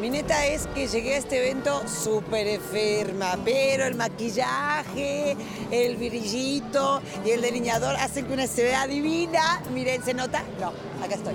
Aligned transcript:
Mi 0.00 0.10
neta 0.10 0.44
es 0.44 0.66
que 0.74 0.88
llegué 0.88 1.14
a 1.14 1.16
este 1.16 1.38
evento 1.38 1.82
súper 1.88 2.46
enferma, 2.46 3.38
pero 3.42 3.86
el 3.86 3.94
maquillaje, 3.94 5.34
el 5.70 5.96
brillito 5.96 7.00
y 7.24 7.30
el 7.30 7.40
delineador 7.40 7.96
hacen 7.96 8.26
que 8.26 8.34
una 8.34 8.46
se 8.46 8.62
vea 8.62 8.86
divina. 8.86 9.62
Miren, 9.72 10.04
¿se 10.04 10.12
nota? 10.12 10.42
No, 10.60 10.68
acá 11.02 11.14
estoy. 11.14 11.34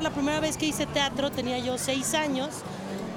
La 0.00 0.08
primera 0.08 0.40
vez 0.40 0.56
que 0.56 0.64
hice 0.64 0.86
teatro 0.86 1.30
tenía 1.30 1.58
yo 1.58 1.76
seis 1.76 2.14
años 2.14 2.48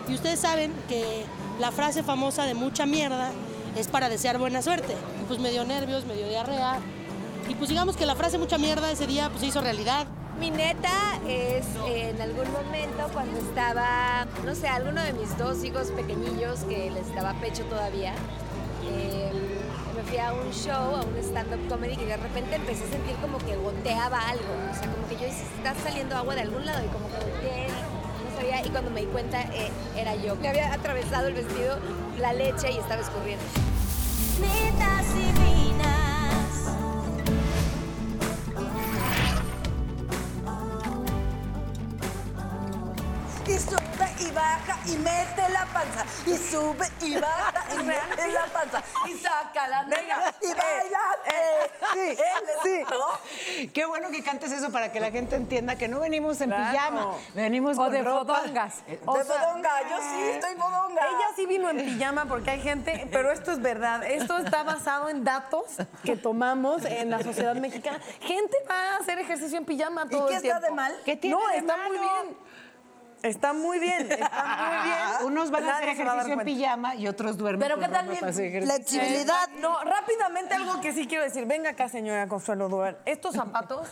y 0.09 0.15
ustedes 0.15 0.41
saben 0.41 0.73
que 0.89 1.23
la 1.61 1.71
frase 1.71 2.03
famosa 2.03 2.43
de 2.43 2.53
mucha 2.53 2.85
mierda 2.85 3.31
es 3.77 3.87
para 3.87 4.09
desear 4.09 4.37
buena 4.37 4.61
suerte. 4.61 4.95
Y 5.21 5.25
pues 5.27 5.39
me 5.39 5.49
dio 5.49 5.63
nervios, 5.63 6.05
me 6.05 6.13
dio 6.13 6.27
diarrea. 6.27 6.79
Y 7.47 7.55
pues 7.55 7.69
digamos 7.69 7.95
que 7.95 8.05
la 8.05 8.15
frase 8.15 8.37
mucha 8.37 8.57
mierda 8.57 8.91
ese 8.91 9.07
día 9.07 9.29
pues 9.29 9.39
se 9.39 9.47
hizo 9.47 9.61
realidad. 9.61 10.07
Mi 10.39 10.51
neta 10.51 11.19
es 11.27 11.65
en 11.87 12.21
algún 12.21 12.51
momento 12.51 13.09
cuando 13.11 13.39
estaba, 13.39 14.27
no 14.45 14.53
sé, 14.53 14.67
alguno 14.67 15.01
de 15.01 15.13
mis 15.13 15.35
dos 15.37 15.63
hijos 15.63 15.87
pequeñillos 15.91 16.59
que 16.65 16.91
les 16.91 17.13
daba 17.15 17.33
pecho 17.41 17.63
todavía, 17.65 18.13
eh, 18.85 19.31
me 19.95 20.03
fui 20.03 20.19
a 20.19 20.33
un 20.33 20.51
show, 20.51 20.95
a 20.95 21.01
un 21.01 21.17
stand-up 21.17 21.67
comedy 21.67 21.93
y 21.93 22.05
de 22.05 22.17
repente 22.17 22.55
empecé 22.55 22.83
a 22.83 22.89
sentir 22.89 23.15
como 23.15 23.39
que 23.39 23.55
goteaba 23.55 24.19
algo. 24.29 24.45
O 24.71 24.75
sea, 24.75 24.91
como 24.91 25.07
que 25.07 25.15
yo 25.15 25.23
decía, 25.23 25.45
está 25.57 25.73
saliendo 25.75 26.15
agua 26.15 26.35
de 26.35 26.41
algún 26.41 26.65
lado 26.65 26.85
y 26.85 26.87
como 26.89 27.07
que 27.07 27.15
goteé, 27.15 27.67
no 27.67 28.37
sabía. 28.37 28.63
Y 28.63 28.69
cuando 28.69 28.91
me 28.91 29.01
di 29.01 29.07
cuenta, 29.07 29.41
eh, 29.41 29.71
era 29.95 30.15
yo. 30.15 30.35
Me 30.35 30.49
había 30.49 30.71
atravesado 30.71 31.27
el 31.27 31.33
vestido, 31.33 31.79
la 32.19 32.33
leche 32.33 32.71
y 32.71 32.77
estaba 32.77 33.01
escurriendo. 33.01 33.43
Netas 34.39 35.15
divinas. 35.15 35.46
Y 44.27 44.31
baja 44.31 44.77
y 44.85 44.97
mete 44.97 45.49
la 45.51 45.65
panza. 45.65 46.05
Y 46.25 46.37
sube 46.37 46.87
y 47.01 47.15
baja 47.17 47.63
y 47.73 47.83
mete 47.83 48.27
la 48.31 48.45
panza. 48.45 48.83
Y 49.07 49.13
saca 49.17 49.67
la 49.67 49.83
negra 49.83 50.33
y 50.41 50.47
baila. 50.47 50.99
Eh, 51.95 52.17
sí, 52.63 52.83
sí. 53.43 53.67
Qué 53.69 53.85
bueno 53.85 54.09
que 54.09 54.23
cantes 54.23 54.51
eso 54.51 54.71
para 54.71 54.91
que 54.91 54.99
la 54.99 55.11
gente 55.11 55.35
entienda 55.35 55.75
que 55.75 55.87
no 55.87 55.99
venimos 55.99 56.39
en 56.41 56.49
Claro. 56.49 56.71
pijama, 56.71 57.07
venimos 57.35 57.77
O 57.77 57.81
con 57.83 57.91
de 57.91 58.01
ropa. 58.01 58.35
fodongas. 58.35 58.75
Eh, 58.87 58.99
O 59.05 59.17
De 59.17 59.23
sea, 59.23 59.35
fodonga, 59.41 59.89
yo 59.89 59.97
sí 59.97 60.21
estoy 60.33 60.55
fodonga. 60.55 61.01
Ella 61.07 61.27
sí 61.35 61.45
vino 61.45 61.69
en 61.69 61.77
pijama 61.77 62.25
porque 62.25 62.51
hay 62.51 62.61
gente, 62.61 63.07
pero 63.11 63.31
esto 63.31 63.51
es 63.51 63.61
verdad. 63.61 64.03
Esto 64.03 64.37
está 64.37 64.63
basado 64.63 65.09
en 65.09 65.23
datos 65.23 65.65
que 66.03 66.15
tomamos 66.15 66.83
en 66.85 67.09
la 67.09 67.21
sociedad 67.23 67.55
mexicana. 67.55 67.99
Gente 68.21 68.55
va 68.69 68.93
a 68.93 68.97
hacer 68.97 69.19
ejercicio 69.19 69.57
en 69.57 69.65
pijama 69.65 70.03
¿Y 70.05 70.09
todo 70.09 70.27
qué 70.27 70.35
el 70.37 70.45
está 70.45 70.59
tiempo. 70.59 70.65
de 70.67 70.71
mal? 70.71 71.01
¿Qué 71.05 71.15
tiene 71.17 71.35
No, 71.35 71.47
de 71.49 71.57
está 71.57 71.77
malo? 71.77 71.89
muy 71.89 71.97
bien. 71.99 72.46
Está 73.23 73.53
muy 73.53 73.79
bien, 73.79 74.11
está 74.11 74.29
muy 74.69 74.89
bien. 74.89 75.31
Unos 75.33 75.49
van 75.51 75.63
a 75.65 75.77
hacer 75.77 75.85
Nadie 75.87 75.97
se 75.97 76.03
va 76.03 76.09
dar 76.15 76.17
ejercicio 76.17 76.33
en 76.33 76.37
cuenta. 76.37 76.43
pijama 76.45 76.95
y 76.95 77.07
otros 77.07 77.37
duermen 77.37 77.61
Pero 77.67 77.75
con 77.75 77.85
qué 77.85 77.89
tal 77.91 78.01
ropa 78.05 78.11
bien 78.11 78.19
para 78.19 78.29
hacer 78.31 78.45
ejercicio. 78.45 78.75
Flexibilidad. 78.75 79.49
No, 79.59 79.83
rápidamente 79.83 80.53
algo 80.53 80.79
que 80.81 80.93
sí 80.93 81.07
quiero 81.07 81.23
decir. 81.23 81.45
Venga 81.45 81.71
acá, 81.71 81.89
señora 81.89 82.27
Consuelo 82.27 82.69
Duval. 82.69 82.97
Estos 83.05 83.33
zapatos 83.35 83.87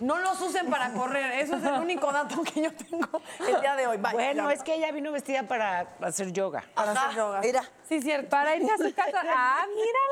no 0.00 0.18
los 0.18 0.40
usen 0.40 0.68
para 0.68 0.92
correr. 0.92 1.40
Eso 1.40 1.56
es 1.56 1.64
el 1.64 1.74
único 1.74 2.12
dato 2.12 2.42
que 2.42 2.62
yo 2.62 2.74
tengo 2.74 3.22
el 3.48 3.60
día 3.60 3.76
de 3.76 3.86
hoy. 3.86 3.96
Bye. 3.96 4.12
Bueno, 4.12 4.48
Ya. 4.48 4.54
es 4.54 4.62
que 4.62 4.74
ella 4.74 4.90
vino 4.92 5.10
vestida 5.12 5.44
para 5.44 5.86
hacer 6.02 6.32
yoga. 6.32 6.64
para 6.74 6.92
hacer 6.92 7.16
yoga. 7.16 7.40
Mira. 7.40 7.62
Sí, 7.88 8.02
cierto. 8.02 8.28
Para 8.30 8.56
irse 8.56 8.72
a 8.72 8.76
su 8.78 8.94
casa. 8.94 9.20
¡Ah, 9.34 9.64
mírala! 9.68 10.11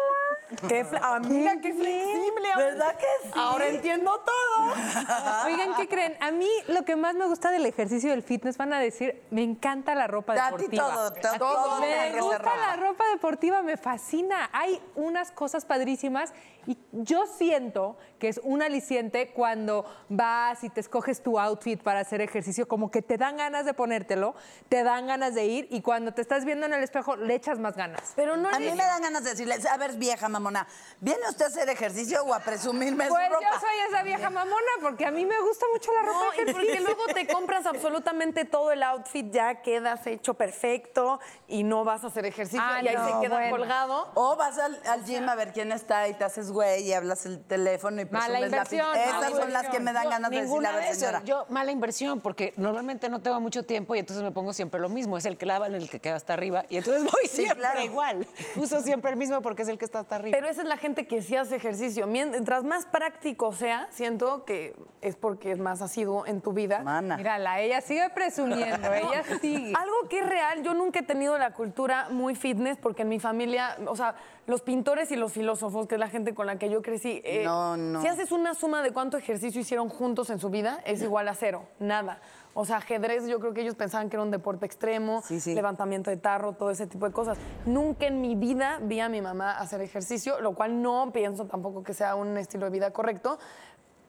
Qué 0.69 0.87
amiga, 1.03 1.53
qué 1.63 1.73
flexible. 1.73 2.49
¿Verdad 2.57 2.97
que 2.97 3.07
sí? 3.25 3.31
Ahora 3.35 3.67
entiendo 3.69 4.21
todo. 4.21 4.73
Oigan, 5.47 5.75
¿qué 5.77 5.89
creen? 5.89 6.17
A 6.21 6.31
mí 6.33 6.49
lo 6.69 6.85
que 6.85 6.97
más 6.97 7.15
me 7.15 7.27
gusta 7.27 7.51
del 7.51 7.67
ejercicio 7.67 8.11
del 8.11 8.23
fitness, 8.23 8.57
van 8.59 8.73
a 8.73 8.81
decir, 8.81 9.23
me 9.31 9.43
encanta 9.43 9.95
la 9.95 10.07
ropa 10.07 10.33
A 10.33 10.37
ti 10.37 10.65
deportiva. 10.65 10.85
todo, 10.85 11.13
to- 11.13 11.39
todo 11.39 11.81
Me 11.81 12.21
gusta 12.21 12.57
la 12.57 12.77
ropa 12.77 13.05
deportiva, 13.13 13.63
me 13.63 13.77
fascina. 13.77 14.51
Hay 14.53 14.81
unas 14.97 15.31
cosas 15.31 15.65
padrísimas 15.65 16.33
y 16.67 16.79
yo 16.93 17.27
siento 17.27 17.97
que 18.19 18.29
es 18.29 18.41
un 18.45 18.63
aliciente 18.63 19.31
cuando 19.33 19.85
vas 20.09 20.63
y 20.65 20.69
te 20.71 20.81
escoges 20.81 21.23
tu 21.23 21.39
outfit 21.39 21.83
para 21.83 22.01
hacer 22.01 22.21
ejercicio, 22.21 22.69
como 22.69 22.91
que 22.91 23.03
te 23.03 23.17
dan 23.17 23.37
ganas 23.39 23.65
de 23.65 23.73
ponértelo, 23.75 24.35
te 24.69 24.83
dan 24.83 25.07
ganas 25.07 25.35
de 25.35 25.47
ir 25.47 25.67
y 25.71 25.81
cuando 25.83 26.13
te 26.13 26.21
estás 26.23 26.45
viendo 26.45 26.67
en 26.67 26.73
el 26.75 26.83
espejo 26.83 27.17
le 27.17 27.35
echas 27.35 27.59
más 27.59 27.77
ganas. 27.77 28.13
Pero 28.17 28.37
no 28.37 28.49
A 28.51 28.59
mí 28.59 28.71
me 28.71 28.77
dan 28.77 29.03
ganas 29.03 29.25
de 29.25 29.31
decirle, 29.31 29.57
a 29.71 29.77
ver, 29.77 29.97
vieja 29.97 30.29
mamona, 30.29 30.67
¿viene 31.01 31.21
usted 31.29 31.47
a 31.47 31.49
hacer 31.49 31.69
ejercicio 31.69 32.23
o 32.25 32.35
a 32.35 32.41
presumirme 32.41 33.07
Pues 33.09 33.25
su 33.25 33.33
ropa? 33.35 33.47
yo 33.55 33.61
soy 33.61 33.79
esa 33.89 34.03
vieja 34.03 34.29
mamona 34.31 34.71
porque 34.83 35.07
a 35.07 35.11
mí 35.11 35.25
me 35.25 35.41
gusta 35.41 35.67
mucho 35.73 35.91
la 35.93 36.03
ropa 36.03 36.19
No, 36.37 36.45
de 36.45 36.51
y 36.51 36.55
porque 36.55 36.81
luego 36.81 37.05
te 37.15 37.27
compras 37.27 37.67
absolutamente 37.67 38.45
todo 38.45 38.71
el 38.73 38.83
outfit, 38.83 39.31
ya 39.33 39.63
quedas 39.63 40.07
hecho 40.07 40.35
perfecto 40.35 41.21
y 41.49 41.63
no 41.63 41.85
vas 41.85 42.05
a 42.05 42.09
hacer 42.09 42.27
ejercicio 42.27 42.61
Ah, 42.63 42.81
y 42.83 42.89
ahí 42.89 42.97
no, 42.97 43.07
se 43.07 43.21
queda 43.27 43.37
bueno. 43.39 43.57
colgado. 43.57 44.11
O 44.15 44.37
vas 44.37 44.59
al, 44.59 44.79
al 44.87 45.05
gym 45.05 45.29
a 45.29 45.35
ver 45.35 45.53
quién 45.53 45.73
está 45.73 46.07
y 46.09 46.15
te 46.15 46.25
haces 46.25 46.50
güey 46.53 46.83
y 46.89 46.93
hablas 46.93 47.27
el 47.27 47.43
teléfono 47.45 48.01
y 48.01 48.05
Mala 48.07 48.27
presumes 48.27 48.41
la 48.41 48.47
inversión, 48.47 48.87
pi- 48.93 48.99
mala 48.99 49.05
Esas 49.27 49.39
son 49.39 49.53
las 49.53 49.69
que 49.69 49.77
inversión. 49.79 49.85
me 49.85 49.93
dan 49.93 50.05
Yo, 50.05 50.11
ganas 50.11 50.31
de 50.31 50.43
ninguna 50.43 50.69
a 50.69 50.73
ver, 50.73 50.81
de 50.83 50.87
esas. 50.91 50.99
señora. 51.01 51.23
Yo, 51.25 51.47
mala 51.49 51.71
inversión, 51.73 52.21
porque 52.21 52.53
normalmente 52.57 53.09
no 53.09 53.21
tengo 53.21 53.41
mucho 53.41 53.65
tiempo 53.65 53.95
y 53.95 53.99
entonces 53.99 54.23
me 54.25 54.31
pongo 54.31 54.53
siempre 54.53 54.81
lo 54.81 54.89
mismo. 54.89 55.17
Es 55.19 55.25
el 55.27 55.37
que 55.37 55.47
lava, 55.47 55.67
el 55.67 55.89
que 55.91 56.01
queda 56.01 56.17
hasta 56.17 56.33
arriba. 56.35 56.65
Y 56.69 56.77
entonces 56.79 57.03
voy 57.13 57.27
siempre 57.29 57.57
claro. 57.59 57.81
igual. 57.83 58.27
Uso 58.57 58.81
siempre 58.83 59.11
el 59.11 59.17
mismo 59.17 59.43
porque 59.43 59.63
es 59.63 59.69
el 59.69 59.79
que 59.79 59.85
está 59.85 60.01
hasta 60.01 60.17
arriba. 60.17 60.37
Pero 60.37 60.49
esa 60.49 60.63
es 60.63 60.69
la 60.69 60.77
gente 60.77 61.07
que 61.07 61.23
sí 61.23 61.37
hace 61.37 61.57
ejercicio. 61.57 62.07
Mientras 62.07 62.65
más 62.65 62.87
práctico 62.87 63.53
sea, 63.53 63.89
siento 63.91 64.45
que 64.45 64.75
es 65.01 65.17
porque 65.17 65.53
es 65.53 65.59
más 65.59 65.83
asiduo 65.83 66.27
en 66.27 66.41
tu 66.41 66.53
vida. 66.53 66.81
Mana. 66.81 67.17
Mírala, 67.17 67.61
ella 67.61 67.81
sigue 67.81 68.09
presumiendo, 68.11 68.93
ella 68.95 69.23
sigue. 69.41 69.73
Algo 69.77 70.09
que 70.09 70.19
es 70.21 70.27
real, 70.29 70.63
yo 70.63 70.75
nunca 70.75 71.01
he 71.01 71.03
tenido 71.03 71.39
la 71.39 71.53
cultura 71.53 72.09
muy 72.11 72.35
fitness 72.35 72.77
porque 72.79 73.03
en 73.03 73.09
mi 73.09 73.19
familia, 73.21 73.77
o 73.87 73.97
sea, 73.97 74.15
los 74.51 74.61
pintores 74.63 75.11
y 75.11 75.17
los 75.17 75.33
filósofos, 75.33 75.87
que 75.87 75.95
es 75.95 75.99
la 75.99 76.09
gente 76.09 76.35
con 76.35 76.47
la 76.47 76.59
que 76.59 76.69
yo 76.69 76.83
crecí, 76.83 77.23
eh, 77.25 77.43
No, 77.45 77.77
no. 77.77 78.03
si 78.03 78.09
haces 78.09 78.33
una 78.33 78.55
suma 78.55 78.83
de 78.83 78.91
cuánto 78.93 79.17
ejercicio 79.17 79.61
hicieron 79.61 79.89
juntos 79.89 80.29
en 80.31 80.39
su 80.39 80.51
vida, 80.51 80.81
es 80.85 81.01
igual 81.03 81.29
a 81.29 81.35
cero, 81.35 81.65
nada. 81.79 82.21
O 82.53 82.65
sea, 82.65 82.79
ajedrez, 82.79 83.29
yo 83.29 83.39
creo 83.39 83.55
que 83.55 83.61
ellos 83.61 83.77
pensaban 83.77 84.11
que 84.11 84.17
era 84.17 84.25
un 84.25 84.33
deporte 84.33 84.67
extremo, 84.67 85.23
Sí, 85.23 85.39
sí. 85.41 85.55
levantamiento 85.55 86.11
de 86.11 86.17
tarro, 86.17 86.55
todo 86.55 86.71
ese 86.73 86.89
tipo 86.89 87.07
de 87.07 87.13
cosas. 87.13 87.39
Nunca 87.65 88.07
en 88.07 88.21
mi 88.21 88.35
vida 88.35 88.81
vi 88.83 88.99
a 88.99 89.09
mi 89.09 89.21
mamá 89.23 89.57
hacer 89.57 89.81
ejercicio, 89.83 90.41
lo 90.41 90.55
cual 90.57 90.83
no 90.83 91.13
pienso 91.13 91.47
tampoco 91.47 91.85
que 91.85 91.95
sea 91.95 92.17
un 92.17 92.37
estilo 92.37 92.65
de 92.67 92.73
vida 92.73 92.91
correcto. 92.93 93.39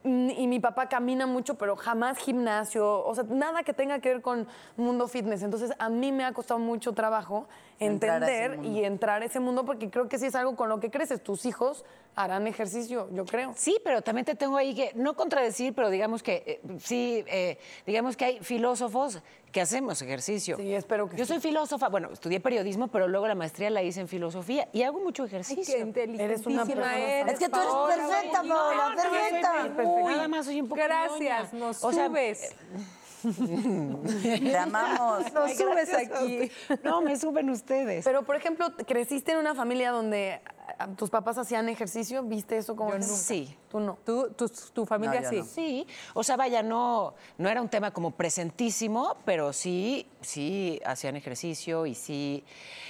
Y 0.04 0.48
mi 0.48 0.60
papá 0.60 0.90
camina 0.90 1.28
mucho, 1.28 1.56
pero 1.56 1.76
jamás 1.76 2.18
gimnasio, 2.18 3.06
o 3.06 3.14
sea, 3.14 3.24
nada 3.30 3.62
que 3.62 3.72
tenga 3.72 4.00
que 4.00 4.10
ver 4.10 4.22
con 4.22 4.48
mundo 4.76 5.08
fitness. 5.08 5.44
Entonces, 5.44 5.72
a 5.78 5.90
mí 5.90 6.12
me 6.12 6.26
ha 6.26 6.34
costado 6.34 6.60
mucho 6.60 6.94
trabajo 6.94 7.48
Entrar 7.80 8.24
entender 8.24 8.66
y 8.66 8.84
entrar 8.84 9.22
a 9.22 9.26
ese 9.26 9.40
mundo 9.40 9.66
porque 9.66 9.90
creo 9.90 10.08
que 10.08 10.18
sí 10.18 10.28
es 10.28 10.36
algo 10.36 10.56
con 10.56 10.70
lo 10.70 10.80
que 10.80 10.90
creces. 10.90 11.22
Tus 11.22 11.46
hijos 11.46 11.86
harán 12.16 12.48
ejercicio, 12.48 13.10
yo 13.12 13.26
creo. 13.26 13.54
Sí, 13.56 13.78
pero 13.84 14.02
también 14.02 14.26
te 14.26 14.36
tengo 14.36 14.58
ahí 14.58 14.76
que, 14.76 14.92
no 14.96 15.16
contradecir, 15.16 15.74
pero 15.74 15.90
digamos 15.90 16.24
que 16.24 16.44
eh, 16.46 16.62
sí, 16.80 17.24
eh, 17.28 17.58
digamos 17.86 18.18
que 18.18 18.26
hay 18.26 18.40
filósofos 18.40 19.22
que 19.52 19.62
hacemos 19.62 20.02
ejercicio. 20.02 20.58
Sí, 20.58 20.74
espero 20.74 21.10
que 21.10 21.18
Yo 21.18 21.26
sí. 21.26 21.34
soy 21.34 21.42
filósofa, 21.42 21.90
bueno, 21.90 22.10
estudié 22.12 22.40
periodismo, 22.40 22.88
pero 22.90 23.08
luego 23.08 23.28
la 23.28 23.36
maestría 23.36 23.70
la 23.70 23.84
hice 23.84 24.02
en 24.02 24.08
filosofía 24.08 24.68
y 24.72 24.84
hago 24.84 25.00
mucho 25.00 25.26
ejercicio. 25.26 25.76
Qué 25.76 25.82
inteligentísima 25.82 26.64
Eres 26.64 26.76
una 26.78 26.98
eres, 26.98 27.34
Es 27.34 27.40
que 27.40 27.50
tú 27.50 27.58
eres 27.60 27.70
Paola, 27.70 27.96
perfecta. 27.96 28.44
Paola, 28.44 28.90
No, 28.90 29.02
perfecta. 29.02 30.12
Nada 30.12 30.28
más 30.28 30.46
soy 30.46 30.62
un 30.62 30.70
poco 30.70 30.82
Gracias, 30.82 31.54
nos 31.54 31.84
O 31.84 31.92
sea, 31.92 32.08
subes. 32.08 32.56
Te 34.24 34.58
amamos. 34.58 35.32
Nos 35.32 35.52
Ay, 35.52 35.56
subes 35.56 35.94
aquí. 35.94 36.52
No, 36.84 37.02
me 37.02 37.18
suben 37.18 37.50
ustedes. 37.50 38.04
Pero, 38.04 38.24
por 38.24 38.36
ejemplo, 38.36 38.68
¿creciste 38.88 39.34
en 39.34 39.38
una 39.38 39.54
familia 39.54 39.92
donde 39.92 40.42
tus 40.98 41.10
papás 41.10 41.38
hacían 41.38 41.70
ejercicio? 41.70 42.24
¿Viste 42.24 42.58
eso 42.58 42.76
como 42.76 42.92
Yo 42.92 42.96
ejemplo? 42.98 43.16
sí. 43.16 43.58
Tú 43.70 43.80
no. 43.80 43.98
¿Tú, 44.04 44.30
tu, 44.36 44.50
tu 44.74 44.86
familia 44.86 45.22
No, 45.22 45.30
sí? 45.30 45.38
no. 45.38 45.46
Sí, 45.46 45.88
o 46.14 46.24
sea, 46.24 46.36
vaya, 46.36 46.62
no, 46.62 47.14
no 47.38 47.48
era 47.50 47.62
un 47.62 47.70
tema 47.70 47.92
como 47.92 48.12
presentísimo, 48.12 49.16
pero 49.24 49.54
sí, 49.54 50.08
sí 50.20 50.82
hacían 50.86 51.16
ejercicio 51.16 51.86
y 51.86 51.96
sí, 51.96 52.44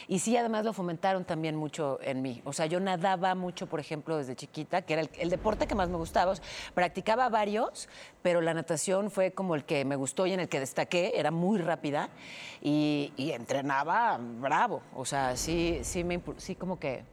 y 0.07 0.18
sí 0.19 0.35
además 0.38 0.65
lo 0.65 0.73
fomentaron 0.73 1.23
también 1.23 1.56
mucho 1.56 2.00
en 2.01 2.23
mí. 2.23 2.41
O 2.45 2.53
sea, 2.53 2.65
yo 2.65 2.79
nadaba 2.79 3.35
mucho, 3.35 3.68
por 3.68 3.79
ejemplo, 3.79 4.17
desde 4.17 4.35
chiquita, 4.35 4.81
que 4.81 4.94
era 4.94 5.03
el, 5.03 5.09
el 5.19 5.29
deporte 5.29 5.67
que 5.67 5.75
más 5.75 5.88
me 5.89 5.97
gustaba. 5.97 6.31
O 6.31 6.35
sea, 6.35 6.44
practicaba 6.74 7.29
varios, 7.29 7.88
pero 8.24 8.41
la 8.41 8.56
natación 8.56 9.12
fue 9.12 9.33
como 9.33 9.53
el 9.53 9.65
que 9.65 9.85
me 9.85 9.95
gustó 9.95 10.25
y 10.25 10.33
en 10.33 10.39
el 10.39 10.50
que 10.50 10.59
destaqué, 10.59 11.13
era 11.15 11.29
muy 11.29 11.59
rápida 11.59 12.09
y, 12.59 13.13
y 13.17 13.31
entrenaba 13.33 14.17
bravo. 14.19 14.81
O 14.95 15.06
sea, 15.06 15.38
sí, 15.38 15.81
sí, 15.83 16.03
me, 16.03 16.21
sí 16.38 16.56
como 16.56 16.79
que 16.79 17.03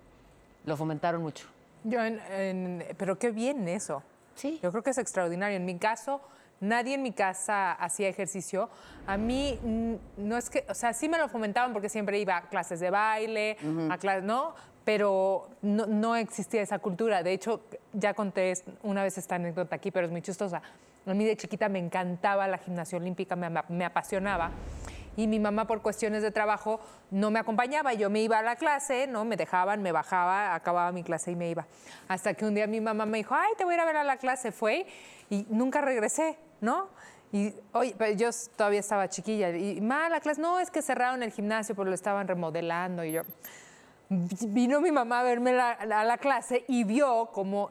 lo 0.68 0.76
fomentaron 0.76 1.22
mucho. 1.22 1.46
Yo 1.84 2.02
en- 2.04 2.20
en- 2.30 2.84
pero 2.96 3.18
qué 3.18 3.30
bien 3.30 3.66
eso. 3.68 4.02
Sí. 4.34 4.60
Yo 4.62 4.70
creo 4.70 4.82
que 4.82 4.90
es 4.90 4.98
extraordinario. 4.98 5.56
En 5.56 5.64
mi 5.64 5.78
caso, 5.78 6.20
nadie 6.60 6.94
en 6.94 7.02
mi 7.02 7.12
casa 7.12 7.72
hacía 7.72 8.08
ejercicio. 8.08 8.68
A 9.06 9.16
mí 9.16 9.58
mm, 9.62 9.94
no 10.18 10.36
es 10.36 10.50
que, 10.50 10.64
o 10.68 10.74
sea, 10.74 10.92
sí 10.92 11.08
me 11.08 11.18
lo 11.18 11.28
fomentaban 11.28 11.72
porque 11.72 11.88
siempre 11.88 12.18
iba 12.20 12.36
a 12.36 12.42
clases 12.48 12.78
de 12.80 12.90
baile, 12.90 13.56
a 13.90 13.98
clases, 13.98 14.22
¿no? 14.24 14.54
Pero 14.84 15.48
no, 15.62 15.86
no 15.86 16.16
existía 16.16 16.62
esa 16.62 16.78
cultura. 16.78 17.22
De 17.22 17.32
hecho, 17.32 17.60
ya 17.92 18.14
conté 18.14 18.54
una 18.82 19.02
vez 19.02 19.18
esta 19.18 19.34
anécdota 19.34 19.76
aquí, 19.76 19.90
pero 19.90 20.06
es 20.06 20.12
muy 20.12 20.22
chistosa. 20.22 20.62
A 21.06 21.14
mí 21.14 21.24
de 21.24 21.36
chiquita 21.36 21.68
me 21.68 21.78
encantaba 21.78 22.46
la 22.48 22.58
gimnasia 22.58 22.98
olímpica, 22.98 23.34
me, 23.36 23.48
me 23.68 23.84
apasionaba. 23.84 24.50
Y 25.18 25.26
mi 25.26 25.40
mamá 25.40 25.66
por 25.66 25.82
cuestiones 25.82 26.22
de 26.22 26.30
trabajo 26.30 26.78
no 27.10 27.32
me 27.32 27.40
acompañaba. 27.40 27.92
Yo 27.92 28.08
me 28.08 28.20
iba 28.20 28.38
a 28.38 28.42
la 28.42 28.54
clase, 28.54 29.08
¿no? 29.08 29.24
Me 29.24 29.36
dejaban, 29.36 29.82
me 29.82 29.90
bajaba, 29.90 30.54
acababa 30.54 30.92
mi 30.92 31.02
clase 31.02 31.32
y 31.32 31.34
me 31.36 31.50
iba. 31.50 31.66
Hasta 32.06 32.34
que 32.34 32.44
un 32.44 32.54
día 32.54 32.68
mi 32.68 32.80
mamá 32.80 33.04
me 33.04 33.18
dijo, 33.18 33.34
ay, 33.34 33.50
te 33.58 33.64
voy 33.64 33.72
a 33.72 33.76
ir 33.78 33.80
a 33.80 33.84
ver 33.84 33.96
a 33.96 34.04
la 34.04 34.16
clase. 34.18 34.52
Fue 34.52 34.86
y 35.28 35.44
nunca 35.50 35.80
regresé, 35.80 36.38
¿no? 36.60 36.86
Y 37.32 37.52
oye, 37.72 37.96
pero 37.98 38.12
yo 38.14 38.30
todavía 38.56 38.78
estaba 38.78 39.08
chiquilla. 39.08 39.50
Y 39.50 39.80
ma, 39.80 40.08
la 40.08 40.20
clase, 40.20 40.40
no, 40.40 40.60
es 40.60 40.70
que 40.70 40.82
cerraron 40.82 41.24
el 41.24 41.32
gimnasio, 41.32 41.74
pero 41.74 41.88
lo 41.88 41.94
estaban 41.96 42.28
remodelando. 42.28 43.02
Y 43.04 43.10
yo, 43.10 43.22
vino 44.08 44.80
mi 44.80 44.92
mamá 44.92 45.18
a 45.20 45.22
verme 45.24 45.52
la- 45.52 45.72
a 45.72 46.04
la 46.04 46.18
clase 46.18 46.64
y 46.68 46.84
vio 46.84 47.30
cómo 47.32 47.70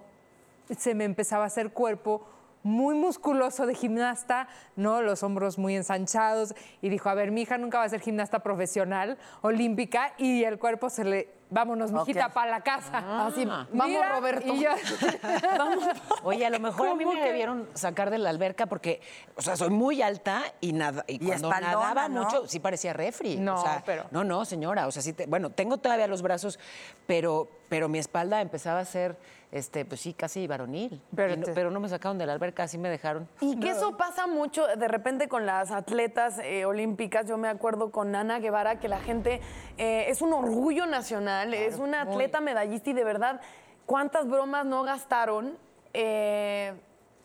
se 0.78 0.94
me 0.94 1.06
empezaba 1.06 1.46
a 1.46 1.48
hacer 1.48 1.72
cuerpo 1.72 2.28
muy 2.68 2.96
musculoso 2.96 3.66
de 3.66 3.74
gimnasta, 3.74 4.48
¿no? 4.76 5.02
Los 5.02 5.24
hombros 5.24 5.58
muy 5.58 5.76
ensanchados. 5.76 6.54
Y 6.82 6.90
dijo, 6.90 7.10
a 7.10 7.14
ver, 7.14 7.32
mi 7.32 7.42
hija 7.42 7.58
nunca 7.58 7.80
va 7.80 7.86
a 7.86 7.90
ser 7.90 8.02
gimnasta 8.02 8.40
profesional, 8.40 9.18
olímpica, 9.42 10.14
y 10.18 10.44
el 10.44 10.60
cuerpo 10.60 10.90
se 10.90 11.04
le, 11.06 11.30
vámonos, 11.50 11.92
mijita, 11.92 12.28
Ok. 12.28 12.34
para 12.34 12.52
la 12.52 12.62
casa. 12.62 13.26
Así, 13.28 13.46
vamos, 13.46 13.68
Mira, 13.88 14.16
Roberto. 14.16 14.54
Oye, 16.24 16.46
a 16.46 16.50
lo 16.50 16.60
mejor 16.60 16.88
a 16.90 16.94
mí 16.94 17.00
me 17.00 17.12
¿Cómo 17.12 17.18
que? 17.22 17.26
debieron 17.28 17.68
sacar 17.74 18.10
de 18.10 18.18
la 18.18 18.30
alberca 18.30 18.66
porque, 18.66 19.02
o 19.36 19.42
sea, 19.42 19.56
soy 19.56 19.70
muy 19.70 20.02
alta 20.02 20.42
y 20.62 20.74
nada 20.74 21.04
y, 21.08 21.16
Y 21.16 21.20
cuando 21.20 21.48
espaldona, 21.50 21.72
nadaba 21.74 22.10
¿no? 22.10 22.24
mucho 22.24 22.48
sí 22.48 22.60
parecía 22.60 22.94
refri. 22.94 23.38
No, 23.38 23.56
o 23.56 23.62
sea, 23.64 23.82
pero- 23.86 24.06
no, 24.12 24.24
no, 24.24 24.46
señora, 24.46 24.88
o 24.88 24.92
sea, 24.92 25.02
sí, 25.02 25.14
te- 25.14 25.26
bueno, 25.26 25.50
tengo 25.52 25.78
todavía 25.78 26.08
los 26.08 26.22
brazos, 26.22 26.60
pero, 27.06 27.48
pero 27.70 27.88
mi 27.90 28.00
espalda 28.00 28.42
empezaba 28.42 28.80
a 28.80 28.86
ser, 28.86 29.18
este, 29.52 29.86
pues 29.86 30.02
sí, 30.02 30.14
casi 30.14 30.46
varonil. 30.48 31.02
Pero 31.16 31.36
no- 31.38 31.46
pero 31.56 31.72
no 31.72 31.80
me 31.80 31.88
sacaron 31.90 32.18
de 32.18 32.26
la 32.26 32.34
alberca, 32.34 32.64
así 32.64 32.78
me 32.78 32.90
dejaron. 32.90 33.28
Y 33.42 33.60
que 33.60 33.70
eso 33.70 33.96
pasa 33.98 34.28
mucho 34.28 34.68
de 34.68 34.88
repente 34.88 35.28
con 35.30 35.46
las 35.46 35.72
atletas 35.72 36.40
eh, 36.40 36.66
olímpicas. 36.66 37.26
Yo 37.28 37.38
me 37.38 37.48
acuerdo 37.48 37.92
con 37.92 38.14
Ana 38.16 38.40
Guevara 38.40 38.80
que 38.80 38.88
la 38.88 39.00
gente 39.00 39.40
eh, 39.78 40.06
es 40.10 40.22
un 40.22 40.34
orgullo 40.34 40.86
nacional, 40.86 41.54
es 41.54 41.80
una 41.80 42.02
atleta 42.02 42.42
medallista 42.42 42.90
y 42.90 42.94
de 42.94 43.04
verdad, 43.04 43.40
¿cuántas 43.86 44.28
bromas 44.28 44.66
no 44.66 44.84
gastaron? 44.84 45.58
eh, 45.94 46.74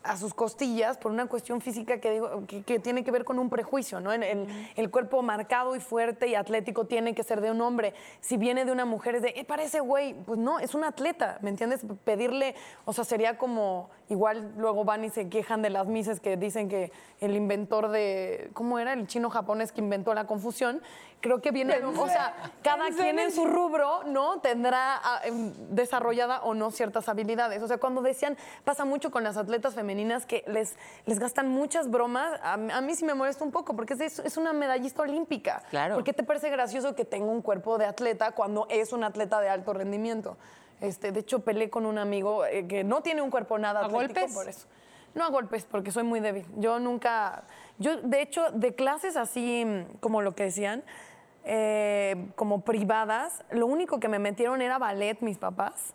a 0.04 0.16
sus 0.16 0.34
costillas 0.34 0.98
por 0.98 1.12
una 1.12 1.26
cuestión 1.26 1.60
física 1.60 2.00
que, 2.00 2.10
digo, 2.10 2.44
que, 2.46 2.62
que 2.62 2.78
tiene 2.78 3.04
que 3.04 3.10
ver 3.10 3.24
con 3.24 3.38
un 3.38 3.48
prejuicio, 3.50 4.00
¿no? 4.00 4.12
El, 4.12 4.46
el 4.74 4.90
cuerpo 4.90 5.22
marcado 5.22 5.76
y 5.76 5.80
fuerte 5.80 6.28
y 6.28 6.34
atlético 6.34 6.86
tiene 6.86 7.14
que 7.14 7.22
ser 7.22 7.40
de 7.40 7.50
un 7.50 7.60
hombre. 7.60 7.94
Si 8.20 8.36
viene 8.36 8.64
de 8.64 8.72
una 8.72 8.84
mujer 8.84 9.16
es 9.16 9.22
de, 9.22 9.28
eh, 9.36 9.44
parece 9.44 9.80
güey. 9.80 10.14
Pues 10.14 10.38
no, 10.38 10.58
es 10.58 10.74
un 10.74 10.84
atleta, 10.84 11.38
¿me 11.42 11.50
entiendes? 11.50 11.80
Pedirle, 12.04 12.54
o 12.84 12.92
sea, 12.92 13.04
sería 13.04 13.38
como, 13.38 13.90
igual 14.08 14.52
luego 14.56 14.84
van 14.84 15.04
y 15.04 15.10
se 15.10 15.28
quejan 15.28 15.62
de 15.62 15.70
las 15.70 15.86
mises 15.86 16.20
que 16.20 16.36
dicen 16.36 16.68
que 16.68 16.92
el 17.20 17.36
inventor 17.36 17.88
de, 17.88 18.50
¿cómo 18.54 18.78
era? 18.78 18.92
El 18.92 19.06
chino 19.06 19.30
japonés 19.30 19.72
que 19.72 19.80
inventó 19.80 20.14
la 20.14 20.26
confusión. 20.26 20.82
Creo 21.20 21.40
que 21.40 21.52
viene, 21.52 21.76
o 21.84 22.08
sea, 22.08 22.34
cada 22.64 22.88
quien 22.88 23.20
en 23.20 23.30
su 23.30 23.44
rubro, 23.44 24.02
¿no? 24.02 24.40
Tendrá 24.40 24.96
ah, 24.96 25.20
em, 25.24 25.52
desarrollada 25.70 26.42
o 26.42 26.52
no 26.52 26.72
ciertas 26.72 27.08
habilidades. 27.08 27.62
O 27.62 27.68
sea, 27.68 27.78
cuando 27.78 28.02
decían, 28.02 28.36
pasa 28.64 28.84
mucho 28.84 29.12
con 29.12 29.22
las 29.22 29.36
atletas 29.36 29.76
femeninas 29.76 29.91
que 30.26 30.44
les, 30.46 30.76
les 31.06 31.18
gastan 31.18 31.48
muchas 31.48 31.90
bromas, 31.90 32.38
a, 32.42 32.56
mí- 32.56 32.72
a 32.72 32.80
mí 32.80 32.94
sí 32.94 33.04
me 33.04 33.14
molesta 33.14 33.44
un 33.44 33.50
poco, 33.50 33.74
porque 33.76 33.94
es, 33.94 34.18
es 34.18 34.36
una 34.36 34.52
medallista 34.52 35.02
olímpica. 35.02 35.62
Claro. 35.70 35.94
¿Por 35.94 36.04
qué 36.04 36.12
te 36.12 36.22
parece 36.22 36.50
gracioso 36.50 36.94
que 36.94 37.04
tenga 37.04 37.26
un 37.30 37.42
cuerpo 37.42 37.78
de 37.78 37.86
atleta 37.86 38.32
cuando 38.32 38.66
es 38.70 38.92
un 38.92 39.04
atleta 39.04 39.40
de 39.40 39.48
alto 39.48 39.72
rendimiento? 39.72 40.36
Este, 40.80 41.12
de 41.12 41.20
hecho, 41.20 41.40
peleé 41.40 41.70
con 41.70 41.86
un 41.86 41.98
amigo 41.98 42.44
eh, 42.44 42.66
que 42.66 42.82
no 42.84 43.02
tiene 43.02 43.22
un 43.22 43.30
cuerpo 43.30 43.56
nada 43.58 43.80
¿A 43.82 43.84
atlético 43.86 44.20
golpes? 44.20 44.34
por 44.34 44.48
eso. 44.48 44.66
No 45.14 45.24
a 45.24 45.28
golpes, 45.28 45.64
porque 45.64 45.90
soy 45.92 46.02
muy 46.04 46.20
débil. 46.20 46.46
Yo 46.56 46.78
nunca, 46.80 47.44
yo 47.78 47.98
de 47.98 48.22
hecho, 48.22 48.50
de 48.52 48.74
clases 48.74 49.16
así 49.16 49.64
mm, 49.64 49.98
como 50.00 50.22
lo 50.22 50.34
que 50.34 50.44
decían, 50.44 50.82
eh, 51.44 52.28
como 52.36 52.62
privadas, 52.62 53.44
lo 53.50 53.66
único 53.66 54.00
que 54.00 54.08
me 54.08 54.18
metieron 54.18 54.62
era 54.62 54.78
ballet 54.78 55.20
mis 55.20 55.38
papás. 55.38 55.94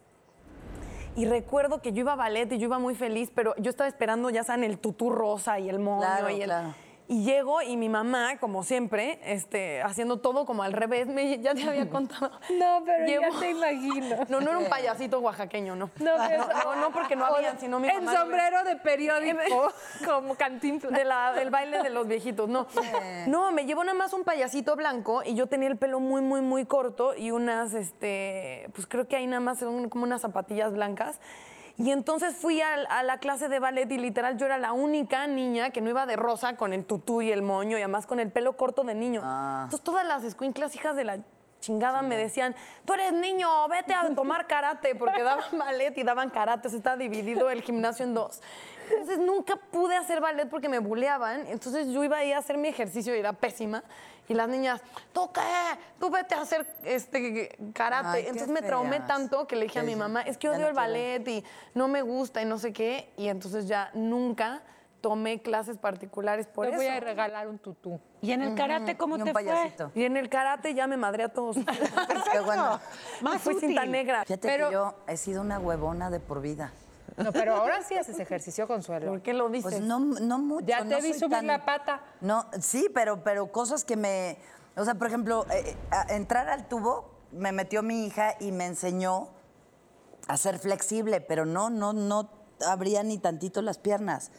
Y 1.17 1.25
recuerdo 1.25 1.81
que 1.81 1.91
yo 1.93 2.01
iba 2.01 2.13
a 2.13 2.15
ballet 2.15 2.51
y 2.53 2.59
yo 2.59 2.65
iba 2.65 2.77
muy 2.79 2.93
feliz, 2.93 3.31
pero 3.33 3.55
yo 3.57 3.71
estaba 3.71 3.87
esperando, 3.87 4.29
ya 4.29 4.43
saben, 4.43 4.63
el 4.63 4.77
tutú 4.77 5.09
rosa 5.09 5.59
y 5.59 5.67
el 5.67 5.79
moño. 5.79 6.01
Claro, 6.01 6.29
y, 6.29 6.41
el- 6.41 6.45
claro. 6.45 6.73
Y 7.09 7.23
llego 7.23 7.61
y 7.61 7.77
mi 7.77 7.87
mamá, 7.89 8.37
como 8.37 8.63
siempre, 8.63 9.19
este, 9.23 9.81
haciendo 9.81 10.17
todo 10.17 10.45
como 10.45 10.63
al 10.63 10.73
revés, 10.73 11.07
me, 11.07 11.39
ya 11.39 11.53
te 11.53 11.63
había 11.67 11.89
contado. 11.89 12.31
No, 12.57 12.83
pero 12.85 13.05
Llevo- 13.05 13.31
ya 13.33 13.39
te 13.39 13.49
imagino. 13.51 14.15
No, 14.29 14.41
no 14.41 14.49
era 14.49 14.57
un 14.59 14.65
payasito 14.69 15.19
oaxaqueño, 15.19 15.75
no. 15.75 15.89
No, 15.99 16.11
pero- 16.27 16.45
no, 16.65 16.75
no, 16.75 16.91
porque 16.91 17.15
no 17.15 17.25
había, 17.25 17.57
sino 17.59 17.79
mi 17.79 17.87
El 17.87 18.01
mamá. 18.01 18.19
sombrero 18.19 18.63
de 18.65 18.75
periódico, 18.75 19.71
como 20.05 20.35
de 20.35 21.05
la- 21.05 21.33
del 21.33 21.49
baile 21.49 21.81
de 21.81 21.89
los 21.89 22.07
viejitos, 22.07 22.49
no. 22.49 22.67
No, 23.27 23.51
me 23.51 23.65
llevó 23.65 23.83
nada 23.83 23.97
más 23.97 24.13
un 24.13 24.23
payasito 24.23 24.75
blanco 24.75 25.21
y 25.23 25.33
yo 25.35 25.47
tenía 25.47 25.69
el 25.69 25.77
pelo 25.77 25.99
muy, 25.99 26.21
muy, 26.21 26.41
muy 26.41 26.65
corto 26.65 27.15
y 27.15 27.31
unas, 27.31 27.73
este, 27.73 28.69
pues 28.75 28.85
creo 28.85 29.07
que 29.07 29.15
ahí 29.15 29.27
nada 29.27 29.39
más 29.39 29.59
como 29.89 30.03
unas 30.03 30.21
zapatillas 30.21 30.73
blancas. 30.73 31.19
Y 31.77 31.91
entonces 31.91 32.35
fui 32.35 32.59
a, 32.59 33.03
la 33.03 33.19
clase 33.19 33.49
de 33.49 33.59
ballet 33.59 33.91
y 33.91 33.99
literal 33.99 34.37
yo 34.37 34.47
era 34.47 34.57
la 34.57 34.73
única 34.73 35.27
niña 35.27 35.69
que 35.69 35.79
no 35.79 35.89
iba 35.91 36.07
de 36.07 36.15
rosa 36.15 36.55
con 36.55 36.73
el 36.73 36.85
tutú 36.85 37.21
y 37.21 37.31
el 37.31 37.43
moño 37.43 37.77
y 37.77 37.81
además 37.81 38.07
con 38.07 38.19
el 38.19 38.31
pelo 38.31 38.57
corto 38.57 38.83
de 38.83 38.95
niño. 38.95 39.21
Entonces 39.21 39.81
todas 39.81 40.05
las 40.05 40.23
escuinclas 40.23 40.75
hijas 40.75 40.95
de 40.95 41.03
la 41.03 41.19
chingada 41.59 42.01
me 42.01 42.17
decían, 42.17 42.55
tú 42.85 42.93
eres 42.93 43.13
niño, 43.13 43.47
vete 43.67 43.93
a 43.93 44.13
tomar 44.15 44.47
karate, 44.47 44.95
porque 44.95 45.21
daban 45.21 45.45
ballet 45.57 45.95
y 45.97 46.03
daban 46.03 46.29
karate, 46.29 46.69
se 46.69 46.77
está 46.77 46.97
dividido 46.97 47.49
el 47.49 47.61
gimnasio 47.61 48.05
en 48.05 48.13
dos. 48.13 48.41
Entonces 48.89 49.19
nunca 49.19 49.55
pude 49.55 49.95
hacer 49.95 50.21
ballet 50.21 50.49
porque 50.49 50.69
me 50.69 50.79
buleaban, 50.79 51.45
entonces 51.47 51.87
yo 51.89 52.03
iba 52.03 52.17
ahí 52.17 52.31
a 52.31 52.39
hacer 52.39 52.57
mi 52.57 52.69
ejercicio 52.69 53.15
y 53.15 53.19
era 53.19 53.33
pésima. 53.33 53.83
Y 54.29 54.33
las 54.33 54.49
niñas, 54.49 54.81
¿tú 55.13 55.31
qué? 55.31 55.41
Tú 55.99 56.09
vete 56.09 56.35
a 56.35 56.41
hacer 56.41 56.67
este 56.83 57.55
karate. 57.73 58.07
Ay, 58.09 58.23
entonces 58.27 58.49
me 58.49 58.61
traumé 58.61 58.97
feas. 58.97 59.07
tanto 59.07 59.47
que 59.47 59.55
le 59.55 59.63
dije 59.63 59.79
a 59.79 59.83
mi 59.83 59.95
mamá, 59.95 60.21
es 60.23 60.37
que 60.37 60.49
odio 60.49 60.59
no 60.59 60.67
el 60.67 60.73
quiero. 60.73 60.87
ballet 60.87 61.27
y 61.29 61.43
no 61.73 61.87
me 61.87 62.01
gusta 62.01 62.41
y 62.41 62.45
no 62.45 62.57
sé 62.57 62.73
qué. 62.73 63.11
Y 63.17 63.29
entonces 63.29 63.67
ya 63.67 63.89
nunca 63.93 64.61
tomé 64.99 65.41
clases 65.41 65.77
particulares 65.77 66.47
por 66.47 66.65
Te 66.65 66.71
eso. 66.73 66.77
voy 66.81 66.87
a 66.87 66.99
regalar 66.99 67.47
un 67.47 67.59
tutú. 67.59 67.99
¿Y 68.21 68.31
en 68.33 68.41
el 68.41 68.55
karate 68.55 68.97
cómo 68.97 69.15
Y 69.15 69.21
un 69.21 69.25
te 69.27 69.33
payasito. 69.33 69.91
Y 69.95 70.03
en 70.03 70.17
el 70.17 70.27
karate 70.27 70.73
ya 70.73 70.87
me 70.87 70.97
madré 70.97 71.23
a 71.23 71.29
todos. 71.29 71.55
Qué 72.31 72.39
bueno. 72.41 72.79
Más 73.21 73.41
Fui 73.41 73.53
útil. 73.55 73.69
cinta 73.69 73.85
negra. 73.85 74.23
Fíjate 74.25 74.47
Pero- 74.47 74.67
que 74.67 74.73
yo 74.73 74.95
he 75.07 75.15
sido 75.15 75.41
una 75.41 75.59
huevona 75.59 76.09
de 76.09 76.19
por 76.19 76.41
vida. 76.41 76.73
No, 77.17 77.31
pero 77.33 77.55
ahora 77.55 77.81
sí 77.83 77.95
haces 77.97 78.19
ejercicio, 78.19 78.67
Consuelo. 78.67 79.07
¿Por 79.07 79.21
qué 79.21 79.33
lo 79.33 79.49
dices? 79.49 79.63
Pues 79.71 79.81
no, 79.81 79.99
no 79.99 80.37
mucho. 80.39 80.65
Ya 80.67 80.79
te 80.79 80.85
no 80.85 80.97
vi 81.01 81.13
subir 81.13 81.29
tan- 81.31 81.47
la 81.47 81.65
pata. 81.65 82.01
No, 82.21 82.45
sí, 82.61 82.89
pero, 82.93 83.23
pero 83.23 83.51
cosas 83.51 83.83
que 83.83 83.95
me. 83.97 84.37
O 84.75 84.85
sea, 84.85 84.95
por 84.95 85.07
ejemplo, 85.07 85.45
eh, 85.51 85.75
a- 85.91 86.13
entrar 86.13 86.47
al 86.49 86.67
tubo 86.67 87.09
me 87.31 87.51
metió 87.51 87.81
mi 87.83 88.05
hija 88.05 88.35
y 88.39 88.51
me 88.51 88.65
enseñó 88.67 89.29
a 90.27 90.37
ser 90.37 90.59
flexible, 90.59 91.19
pero 91.21 91.45
no, 91.45 91.69
no, 91.69 91.93
no 91.93 92.29
abría 92.67 93.01
ni 93.03 93.17
tantito 93.17 93.61
las 93.61 93.77
piernas. 93.79 94.31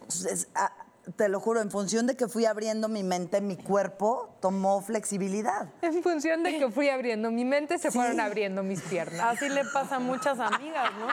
Entonces, 0.00 0.48
a- 0.54 0.72
te 1.16 1.28
lo 1.28 1.38
juro, 1.38 1.60
en 1.60 1.70
función 1.70 2.06
de 2.06 2.16
que 2.16 2.28
fui 2.28 2.46
abriendo 2.46 2.88
mi 2.88 3.02
mente, 3.04 3.40
mi 3.42 3.56
cuerpo 3.56 4.34
tomó 4.40 4.80
flexibilidad. 4.80 5.68
En 5.82 6.02
función 6.02 6.42
de 6.42 6.58
que 6.58 6.70
fui 6.70 6.88
abriendo 6.88 7.30
mi 7.30 7.44
mente, 7.44 7.78
se 7.78 7.90
fueron 7.90 8.18
abriendo 8.20 8.62
mis 8.62 8.80
piernas. 8.82 9.20
Así 9.22 9.48
le 9.50 9.64
pasa 9.66 9.96
a 9.96 9.98
muchas 10.00 10.40
amigas, 10.40 10.90
¿no? 10.98 11.08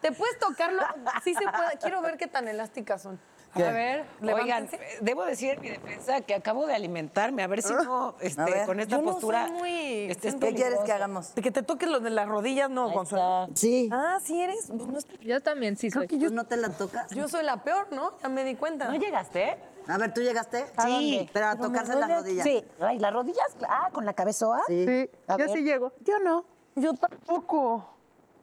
¿Te 0.00 0.12
puedes 0.12 0.38
tocarlo? 0.38 0.82
Sí 1.24 1.34
se 1.34 1.44
puede. 1.44 1.78
Quiero 1.80 2.00
ver 2.02 2.16
qué 2.16 2.26
tan 2.26 2.48
elásticas 2.48 3.02
son. 3.02 3.18
¿Qué? 3.54 3.64
A 3.64 3.72
ver, 3.72 4.04
Oigan, 4.22 4.36
Levántense. 4.36 4.76
eh, 4.76 4.98
debo 5.00 5.24
decir 5.24 5.54
en 5.54 5.60
mi 5.62 5.70
defensa 5.70 6.20
que 6.20 6.34
acabo 6.34 6.66
de 6.66 6.74
alimentarme, 6.74 7.42
a 7.42 7.46
ver 7.46 7.62
si 7.62 7.72
no, 7.72 8.14
este, 8.20 8.44
ver. 8.44 8.66
con 8.66 8.78
esta 8.78 8.96
Yo 8.96 9.02
no 9.02 9.04
soy 9.04 9.12
postura. 9.14 9.46
muy 9.48 10.10
este, 10.10 10.28
es 10.28 10.34
¿Qué 10.34 10.54
quieres 10.54 10.80
que 10.80 10.92
hagamos? 10.92 11.34
De 11.34 11.40
que 11.40 11.50
te 11.50 11.62
toques 11.62 11.88
los 11.88 12.02
de 12.02 12.10
las 12.10 12.28
rodillas, 12.28 12.68
no, 12.68 12.92
Consuelo. 12.92 13.48
Sí. 13.54 13.88
Ah, 13.90 14.18
sí 14.22 14.40
eres. 14.40 14.66
Pues 14.68 14.86
no 14.86 14.98
yo 15.22 15.40
también 15.40 15.76
sí 15.78 15.90
soy. 15.90 16.06
¿Tú 16.06 16.30
no 16.30 16.44
te 16.44 16.58
la 16.58 16.68
tocas? 16.68 17.10
Yo 17.10 17.26
soy 17.26 17.42
la 17.42 17.62
peor, 17.64 17.88
¿no? 17.90 18.18
Ya 18.18 18.28
me 18.28 18.44
di 18.44 18.54
cuenta. 18.54 18.88
¿No 18.88 18.96
llegaste? 18.96 19.56
A 19.86 19.96
ver, 19.96 20.12
¿tú 20.12 20.20
llegaste? 20.20 20.66
Sí. 20.84 21.30
Pero 21.32 21.46
a 21.46 21.56
tocarse 21.56 21.94
las 21.96 22.10
rodillas. 22.10 22.44
Sí. 22.44 22.62
Ay, 22.80 22.98
¿las 22.98 23.12
rodillas? 23.12 23.56
Ah, 23.66 23.88
con 23.92 24.04
la 24.04 24.12
cabezoa. 24.12 24.60
Sí. 24.66 25.10
A 25.26 25.36
ver. 25.36 25.50
llego. 25.62 25.92
Yo 26.00 26.18
no. 26.18 26.44
Yo 26.76 26.92
tampoco. 26.92 27.97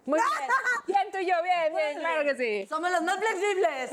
Muy 0.06 0.20
bien. 0.20 0.50
Bien 0.88 1.12
tú 1.12 1.18
y 1.18 1.26
yo, 1.26 1.34
bien, 1.42 1.76
bien, 1.76 2.00
claro 2.00 2.24
que 2.24 2.36
sí. 2.36 2.68
Somos 2.70 2.92
los 2.92 3.02
más 3.02 3.18
flexibles. 3.18 3.90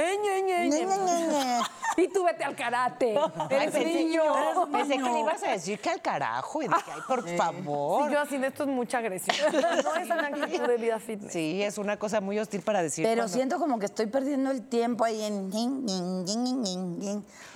Y 1.97 2.09
tú 2.09 2.25
vete 2.25 2.45
al 2.45 2.55
karate. 2.55 3.15
Eres 3.51 3.71
pensé, 3.71 3.85
niño. 3.85 4.23
pensé 4.71 4.97
que 4.99 5.03
le 5.03 5.21
ibas 5.21 5.43
a 5.43 5.53
decir 5.53 5.79
que 5.81 5.91
al 5.91 6.03
carajo. 6.03 6.63
Y 6.63 6.69
dije, 6.69 6.91
ay, 6.95 7.01
por 7.07 7.29
favor. 7.37 8.07
Sí, 8.07 8.13
yo 8.13 8.21
así 8.21 8.39
de 8.39 8.47
esto 8.49 8.65
es 8.65 8.69
mucha 8.69 8.99
agresión. 8.99 9.37
No 9.83 9.97
es 9.97 10.07
una 10.07 10.27
actitud 10.29 10.67
de 10.67 10.77
vida 10.77 10.99
fitness. 10.99 11.33
Sí, 11.33 11.63
es 11.63 11.79
una 11.79 11.99
cosa 11.99 12.21
muy 12.21 12.39
hostil 12.39 12.61
para 12.63 12.83
decir. 12.83 13.05
Pero 13.05 13.23
cuando- 13.23 13.35
siento 13.35 13.59
como 13.59 13.79
que 13.79 13.87
estoy 13.87 14.07
perdiendo 14.07 14.51
el 14.51 14.69
tiempo 14.69 15.05
ahí 15.05 15.23
en... 15.23 15.51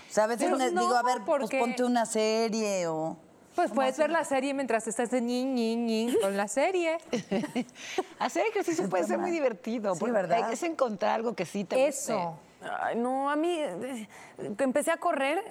O 0.09 0.13
sea, 0.17 0.25
a 0.25 0.27
veces 0.29 0.51
no, 0.51 0.57
digo, 0.59 0.95
a 0.95 1.03
ver, 1.03 1.19
pues 1.27 1.51
ponte 1.51 1.85
una 1.85 2.07
serie 2.07 2.87
o... 2.87 3.19
Pues 3.57 3.73
puedes 3.73 3.97
ver 3.97 4.11
la 4.11 4.23
serie 4.23 4.53
mientras 4.53 4.87
estás 4.87 5.11
de 5.11 5.23
ñin, 5.23 5.55
ñin, 5.55 5.87
ñin 5.87 6.15
con 6.21 6.37
la 6.37 6.47
serie. 6.47 6.99
Hacer 8.19 8.47
ejercicio 8.47 8.89
puede 8.89 9.05
ser 9.05 9.19
muy 9.19 9.31
divertido. 9.31 9.95
Sí, 9.95 10.01
porque 10.01 10.13
¿verdad? 10.13 10.53
Es 10.53 10.63
encontrar 10.63 11.15
algo 11.15 11.35
que 11.35 11.47
sí 11.47 11.65
te 11.65 11.75
guste. 11.75 11.89
Eso. 11.89 12.39
Ay, 12.83 12.97
no, 12.97 13.31
a 13.31 13.37
mí, 13.37 13.59
eh, 13.59 14.09
que 14.57 14.65
empecé 14.65 14.91
a 14.91 14.99
correr 14.99 15.43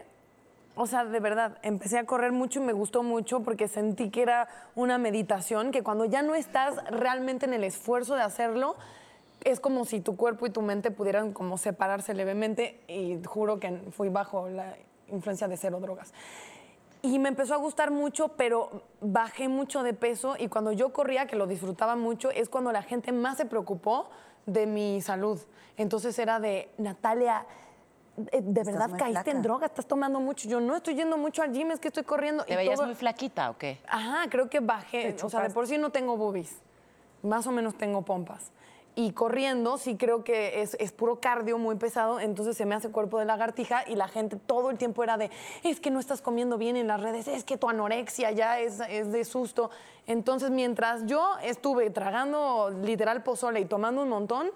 O 0.75 0.85
sea, 0.85 1.05
de 1.05 1.19
verdad, 1.19 1.57
empecé 1.61 1.97
a 1.97 2.05
correr 2.05 2.31
mucho 2.31 2.61
y 2.61 2.63
me 2.63 2.73
gustó 2.73 3.01
mucho 3.01 3.39
porque 3.41 3.67
sentí 3.67 4.09
que 4.11 4.21
era 4.21 4.49
una 4.75 4.97
meditación, 4.97 5.71
que 5.71 5.81
cuando 5.81 6.05
ya 6.05 6.21
no 6.21 6.35
estás 6.35 6.75
realmente 6.91 7.45
en 7.45 7.53
el 7.53 7.63
esfuerzo 7.63 8.15
de 8.15 8.21
hacerlo, 8.21 8.75
es 9.43 9.59
como 9.59 9.85
si 9.85 10.01
tu 10.01 10.15
cuerpo 10.15 10.45
y 10.45 10.49
tu 10.49 10.61
mente 10.61 10.91
pudieran 10.91 11.31
como 11.31 11.57
separarse 11.57 12.13
levemente 12.13 12.81
y 12.87 13.17
juro 13.25 13.59
que 13.59 13.71
fui 13.91 14.09
bajo 14.09 14.49
la 14.49 14.75
influencia 15.07 15.47
de 15.47 15.57
cero 15.57 15.79
drogas. 15.79 16.13
Y 17.05 17.19
me 17.19 17.29
empezó 17.29 17.53
a 17.53 17.57
gustar 17.57 17.91
mucho, 17.91 18.29
pero 18.29 18.81
bajé 18.99 19.47
mucho 19.47 19.83
de 19.83 19.93
peso 19.93 20.35
y 20.39 20.47
cuando 20.47 20.71
yo 20.71 20.91
corría, 20.91 21.27
que 21.27 21.35
lo 21.35 21.45
disfrutaba 21.45 21.95
mucho, 21.95 22.31
es 22.31 22.49
cuando 22.49 22.71
la 22.71 22.81
gente 22.81 23.11
más 23.11 23.37
se 23.37 23.45
preocupó 23.45 24.09
de 24.47 24.65
mi 24.65 25.01
salud. 25.01 25.39
Entonces 25.77 26.17
era 26.17 26.39
de, 26.39 26.71
Natalia, 26.79 27.45
eh, 28.31 28.41
¿de 28.41 28.61
Estás 28.61 28.73
verdad 28.73 28.89
caíste 28.97 29.11
flaca. 29.23 29.31
en 29.31 29.41
droga? 29.43 29.65
¿Estás 29.67 29.85
tomando 29.85 30.19
mucho? 30.19 30.47
Yo 30.49 30.59
no 30.59 30.75
estoy 30.75 30.95
yendo 30.95 31.17
mucho 31.17 31.43
al 31.43 31.51
gym, 31.51 31.71
es 31.71 31.79
que 31.79 31.89
estoy 31.89 32.03
corriendo. 32.03 32.43
¿Te 32.43 32.53
y 32.53 32.55
veías 32.55 32.75
todo- 32.75 32.87
muy 32.87 32.95
flaquita 32.95 33.51
o 33.51 33.57
qué? 33.57 33.79
Ajá, 33.87 34.27
creo 34.29 34.49
que 34.49 34.59
bajé. 34.61 35.15
O 35.21 35.29
sea, 35.29 35.41
de 35.43 35.51
por 35.51 35.67
sí 35.67 35.77
no 35.77 35.91
tengo 35.91 36.17
boobies. 36.17 36.57
Más 37.21 37.45
o 37.45 37.51
menos 37.51 37.75
tengo 37.77 38.01
pompas. 38.03 38.51
Y 38.97 39.11
corriendo, 39.11 39.77
sí 39.77 39.97
creo 39.97 40.23
que 40.23 40.61
es, 40.61 40.77
es 40.79 40.93
puro 40.93 41.19
cardio 41.19 41.57
muy 41.57 41.75
pesado, 41.75 42.21
entonces 42.21 42.55
se 42.55 42.65
me 42.65 42.75
hace 42.75 42.89
cuerpo 42.89 43.19
de 43.19 43.25
lagartija 43.25 43.83
y 43.87 43.95
la 43.95 44.07
gente 44.07 44.37
todo 44.37 44.69
el 44.69 44.77
tiempo 44.77 45.03
era 45.03 45.17
de, 45.17 45.29
es 45.63 45.81
que 45.81 45.91
no 45.91 45.99
estás 45.99 46.21
comiendo 46.21 46.57
bien 46.57 46.77
en 46.77 46.87
las 46.87 47.01
redes, 47.01 47.27
es 47.27 47.43
que 47.43 47.57
tu 47.57 47.67
anorexia 47.67 48.31
ya 48.31 48.59
es, 48.59 48.79
es 48.89 49.11
de 49.11 49.25
susto. 49.25 49.69
Entonces, 50.07 50.49
mientras 50.49 51.05
yo 51.07 51.35
estuve 51.43 51.89
tragando 51.89 52.69
literal 52.69 53.21
pozole 53.21 53.59
y 53.59 53.65
tomando 53.65 54.01
un 54.01 54.09
montón, 54.09 54.49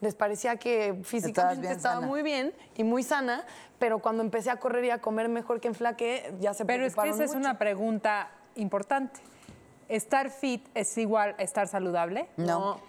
les 0.00 0.14
parecía 0.14 0.56
que 0.56 1.00
físicamente 1.02 1.70
estaba 1.70 1.96
sana. 1.96 2.06
muy 2.06 2.22
bien 2.22 2.52
y 2.76 2.84
muy 2.84 3.02
sana, 3.02 3.44
pero 3.78 4.00
cuando 4.00 4.22
empecé 4.22 4.50
a 4.50 4.56
correr 4.56 4.84
y 4.84 4.90
a 4.90 5.00
comer 5.00 5.28
mejor 5.28 5.60
que 5.60 5.68
en 5.68 5.74
flaque, 5.74 6.34
ya 6.40 6.52
se 6.52 6.64
Pero 6.64 6.84
es 6.84 6.94
que 6.94 7.08
esa 7.08 7.24
es 7.24 7.34
una 7.34 7.58
pregunta 7.58 8.28
importante. 8.56 9.20
¿Estar 9.88 10.30
fit 10.30 10.66
es 10.74 10.96
igual 10.98 11.34
a 11.38 11.42
estar 11.42 11.68
saludable? 11.68 12.28
No. 12.36 12.44
No, 12.46 12.80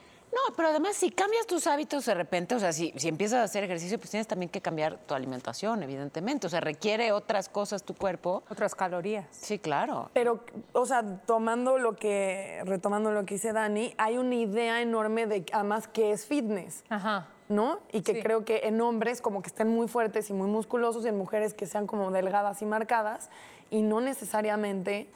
pero 0.55 0.69
además 0.69 0.95
si 0.95 1.11
cambias 1.11 1.47
tus 1.47 1.67
hábitos 1.67 2.05
de 2.05 2.13
repente, 2.13 2.55
o 2.55 2.59
sea, 2.59 2.73
si, 2.73 2.91
si 2.95 3.07
empiezas 3.07 3.39
a 3.39 3.43
hacer 3.43 3.63
ejercicio, 3.63 3.97
pues 3.97 4.09
tienes 4.11 4.27
también 4.27 4.49
que 4.49 4.61
cambiar 4.61 4.97
tu 4.97 5.13
alimentación, 5.13 5.83
evidentemente. 5.83 6.47
O 6.47 6.49
sea, 6.49 6.59
requiere 6.61 7.11
otras 7.11 7.49
cosas 7.49 7.83
tu 7.83 7.93
cuerpo. 7.93 8.43
Otras 8.49 8.75
calorías. 8.75 9.25
Sí, 9.31 9.59
claro. 9.59 10.09
Pero, 10.13 10.43
o 10.73 10.85
sea, 10.85 11.03
tomando 11.25 11.77
lo 11.77 11.95
que, 11.95 12.61
retomando 12.65 13.11
lo 13.11 13.25
que 13.25 13.35
dice 13.35 13.53
Dani, 13.53 13.93
hay 13.97 14.17
una 14.17 14.35
idea 14.35 14.81
enorme 14.81 15.27
de 15.27 15.45
además 15.51 15.87
que 15.87 16.11
es 16.11 16.25
fitness, 16.25 16.83
Ajá. 16.89 17.27
¿no? 17.49 17.79
Y 17.91 18.01
que 18.01 18.13
Sí. 18.15 18.21
creo 18.21 18.43
que 18.45 18.61
en 18.67 18.81
hombres 18.81 19.21
como 19.21 19.41
que 19.41 19.47
estén 19.47 19.67
muy 19.67 19.87
fuertes 19.87 20.29
y 20.29 20.33
muy 20.33 20.47
musculosos 20.47 21.05
y 21.05 21.09
en 21.09 21.17
mujeres 21.17 21.53
que 21.53 21.65
sean 21.65 21.87
como 21.87 22.11
delgadas 22.11 22.61
y 22.61 22.65
marcadas 22.65 23.29
y 23.69 23.81
no 23.83 24.01
necesariamente 24.01 25.09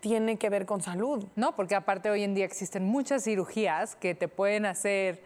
tiene 0.00 0.36
que 0.38 0.48
ver 0.50 0.66
con 0.66 0.80
salud. 0.82 1.24
No, 1.36 1.54
porque 1.54 1.74
aparte 1.74 2.10
hoy 2.10 2.22
en 2.24 2.34
día 2.34 2.44
existen 2.44 2.84
muchas 2.84 3.24
cirugías 3.24 3.96
que 3.96 4.14
te 4.14 4.28
pueden 4.28 4.66
hacer 4.66 5.22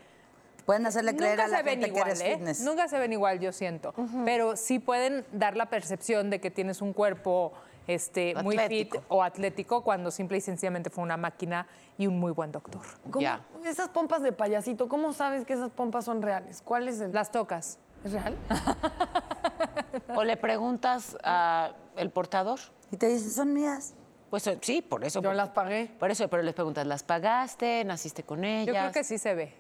Pueden 0.67 0.87
hacerle 0.87 1.15
creer 1.15 1.33
Nunca 1.33 1.45
a 1.45 1.49
la 1.49 1.57
se 1.59 1.63
ven 1.63 1.81
gente 1.81 1.89
igual, 1.89 2.05
que 2.05 2.11
eres 2.11 2.21
¿eh? 2.23 2.35
fitness. 2.37 2.61
Nunca 2.63 2.89
se 2.89 2.99
ven 2.99 3.13
igual, 3.13 3.39
yo 3.39 3.53
siento. 3.53 3.93
Pero 4.25 4.57
sí 4.57 4.79
pueden 4.79 5.27
dar 5.31 5.57
la 5.59 5.67
percepción 5.67 6.31
de 6.31 6.41
que 6.41 6.51
tienes 6.51 6.81
un 6.81 6.95
cuerpo 6.95 7.53
este, 7.87 8.35
muy 8.43 8.57
fit 8.57 8.95
o 9.09 9.23
atlético 9.23 9.85
cuando 9.85 10.11
simple 10.11 10.39
y 10.39 10.41
sencillamente 10.41 10.89
fue 10.89 11.05
una 11.05 11.19
máquina 11.19 11.67
y 11.99 12.07
un 12.07 12.19
muy 12.19 12.33
buen 12.33 12.51
doctor. 12.51 12.81
¿Cómo- 13.11 13.21
Ya. 13.21 13.43
Esas 13.63 13.91
pompas 13.91 14.23
de 14.23 14.33
payasito, 14.33 14.89
¿cómo 14.89 15.13
sabes 15.13 15.45
que 15.45 15.53
esas 15.53 15.71
pompas 15.71 16.07
son 16.07 16.23
reales? 16.23 16.63
¿Cuál 16.65 16.89
es 16.89 16.99
el...? 16.99 17.13
Las 17.13 17.31
tocas. 17.31 17.79
¿Es 18.03 18.13
real? 18.13 18.35
O 20.17 20.25
le 20.25 20.37
preguntas 20.37 21.17
al 21.23 22.11
portador. 22.13 22.59
Y 22.91 22.97
te 22.97 23.09
dice, 23.09 23.31
son 23.31 23.53
mías. 23.53 23.95
Pues 24.35 24.49
eh, 24.49 24.59
sí, 24.63 24.83
por 24.83 25.05
eso. 25.05 25.21
Yo 25.23 25.29
por- 25.29 25.37
las 25.37 25.51
pagué. 25.51 25.89
Por 25.97 26.11
eso, 26.11 26.27
pero 26.27 26.43
les 26.43 26.55
preguntas, 26.55 26.85
¿las 26.89 27.05
pagaste? 27.05 27.85
¿Naciste 27.85 28.25
con 28.25 28.43
ellas? 28.43 28.67
Yo 28.67 28.73
creo 28.81 28.91
que 28.91 29.05
sí 29.05 29.17
se 29.17 29.33
ve. 29.33 29.55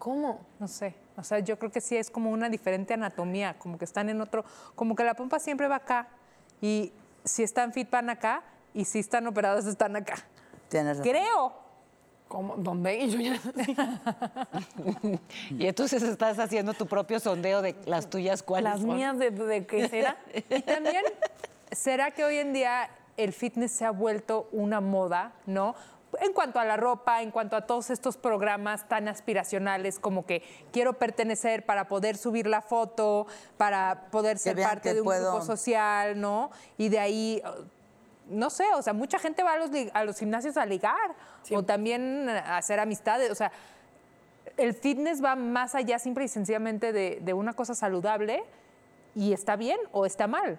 ¿Cómo? 0.00 0.40
No 0.58 0.66
sé. 0.66 0.96
O 1.16 1.22
sea, 1.22 1.38
yo 1.38 1.56
creo 1.60 1.70
que 1.70 1.80
sí 1.80 1.96
es 1.96 2.10
como 2.10 2.32
una 2.32 2.48
diferente 2.48 2.92
anatomía, 2.94 3.56
como 3.56 3.78
que 3.78 3.84
están 3.84 4.08
en 4.08 4.20
otro, 4.20 4.44
como 4.74 4.96
que 4.96 5.04
la 5.04 5.14
pompa 5.14 5.38
siempre 5.38 5.68
va 5.68 5.76
acá 5.76 6.08
y 6.60 6.92
si 7.24 7.44
están 7.44 7.72
fit 7.72 7.88
van 7.88 8.10
acá 8.10 8.42
y 8.74 8.84
si 8.84 8.98
están 8.98 9.28
operados 9.28 9.64
están 9.66 9.94
acá. 9.94 10.16
Tienes 10.70 10.98
razón. 10.98 11.12
Creo. 11.12 11.54
¿Cómo? 12.26 12.56
¿Dónde? 12.56 12.96
Y 12.98 13.08
yo 13.08 13.20
ya... 13.20 13.40
Y 15.50 15.68
entonces 15.68 16.02
estás 16.02 16.36
haciendo 16.40 16.74
tu 16.74 16.86
propio 16.88 17.20
sondeo 17.20 17.62
de 17.62 17.76
las 17.86 18.10
tuyas, 18.10 18.42
¿cuáles 18.42 18.72
Las 18.72 18.80
son? 18.80 18.96
mías 18.96 19.16
de, 19.20 19.30
de 19.30 19.64
qué 19.66 19.88
será. 19.88 20.16
Y 20.34 20.62
también, 20.62 21.04
¿será 21.70 22.10
que 22.10 22.24
hoy 22.24 22.38
en 22.38 22.52
día 22.52 22.90
el 23.16 23.32
fitness 23.32 23.72
se 23.72 23.84
ha 23.84 23.90
vuelto 23.90 24.48
una 24.52 24.80
moda, 24.80 25.32
no? 25.46 25.74
En 26.20 26.32
cuanto 26.32 26.58
a 26.58 26.64
la 26.64 26.76
ropa, 26.76 27.22
en 27.22 27.30
cuanto 27.30 27.56
a 27.56 27.66
todos 27.66 27.90
estos 27.90 28.16
programas 28.16 28.88
tan 28.88 29.08
aspiracionales 29.08 29.98
como 29.98 30.24
que 30.24 30.42
quiero 30.72 30.94
pertenecer 30.94 31.66
para 31.66 31.88
poder 31.88 32.16
subir 32.16 32.46
la 32.46 32.62
foto, 32.62 33.26
para 33.58 34.08
poder 34.10 34.38
ser 34.38 34.56
parte 34.56 34.94
de 34.94 35.00
un 35.00 35.06
puedo. 35.06 35.32
grupo 35.32 35.44
social, 35.44 36.18
¿no? 36.18 36.50
Y 36.78 36.88
de 36.88 37.00
ahí, 37.00 37.42
eh, 37.44 37.64
no 38.28 38.50
sé, 38.50 38.64
o 38.74 38.82
sea, 38.82 38.92
mucha 38.92 39.18
gente 39.18 39.42
va 39.42 39.54
a 39.54 39.58
los, 39.58 39.70
a 39.92 40.04
los 40.04 40.18
gimnasios 40.18 40.56
a 40.56 40.64
ligar 40.64 41.14
o 41.50 41.62
también 41.62 42.28
a 42.28 42.56
hacer 42.56 42.80
amistades, 42.80 43.30
o 43.30 43.34
sea, 43.34 43.52
el 44.56 44.72
fitness 44.72 45.22
va 45.22 45.36
más 45.36 45.74
allá 45.74 45.98
simple 45.98 46.24
y 46.24 46.28
sencillamente 46.28 46.92
de, 46.92 47.18
de 47.20 47.32
una 47.34 47.52
cosa 47.52 47.74
saludable 47.74 48.42
y 49.14 49.32
está 49.32 49.56
bien 49.56 49.78
o 49.92 50.06
está 50.06 50.26
mal. 50.26 50.58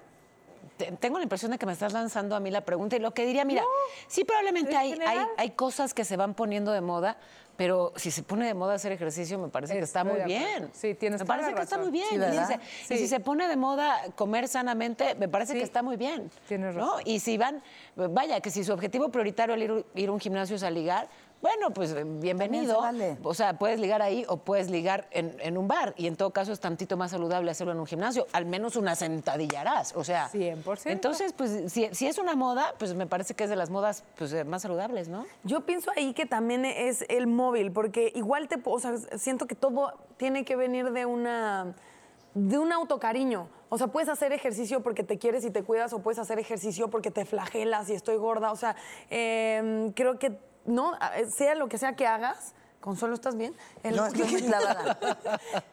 Te- 0.78 0.92
Tengo 0.94 1.18
la 1.18 1.24
impresión 1.24 1.52
de 1.52 1.58
que 1.58 1.66
me 1.66 1.74
estás 1.74 1.94
lanzando 1.94 2.36
a 2.36 2.40
mí 2.40 2.52
la 2.52 2.62
pregunta 2.62 2.96
y 2.96 3.00
lo 3.00 3.12
que 3.12 3.26
diría, 3.26 3.44
mira, 3.46 3.64
sí 4.08 4.24
probablemente 4.24 4.72
en 4.72 4.78
hay, 4.78 4.92
hay, 5.06 5.20
hay 5.38 5.50
cosas 5.52 5.94
que 5.94 6.06
se 6.06 6.18
van 6.18 6.34
poniendo 6.34 6.72
de 6.72 6.82
moda, 6.82 7.18
pero 7.56 7.92
si 7.96 8.12
se 8.12 8.22
pone 8.22 8.46
de 8.46 8.54
moda 8.54 8.76
hacer 8.76 8.92
ejercicio 8.92 9.40
me 9.40 9.48
parece 9.50 9.74
que 9.74 9.80
está 9.80 10.04
muy 10.04 10.20
bien. 10.22 10.70
Sí, 10.74 10.94
tienes 10.94 11.22
Me 11.22 11.26
toda 11.26 11.38
parece 11.38 11.52
la 11.52 11.58
que 11.58 11.64
está 11.64 11.78
muy 11.80 11.90
bien. 11.92 12.08
Sí, 12.10 12.16
Y 12.16 12.20
si 12.20 12.46
se- 12.46 12.94
Y, 12.94 12.98
si 13.00 13.08
se 13.08 13.20
pone 13.20 13.48
de 13.48 13.56
moda 13.56 13.98
comer 14.16 14.48
sanamente, 14.48 15.16
me 15.16 15.28
parece 15.28 15.54
Sí. 15.54 15.58
que 15.60 15.64
está 15.66 15.82
muy 15.82 15.98
bien. 15.98 16.30
Tienes 16.48 16.76
¿no? 16.76 16.82
razón. 16.98 17.02
Y 17.06 17.20
si 17.20 17.38
van, 17.40 17.64
vaya, 17.96 18.40
que 18.42 18.52
si 18.52 18.64
su 18.64 18.72
objetivo 18.74 19.10
prioritario 19.10 19.56
es 19.56 19.62
ir, 19.64 19.86
ir 19.96 20.10
a 20.10 20.12
un 20.12 20.20
gimnasio 20.20 20.56
es 20.56 20.64
a 20.64 20.70
ligar, 20.70 21.08
bueno, 21.42 21.72
pues 21.72 21.92
eh, 21.92 22.04
bienvenido. 22.04 22.82
vale. 22.82 23.18
O 23.24 23.34
sea, 23.34 23.58
puedes 23.58 23.80
ligar 23.80 24.02
ahí 24.02 24.26
o 24.28 24.38
puedes 24.38 24.70
ligar 24.70 25.08
en, 25.12 25.36
en 25.40 25.58
un 25.58 25.68
bar. 25.68 25.94
Y 25.98 26.08
en 26.08 26.16
todo 26.16 26.32
caso 26.32 26.52
es 26.52 26.60
tantito 26.60 26.98
más 26.98 27.12
saludable 27.12 27.52
hacerlo 27.52 27.74
en 27.74 27.80
un 27.80 27.86
gimnasio. 27.86 28.26
Al 28.34 28.46
menos 28.46 28.76
una 28.76 28.96
sentadilla 28.96 29.62
harás. 29.62 29.94
O 29.96 30.04
sea, 30.04 30.30
100%. 30.32 30.82
entonces, 30.86 31.34
pues 31.34 31.72
si, 31.72 31.90
si 31.94 32.08
es 32.08 32.18
una 32.18 32.36
moda, 32.36 32.74
pues 32.80 32.94
me 32.96 33.06
parece 33.06 33.36
que 33.36 33.44
es 33.44 33.50
de 33.50 33.56
las 33.56 33.70
modas 33.70 34.04
pues, 34.18 34.34
eh, 34.34 34.44
más 34.44 34.64
saludables, 34.64 35.08
¿no? 35.10 35.26
Yo 35.44 35.62
pienso 35.62 35.92
ahí 35.96 36.14
que 36.14 36.26
también 36.26 36.66
es 36.66 37.06
el 37.10 37.28
móvil, 37.28 37.72
porque 37.72 38.12
igual 38.16 38.48
te, 38.48 38.60
o 38.64 38.80
sea, 38.80 38.98
siento 39.18 39.46
que 39.46 39.56
todo 39.56 39.94
tiene 40.18 40.44
que 40.44 40.56
venir 40.56 40.92
de 40.92 41.06
una 41.06 41.76
de 42.34 42.58
un 42.58 42.72
autocariño. 42.72 43.50
O 43.70 43.78
sea, 43.78 43.88
puedes 43.88 44.10
hacer 44.10 44.32
ejercicio 44.32 44.82
porque 44.82 45.04
te 45.04 45.18
quieres 45.18 45.44
y 45.44 45.52
te 45.52 45.64
cuidas, 45.64 45.92
o 45.94 46.00
puedes 46.00 46.20
hacer 46.20 46.40
ejercicio 46.40 46.90
porque 46.90 47.12
te 47.12 47.26
flagelas 47.26 47.90
y 47.90 47.94
estoy 47.94 48.16
gorda. 48.18 48.52
O 48.52 48.56
sea, 48.56 48.76
eh, 49.10 49.92
creo 49.96 50.20
que 50.20 50.38
no, 50.68 50.94
sea 51.30 51.56
lo 51.56 51.68
que 51.68 51.78
sea 51.80 51.96
que 51.96 52.06
hagas. 52.06 52.54
Consuelo, 52.80 53.16
¿estás 53.16 53.36
bien? 53.36 53.54
El- 53.84 53.96
No, 53.98 54.06
estoy 54.06 54.24
muy 54.32 54.44
clavada. 54.44 54.98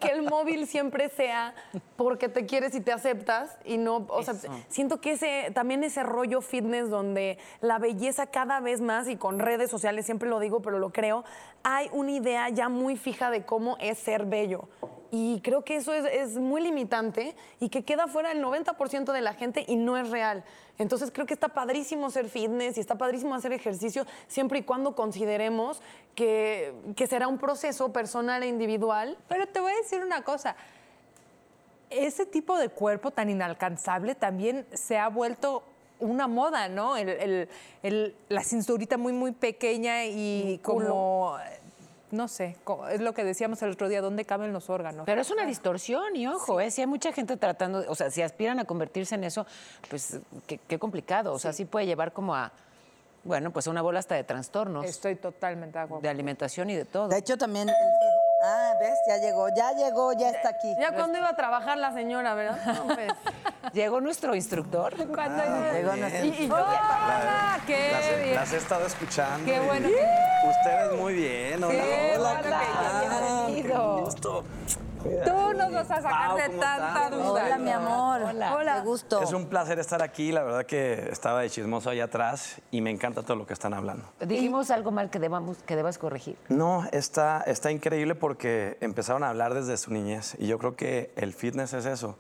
que 0.01 0.09
el 0.09 0.23
móvil 0.23 0.67
siempre 0.67 1.11
sea 1.11 1.55
porque 1.97 2.29
te 2.29 2.47
quieres 2.47 2.75
y 2.75 2.81
te 2.81 2.93
aceptas 2.93 3.57
y 3.65 3.77
no, 3.77 4.07
o 4.09 4.23
sea, 4.23 4.35
siento 4.69 5.01
que 5.01 5.13
ese 5.13 5.51
también 5.55 5.85
ese 5.85 6.03
rollo 6.03 6.41
fitness 6.41 6.89
donde 6.91 7.39
la 7.61 7.79
belleza 7.79 8.27
cada 8.27 8.59
vez 8.61 8.81
más 8.81 9.07
y 9.07 9.17
con 9.17 9.39
redes 9.39 9.71
sociales 9.71 10.07
siempre 10.07 10.29
lo 10.29 10.41
digo, 10.41 10.61
pero 10.63 10.79
lo 10.79 10.93
creo, 10.93 11.25
hay 11.65 11.89
una 11.93 12.13
idea 12.13 12.51
ya 12.51 12.69
muy 12.69 12.97
fija 12.97 13.31
de 13.31 13.45
cómo 13.45 13.77
es 13.81 13.99
ser 13.99 14.27
bello. 14.27 14.69
Y 15.11 15.41
creo 15.43 15.65
que 15.65 15.77
eso 15.77 15.95
es, 15.95 16.37
muy 16.37 16.61
limitante 16.61 17.37
y 17.61 17.69
que 17.69 17.85
queda 17.85 18.09
fuera 18.09 18.33
el 18.33 18.43
90% 18.43 19.13
de 19.13 19.21
la 19.21 19.33
gente 19.33 19.65
y 19.67 19.77
no 19.77 19.97
es 19.97 20.11
real. 20.11 20.45
Entonces 20.77 21.11
creo 21.13 21.25
que 21.25 21.35
está 21.35 21.49
padrísimo 21.49 22.11
ser 22.11 22.29
fitness 22.29 22.77
y 22.77 22.81
está 22.81 22.97
padrísimo 22.97 23.35
hacer 23.35 23.53
ejercicio 23.53 24.07
siempre 24.27 24.59
y 24.59 24.63
cuando 24.63 24.97
consideremos 24.97 25.81
que, 26.17 26.75
que 26.97 27.07
será 27.07 27.29
un 27.29 27.39
proceso 27.39 27.93
personal 27.93 28.43
e 28.43 28.49
individual 28.49 29.17
Pero 29.29 29.47
te 29.47 29.61
voy 29.61 29.73
a 29.73 29.77
decir 29.77 30.03
una 30.03 30.23
cosa. 30.23 30.57
Ese 31.91 32.27
tipo 32.27 32.59
de 32.59 32.69
cuerpo 32.69 33.13
tan 33.13 33.31
inalcanzable 33.31 34.17
también 34.17 34.67
se 34.73 34.99
ha 34.99 35.09
vuelto 35.09 35.63
una 36.01 36.27
moda, 36.29 36.69
¿no? 36.69 36.97
El- 36.97 37.09
el- 37.09 37.49
el- 37.83 38.17
la 38.29 38.43
cinturita 38.43 38.97
muy, 38.99 39.13
muy 39.13 39.33
pequeña 39.33 40.05
y 40.05 40.59
como, 40.63 41.39
no 42.11 42.29
sé, 42.29 42.57
es 42.91 43.01
lo 43.01 43.13
que 43.15 43.25
decíamos 43.25 43.63
el 43.63 43.71
otro 43.73 43.89
día, 43.89 44.01
¿dónde 44.01 44.25
caben 44.25 44.53
los 44.53 44.71
órganos? 44.71 45.05
Pero 45.07 45.21
es 45.21 45.31
una 45.31 45.45
distorsión 45.47 46.15
y 46.17 46.27
ojo, 46.27 46.61
¿eh? 46.61 46.71
si 46.71 46.81
hay 46.81 46.87
mucha 46.87 47.13
gente 47.13 47.37
tratando, 47.37 47.85
o 47.89 47.95
sea, 47.95 48.11
si 48.11 48.23
aspiran 48.23 48.59
a 48.61 48.65
convertirse 48.65 49.15
en 49.15 49.25
eso, 49.25 49.47
pues 49.89 50.19
qué, 50.47 50.59
qué 50.59 50.79
complicado. 50.79 51.33
O 51.33 51.39
sea, 51.39 51.53
sí 51.53 51.65
puede 51.65 51.87
llevar 51.87 52.13
como 52.13 52.35
a, 52.35 52.53
bueno, 53.25 53.51
pues 53.53 53.67
a 53.67 53.71
una 53.71 53.81
bola 53.83 53.99
hasta 54.01 54.15
de 54.17 54.23
trastornos 54.25 54.85
Estoy 54.85 55.17
totalmente 55.17 55.79
de 55.79 55.85
acuerdo. 55.85 56.03
de 56.03 56.09
alimentación 56.09 56.69
y 56.71 56.77
de 56.77 56.85
todo. 56.85 57.09
De 57.09 57.19
hecho, 57.19 57.37
también 57.39 57.69
el 57.71 57.75
Ah, 58.47 58.75
¿ves? 58.79 58.99
Ya 59.09 59.17
llegó, 59.17 59.49
ya 59.57 59.73
llegó, 59.73 60.13
ya 60.13 60.29
está 60.29 60.51
aquí. 60.51 60.71
Ya 60.79 60.93
cuando 60.95 61.17
iba 61.17 61.31
a 61.31 61.35
trabajar 61.37 61.79
la 61.79 61.95
señora, 61.95 62.35
¿verdad? 62.35 62.61
No, 62.75 62.95
pues. 62.95 63.09
Llegó 63.73 64.01
nuestro 64.01 64.35
instructor. 64.35 64.95
Cuando 65.15 65.43
Llegó 65.73 65.97
nuestro- 65.97 66.25
yo, 66.47 66.55
¡hola! 66.55 67.61
¡Qué 67.67 67.91
Las, 67.93 68.05
he- 68.07 68.23
bien! 68.25 68.35
las 68.35 68.53
he 68.53 68.57
estado 68.57 68.87
escuchando. 68.87 69.45
Qué 69.47 69.61
bueno 69.61 69.89
que- 69.89 70.49
Ustedes 70.49 71.01
muy 71.01 71.15
bien. 71.15 71.65
Hola, 71.65 71.75
Qué 71.75 72.15
hola. 72.19 72.29
bueno 72.35 72.43
que 72.43 72.55
Ah, 72.55 73.47
qué 73.55 74.03
gusto. 74.03 74.45
Tú 75.05 75.53
nos 75.55 75.71
vas 75.71 75.91
a 75.91 76.01
sacar 76.01 76.35
de 76.35 76.47
¿cómo 76.47 76.61
tanta 76.61 77.11
duda. 77.11 77.45
Hola, 77.45 77.59
mi 77.59 77.71
amor. 77.71 78.23
Hola. 78.23 78.75
Qué 78.77 78.81
gusto. 78.89 79.21
Es 79.23 79.33
un 79.33 79.47
placer 79.47 79.79
estar 79.79 80.03
aquí. 80.03 80.33
La 80.33 80.43
verdad 80.43 80.65
que 80.65 81.09
estaba 81.13 81.41
de 81.43 81.51
chismoso 81.51 81.91
allá 81.91 82.05
atrás 82.05 82.57
y 82.71 82.81
me 82.81 82.91
encanta 82.91 83.23
todo 83.23 83.37
lo 83.37 83.47
que 83.47 83.53
están 83.53 83.75
hablando. 83.75 84.05
Dijimos 84.21 84.71
algo 84.71 84.91
mal 84.93 85.11
que, 85.11 85.19
debamos, 85.19 85.59
que 85.65 85.77
debas 85.77 85.99
corregir. 85.99 86.39
No, 86.49 86.87
está, 86.91 87.43
está 87.47 87.71
increíble 87.71 88.15
porque 88.15 88.79
empezaron 88.81 89.25
a 89.25 89.29
hablar 89.31 89.53
desde 89.53 89.77
su 89.77 89.93
niñez 89.93 90.37
y 90.39 90.47
yo 90.47 90.59
creo 90.59 90.75
que 90.75 91.11
el 91.17 91.35
fitness 91.35 91.75
es 91.75 91.85
eso. 91.85 92.17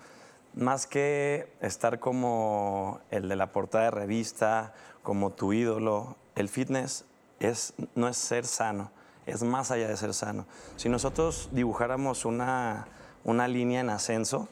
Más 0.54 0.86
que 0.86 1.52
estar 1.60 1.98
como 1.98 3.00
el 3.10 3.28
de 3.28 3.36
la 3.36 3.52
portada 3.52 3.84
de 3.84 3.90
revista, 3.90 4.72
como 5.02 5.30
tu 5.30 5.52
ídolo, 5.52 6.16
el 6.36 6.48
fitness 6.48 7.04
es, 7.40 7.74
no 7.94 8.08
es 8.08 8.16
ser 8.16 8.46
sano, 8.46 8.90
es 9.26 9.42
más 9.42 9.70
allá 9.70 9.88
de 9.88 9.96
ser 9.96 10.14
sano. 10.14 10.46
Si 10.76 10.88
nosotros 10.88 11.48
dibujáramos 11.52 12.24
una, 12.24 12.86
una 13.24 13.48
línea 13.48 13.80
en 13.80 13.90
ascenso, 13.90 14.48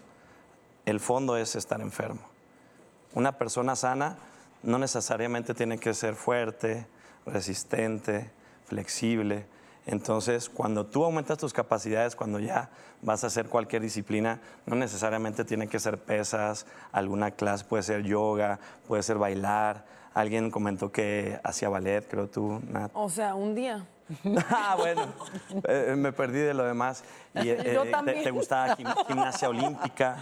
el 0.87 0.99
fondo 0.99 1.37
es 1.37 1.55
estar 1.55 1.81
enfermo. 1.81 2.23
Una 3.15 3.39
persona 3.39 3.77
sana 3.77 4.17
no 4.63 4.79
necesariamente 4.79 5.55
tiene 5.55 5.79
que 5.79 5.95
ser 5.95 6.15
fuerte, 6.15 6.87
resistente, 7.27 8.31
flexible. 8.65 9.47
Entonces, 9.87 10.49
cuando 10.49 10.87
tú 10.87 11.05
aumentas 11.05 11.39
tus 11.39 11.53
capacidades, 11.53 12.15
cuando 12.15 12.39
ya 12.39 12.71
vas 13.01 13.25
a 13.25 13.27
hacer 13.27 13.49
cualquier 13.49 13.83
disciplina, 13.83 14.41
no 14.65 14.77
necesariamente 14.77 15.45
tiene 15.45 15.67
que 15.67 15.81
ser 15.81 15.99
pesas, 15.99 16.67
alguna 16.93 17.33
clase 17.33 17.65
puede 17.65 17.83
ser 17.83 18.03
yoga, 18.05 18.61
puede 18.87 19.03
ser 19.03 19.19
bailar. 19.19 19.85
Alguien 20.15 20.51
comentó 20.51 20.93
que 20.93 21.41
hacía 21.43 21.69
ballet, 21.69 22.07
creo 22.09 22.29
tú, 22.29 22.61
Nat. 22.69 22.91
O 22.95 23.09
sea, 23.09 23.35
un 23.35 23.55
día. 23.55 23.87
Ah, 24.51 24.77
bueno, 24.79 25.07
eh, 25.67 25.95
me 25.97 26.13
perdí 26.13 26.39
de 26.41 26.53
lo 26.55 26.65
demás. 26.65 27.03
Y, 27.35 27.49
eh, 27.49 27.73
Yo 27.75 27.83
te- 27.85 27.91
también. 27.91 28.23
Te, 28.23 28.31
gustaba 28.31 28.77
gim- 28.77 29.07
gimnasia 29.07 29.49
olímpica, 29.49 30.19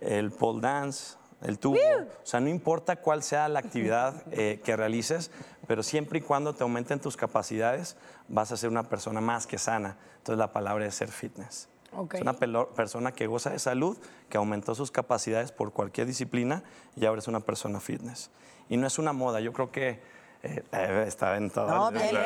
el 0.00 0.30
pole 0.30 0.60
dance, 0.60 1.16
el 1.42 1.58
tubo. 1.58 1.76
O 1.78 2.26
sea, 2.26 2.38
no 2.40 2.48
importa 2.48 2.96
cuál 2.96 3.22
sea 3.22 3.48
la 3.48 3.60
actividad 3.60 4.22
eh, 4.30 4.60
que 4.62 4.76
realices, 4.76 5.30
pero 5.68 5.82
siempre 5.82 6.18
y 6.18 6.22
cuando 6.22 6.54
te 6.54 6.64
aumenten 6.64 6.98
tus 6.98 7.16
capacidades, 7.16 7.96
vas 8.26 8.50
a 8.50 8.56
ser 8.56 8.70
una 8.70 8.84
persona 8.84 9.20
más 9.20 9.46
que 9.46 9.58
sana. 9.58 9.96
Entonces 10.16 10.38
la 10.38 10.50
palabra 10.50 10.86
es 10.86 10.94
ser 10.94 11.08
fitness. 11.08 11.68
Ok. 11.94 12.14
Es 12.14 12.22
una 12.22 12.32
persona 12.32 13.12
que 13.12 13.26
goza 13.26 13.50
de 13.50 13.58
salud, 13.58 13.96
que 14.30 14.38
aumentó 14.38 14.74
sus 14.74 14.90
capacidades 14.90 15.52
por 15.52 15.72
cualquier 15.72 16.06
disciplina 16.06 16.64
y 16.96 17.04
ahora 17.04 17.20
es 17.20 17.28
una 17.28 17.40
persona 17.40 17.80
fitness. 17.80 18.30
Y 18.70 18.78
no 18.78 18.86
es 18.86 18.98
una 18.98 19.12
moda, 19.12 19.40
yo 19.40 19.52
creo 19.52 19.70
que 19.70 20.00
eh, 20.42 20.62
eh, 20.72 21.04
está 21.06 21.36
en 21.36 21.50
todo. 21.50 21.68
No, 21.68 21.90
bien. 21.90 22.16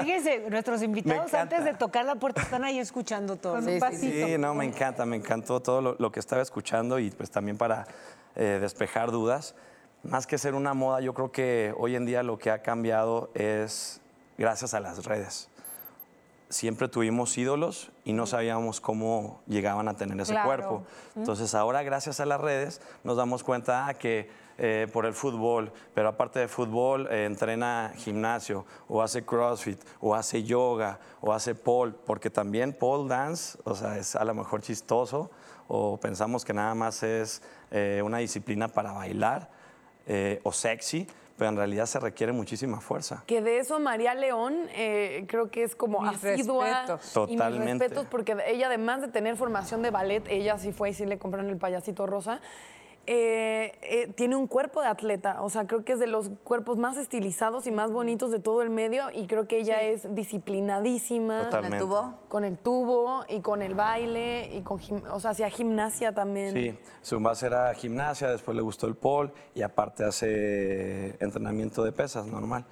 Fíjense, 0.00 0.50
nuestros 0.50 0.82
invitados 0.82 1.32
antes 1.32 1.64
de 1.64 1.72
tocar 1.72 2.04
la 2.04 2.16
puerta 2.16 2.42
están 2.42 2.62
ahí 2.62 2.78
escuchando 2.78 3.36
todo. 3.36 3.54
Un 3.54 3.78
pasito. 3.78 4.26
Sí, 4.26 4.36
no, 4.36 4.54
me 4.54 4.66
encanta, 4.66 5.06
me 5.06 5.16
encantó 5.16 5.60
todo 5.60 5.80
lo, 5.80 5.96
lo 5.98 6.12
que 6.12 6.20
estaba 6.20 6.42
escuchando 6.42 6.98
y 6.98 7.10
pues 7.10 7.30
también 7.30 7.56
para 7.56 7.86
eh, 8.36 8.58
despejar 8.60 9.10
dudas. 9.10 9.54
Más 10.02 10.26
que 10.26 10.38
ser 10.38 10.54
una 10.54 10.72
moda, 10.72 11.00
yo 11.00 11.12
creo 11.12 11.30
que 11.30 11.74
hoy 11.76 11.94
en 11.94 12.06
día 12.06 12.22
lo 12.22 12.38
que 12.38 12.50
ha 12.50 12.62
cambiado 12.62 13.30
es 13.34 14.00
gracias 14.38 14.72
a 14.72 14.80
las 14.80 15.04
redes. 15.04 15.48
Siempre 16.48 16.88
tuvimos 16.88 17.36
ídolos 17.36 17.92
y 18.04 18.12
no 18.14 18.26
sabíamos 18.26 18.80
cómo 18.80 19.40
llegaban 19.46 19.88
a 19.88 19.94
tener 19.94 20.18
ese 20.18 20.32
Claro. 20.32 20.48
cuerpo. 20.48 20.82
Entonces 21.14 21.54
ahora 21.54 21.82
gracias 21.82 22.18
a 22.18 22.26
las 22.26 22.40
redes 22.40 22.80
nos 23.04 23.18
damos 23.18 23.44
cuenta 23.44 23.86
ah, 23.86 23.94
que 23.94 24.30
eh, 24.56 24.88
por 24.92 25.06
el 25.06 25.12
fútbol, 25.14 25.70
pero 25.94 26.08
aparte 26.08 26.40
de 26.40 26.48
fútbol 26.48 27.06
eh, 27.10 27.24
entrena 27.26 27.92
gimnasio 27.96 28.64
o 28.88 29.02
hace 29.02 29.24
CrossFit 29.24 29.80
o 30.00 30.14
hace 30.14 30.42
yoga 30.42 30.98
o 31.20 31.32
hace 31.32 31.54
pole, 31.54 31.94
porque 32.04 32.30
también 32.30 32.72
pole 32.72 33.08
dance, 33.08 33.58
o 33.64 33.74
sea, 33.74 33.96
es 33.96 34.16
a 34.16 34.24
lo 34.24 34.34
mejor 34.34 34.60
chistoso 34.62 35.30
o 35.68 35.98
pensamos 35.98 36.44
que 36.44 36.52
nada 36.52 36.74
más 36.74 37.02
es 37.02 37.42
eh, 37.70 38.02
una 38.04 38.18
disciplina 38.18 38.66
para 38.68 38.92
bailar 38.92 39.59
eh, 40.06 40.40
o 40.42 40.52
sexy, 40.52 41.06
pero 41.36 41.50
en 41.50 41.56
realidad 41.56 41.86
se 41.86 41.98
requiere 41.98 42.32
muchísima 42.32 42.80
fuerza. 42.80 43.24
Que 43.26 43.40
de 43.40 43.58
eso 43.58 43.80
María 43.80 44.14
León 44.14 44.68
eh, 44.74 45.24
creo 45.26 45.50
que 45.50 45.62
es 45.62 45.74
como 45.74 46.00
Mis 46.02 46.22
asidua. 46.22 46.66
respetos. 46.86 47.00
Y 47.16 47.18
mis 47.30 47.38
Totalmente. 47.38 47.84
respetos 47.84 48.06
porque 48.10 48.36
ella 48.46 48.66
además 48.66 49.00
de 49.00 49.08
tener 49.08 49.36
formación 49.36 49.80
de 49.82 49.90
ballet, 49.90 50.22
ella 50.28 50.58
sí 50.58 50.72
fue 50.72 50.90
y 50.90 50.94
sí 50.94 51.06
le 51.06 51.18
compraron 51.18 51.48
el 51.50 51.56
payasito 51.56 52.06
rosa. 52.06 52.40
Eh, 53.12 53.76
eh, 53.82 54.12
tiene 54.14 54.36
un 54.36 54.46
cuerpo 54.46 54.80
de 54.82 54.86
atleta, 54.86 55.42
o 55.42 55.50
sea, 55.50 55.66
creo 55.66 55.84
que 55.84 55.94
es 55.94 55.98
de 55.98 56.06
los 56.06 56.30
cuerpos 56.44 56.78
más 56.78 56.96
estilizados 56.96 57.66
y 57.66 57.72
más 57.72 57.90
bonitos 57.90 58.30
de 58.30 58.38
todo 58.38 58.62
el 58.62 58.70
medio 58.70 59.10
y 59.12 59.26
creo 59.26 59.48
que 59.48 59.58
ella 59.58 59.82
es 59.82 60.14
disciplinadísima 60.14 61.46
Totalmente. 61.46 61.78
¿El 61.78 61.82
tubo? 61.82 62.14
con 62.28 62.44
el 62.44 62.56
tubo 62.56 63.24
y 63.28 63.40
con 63.40 63.62
el 63.62 63.74
baile 63.74 64.54
y 64.54 64.62
con, 64.62 64.78
o 65.10 65.18
sea, 65.18 65.32
hacía 65.32 65.50
gimnasia 65.50 66.14
también. 66.14 66.52
Sí, 66.52 66.78
su 67.02 67.18
base 67.18 67.46
era 67.46 67.74
gimnasia, 67.74 68.30
después 68.30 68.56
le 68.56 68.62
gustó 68.62 68.86
el 68.86 68.94
pole 68.94 69.32
y 69.56 69.62
aparte 69.62 70.04
hace 70.04 71.16
entrenamiento 71.18 71.82
de 71.82 71.90
pesas 71.90 72.26
normal. 72.26 72.64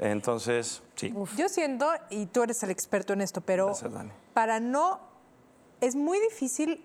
Entonces, 0.00 0.82
sí. 0.96 1.14
Yo 1.36 1.48
siento, 1.48 1.86
y 2.10 2.26
tú 2.26 2.42
eres 2.42 2.60
el 2.64 2.70
experto 2.70 3.12
en 3.12 3.20
esto, 3.20 3.40
pero 3.40 3.66
Gracias, 3.66 3.92
para 4.34 4.58
no, 4.58 4.98
es 5.80 5.94
muy 5.94 6.18
difícil 6.18 6.84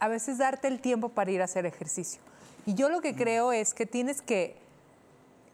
a 0.00 0.08
veces 0.08 0.38
darte 0.38 0.68
el 0.68 0.80
tiempo 0.80 1.08
para 1.08 1.30
ir 1.30 1.40
a 1.40 1.44
hacer 1.44 1.66
ejercicio. 1.66 2.20
Y 2.66 2.74
yo 2.74 2.88
lo 2.88 3.00
que 3.00 3.14
creo 3.14 3.52
es 3.52 3.74
que 3.74 3.86
tienes 3.86 4.22
que 4.22 4.56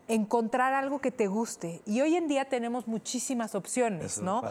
encontrar 0.09 0.75
algo 0.75 1.01
que 1.01 1.11
te 1.11 1.27
guste. 1.27 1.81
Y 1.87 2.01
hoy 2.01 2.17
en 2.17 2.29
día 2.29 2.45
tenemos 2.45 2.87
muchísimas 2.89 3.55
opciones, 3.55 4.13
Eso 4.13 4.23
¿no? 4.23 4.43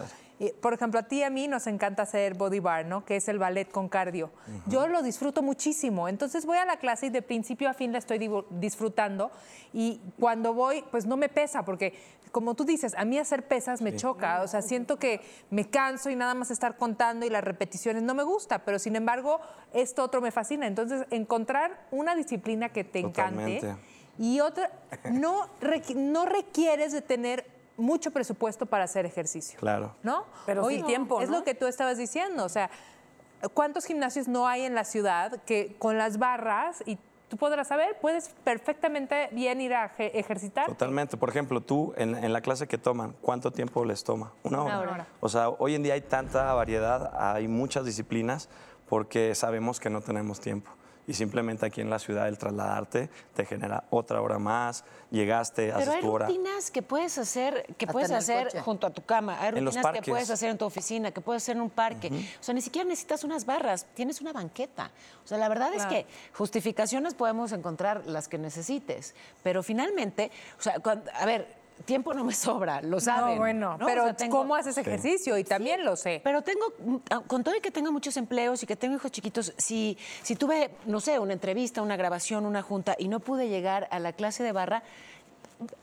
Por 0.61 0.73
ejemplo, 0.73 0.99
a 1.01 1.03
ti 1.03 1.17
y 1.17 1.23
a 1.23 1.29
mí 1.29 1.47
nos 1.49 1.67
encanta 1.67 2.03
hacer 2.03 2.33
body 2.35 2.59
bar, 2.59 2.85
¿no? 2.85 3.03
Que 3.03 3.17
es 3.17 3.27
el 3.27 3.39
ballet 3.39 3.69
con 3.69 3.89
cardio. 3.89 4.31
Yo 4.67 4.87
lo 4.87 5.01
disfruto 5.01 5.41
muchísimo. 5.41 6.07
Entonces 6.07 6.45
voy 6.45 6.57
a 6.57 6.65
la 6.65 6.77
clase 6.77 7.07
y 7.07 7.09
de 7.09 7.21
principio 7.21 7.69
a 7.69 7.73
fin 7.73 7.91
la 7.91 7.97
estoy 7.97 8.19
disfrutando. 8.51 9.31
Y 9.73 9.99
cuando 10.19 10.53
voy, 10.53 10.83
pues 10.91 11.05
no 11.05 11.17
me 11.17 11.27
pesa, 11.29 11.65
porque 11.65 11.93
como 12.31 12.53
tú 12.55 12.63
dices, 12.63 12.93
a 12.95 13.05
mí 13.05 13.17
hacer 13.17 13.47
pesas 13.47 13.81
me 13.81 13.95
choca. 13.95 14.41
O 14.43 14.47
sea, 14.47 14.61
siento 14.61 14.97
que 14.97 15.19
me 15.49 15.69
canso 15.69 16.09
y 16.09 16.15
nada 16.15 16.33
más 16.35 16.51
estar 16.51 16.77
contando 16.77 17.25
y 17.25 17.29
las 17.29 17.43
repeticiones 17.43 18.03
no 18.03 18.13
me 18.13 18.23
gusta. 18.23 18.59
Pero 18.65 18.79
sin 18.79 18.95
embargo, 18.95 19.41
esto 19.73 20.03
otro 20.03 20.21
me 20.21 20.31
fascina. 20.31 20.67
Entonces, 20.67 21.05
encontrar 21.09 21.85
una 21.91 22.15
disciplina 22.15 22.69
que 22.69 22.83
te 22.83 22.99
encante. 22.99 23.59
Y 24.17 24.39
otra, 24.41 24.69
no, 25.11 25.47
requ- 25.61 25.95
no 25.95 26.25
requieres 26.25 26.91
de 26.91 27.01
tener 27.01 27.45
mucho 27.79 28.11
presupuesto 28.11 28.65
para 28.65 28.83
hacer 28.83 29.05
ejercicio. 29.05 29.59
Claro. 29.59 29.95
¿No? 30.03 30.25
Pero 30.45 30.67
sí 30.69 30.83
tiempo, 30.83 31.21
Es 31.21 31.29
¿no? 31.29 31.39
lo 31.39 31.43
que 31.43 31.55
tú 31.55 31.65
estabas 31.65 31.97
diciendo. 31.97 32.43
O 32.45 32.49
sea, 32.49 32.69
¿cuántos 33.53 33.85
gimnasios 33.85 34.27
no 34.27 34.47
hay 34.47 34.63
en 34.63 34.75
la 34.75 34.83
ciudad 34.83 35.41
que 35.43 35.75
con 35.79 35.97
las 35.97 36.17
barras 36.19 36.83
y 36.85 36.97
tú 37.29 37.37
podrás 37.37 37.67
saber, 37.67 37.97
puedes 38.01 38.29
perfectamente 38.43 39.29
bien 39.31 39.61
ir 39.61 39.73
a 39.73 39.95
eje- 39.95 40.11
ejercitar? 40.13 40.67
Totalmente. 40.67 41.15
Por 41.15 41.29
ejemplo, 41.29 41.61
tú 41.61 41.93
en, 41.95 42.15
en 42.15 42.33
la 42.33 42.41
clase 42.41 42.67
que 42.67 42.77
toman, 42.77 43.15
¿cuánto 43.21 43.51
tiempo 43.51 43.85
les 43.85 44.03
toma? 44.03 44.33
Una 44.43 44.63
hora. 44.63 44.79
hora. 44.79 45.07
O 45.19 45.29
sea, 45.29 45.49
hoy 45.49 45.75
en 45.75 45.83
día 45.83 45.93
hay 45.93 46.01
tanta 46.01 46.51
variedad, 46.53 47.11
hay 47.17 47.47
muchas 47.47 47.85
disciplinas 47.85 48.49
porque 48.89 49.35
sabemos 49.35 49.79
que 49.79 49.89
no 49.91 50.01
tenemos 50.01 50.39
tiempo. 50.39 50.71
Y 51.09 51.15
simplemente 51.15 51.65
aquí 51.65 51.81
en 51.81 51.89
la 51.89 51.97
ciudad 51.97 52.27
el 52.27 52.37
trasladarte 52.37 53.09
te 53.33 53.43
genera 53.43 53.83
otra 53.89 54.21
hora 54.21 54.37
más, 54.37 54.83
llegaste, 55.09 55.65
Pero 55.65 55.77
haces 55.77 55.89
hay 55.89 56.01
tu 56.01 56.11
hora. 56.11 56.27
rutinas 56.27 56.69
que 56.69 56.83
puedes 56.83 57.17
hacer, 57.17 57.65
que 57.79 57.85
Hasta 57.85 57.91
puedes 57.93 58.11
hacer 58.11 58.43
coche. 58.49 58.61
junto 58.61 58.85
a 58.85 58.91
tu 58.91 59.03
cama. 59.03 59.41
Hay 59.41 59.49
En 59.57 59.65
los 59.65 59.73
rutinas 59.75 60.03
que 60.03 60.11
puedes 60.11 60.29
hacer 60.29 60.51
en 60.51 60.59
tu 60.59 60.65
oficina, 60.65 61.09
que 61.09 61.19
puedes 61.19 61.41
hacer 61.41 61.55
en 61.55 61.63
un 61.63 61.71
parque. 61.71 62.09
O 62.39 62.43
sea, 62.43 62.53
ni 62.53 62.61
siquiera 62.61 62.87
necesitas 62.87 63.23
unas 63.23 63.43
barras, 63.47 63.87
tienes 63.95 64.21
una 64.21 64.33
banqueta. 64.33 64.91
O 65.25 65.27
sea, 65.27 65.39
la 65.39 65.49
verdad 65.49 65.73
es 65.73 65.83
que 65.87 66.05
justificaciones 66.35 67.15
podemos 67.15 67.51
encontrar 67.53 68.03
las 68.05 68.27
que 68.27 68.37
necesites. 68.37 69.15
Pero 69.41 69.63
finalmente, 69.63 70.29
o 70.59 70.61
sea, 70.61 70.79
cuando- 70.79 71.09
a 71.15 71.25
ver, 71.25 71.58
tiempo 71.85 72.13
no 72.13 72.23
me 72.23 72.33
sobra, 72.33 72.81
lo 72.81 72.99
saben. 72.99 73.35
No, 73.35 73.39
bueno, 73.39 73.77
¿no? 73.77 73.85
pero 73.85 74.03
O 74.03 74.05
sea, 74.07 74.15
tengo- 74.15 74.37
¿cómo 74.37 74.55
haces 74.55 74.77
ejercicio? 74.77 75.37
Y 75.37 75.43
también 75.43 75.83
lo 75.85 75.95
sé. 75.95 76.21
Pero 76.23 76.41
tengo, 76.41 76.65
mm, 76.79 76.97
con 77.27 77.43
todo 77.43 77.55
y 77.55 77.61
que 77.61 77.71
tenga 77.71 77.91
muchos 77.91 78.15
empleos 78.17 78.61
y 78.63 78.65
que 78.67 78.75
tengo 78.75 78.95
hijos 78.95 79.11
chiquitos, 79.11 79.53
si, 79.57 79.97
si 80.21 80.35
tuve, 80.35 80.71
no 80.85 80.99
sé, 80.99 81.19
una 81.19 81.33
entrevista, 81.33 81.81
una 81.81 81.95
grabación, 81.97 82.45
una 82.45 82.61
junta 82.61 82.95
y 82.99 83.07
no 83.07 83.19
pude 83.19 83.49
llegar 83.49 83.87
a 83.91 83.99
la 83.99 84.13
clase 84.13 84.43
de 84.43 84.51
barra, 84.51 84.83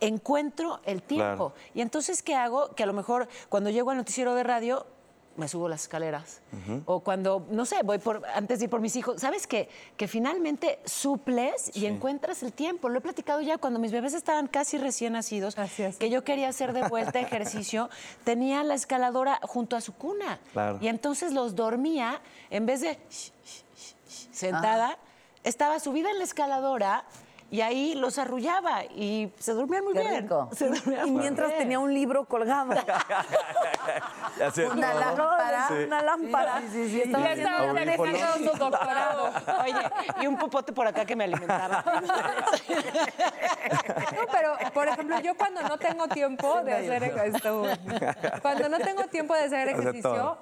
encuentro 0.00 0.80
el 0.84 1.02
tiempo. 1.02 1.52
Claro. 1.52 1.54
Y 1.74 1.80
entonces, 1.82 2.22
¿qué 2.22 2.34
hago? 2.34 2.74
Que 2.74 2.82
a 2.82 2.86
lo 2.86 2.92
mejor 2.92 3.28
cuando 3.48 3.70
llego 3.70 3.90
al 3.90 3.96
noticiero 3.98 4.34
de 4.34 4.42
radio, 4.42 4.86
me 5.36 5.48
subo 5.48 5.68
las 5.68 5.82
escaleras. 5.82 6.40
O 6.86 7.00
cuando, 7.00 7.46
no 7.50 7.64
sé, 7.64 7.76
voy 7.84 7.98
por, 7.98 8.22
antes 8.34 8.58
de 8.58 8.64
ir 8.64 8.70
por 8.70 8.80
mis 8.80 8.96
hijos. 8.96 9.20
¿Sabes 9.20 9.46
qué? 9.46 9.68
Que 9.96 10.08
finalmente 10.08 10.78
suples 10.84 11.70
y 11.74 11.86
encuentras 11.86 12.42
el 12.42 12.52
tiempo. 12.52 12.88
Lo 12.88 12.98
he 12.98 13.00
platicado 13.02 13.40
ya 13.40 13.58
cuando 13.58 13.78
mis 13.78 13.92
bebés 13.92 14.14
estaban 14.14 14.48
casi 14.48 14.78
recién 14.78 15.12
nacidos, 15.12 15.58
Así 15.58 15.82
es. 15.82 15.96
que 15.96 16.10
yo 16.10 16.24
quería 16.24 16.48
hacer 16.48 16.72
de 16.72 16.88
vuelta 16.88 17.20
ejercicio, 17.20 17.90
tenía 18.24 18.62
la 18.64 18.74
escaladora 18.74 19.40
junto 19.42 19.76
a 19.76 19.80
su 19.80 19.94
cuna. 19.94 20.40
Claro. 20.52 20.78
Y 20.80 20.88
entonces 20.88 21.32
los 21.32 21.54
dormía, 21.54 22.20
en 22.50 22.66
vez 22.66 22.80
de 22.80 22.98
sentada, 24.32 24.98
estaba 25.44 25.78
subida 25.80 26.10
en 26.10 26.18
la 26.18 26.24
escaladora 26.24 27.04
y 27.50 27.60
ahí 27.60 27.94
los 27.94 28.18
arrullaba 28.18 28.84
y 28.84 29.32
se 29.38 29.52
dormían 29.52 29.84
muy 29.84 29.92
Qué 29.94 30.00
bien. 30.00 30.22
rico. 30.22 30.48
Se 30.52 30.68
dormían 30.68 31.06
Y 31.06 31.10
muy 31.10 31.20
mientras 31.22 31.48
bien. 31.48 31.58
tenía 31.60 31.78
un 31.78 31.92
libro 31.94 32.24
colgado. 32.24 32.74
Ya 34.38 34.50
sé, 34.50 34.66
Una 34.66 34.92
lámpara. 34.92 35.68
Una 35.86 36.02
lámpara. 36.02 36.60
Sí, 36.60 36.68
sí, 36.72 36.88
sí. 36.90 36.96
Y 36.98 37.00
estaba 37.02 37.24
Ya 37.24 37.32
estaba 37.32 37.72
dejando 37.72 38.52
su 38.52 38.58
doctorado. 38.58 39.30
Oye, 39.62 39.74
y 40.20 40.26
un 40.26 40.36
popote 40.36 40.72
por 40.72 40.86
acá 40.86 41.04
que 41.06 41.14
me 41.16 41.24
alimentaba. 41.24 41.82
No, 44.16 44.26
pero, 44.32 44.56
por 44.74 44.88
ejemplo, 44.88 45.20
yo 45.20 45.36
cuando 45.36 45.62
no 45.62 45.78
tengo 45.78 46.08
tiempo 46.08 46.62
de 46.62 46.72
hacer 46.74 47.02
ejercicio, 47.04 47.62
cuando 48.42 48.68
no 48.68 48.78
tengo 48.78 49.04
tiempo 49.06 49.34
de 49.34 49.44
hacer 49.44 49.68
Hace 49.68 49.80
ejercicio, 49.80 50.38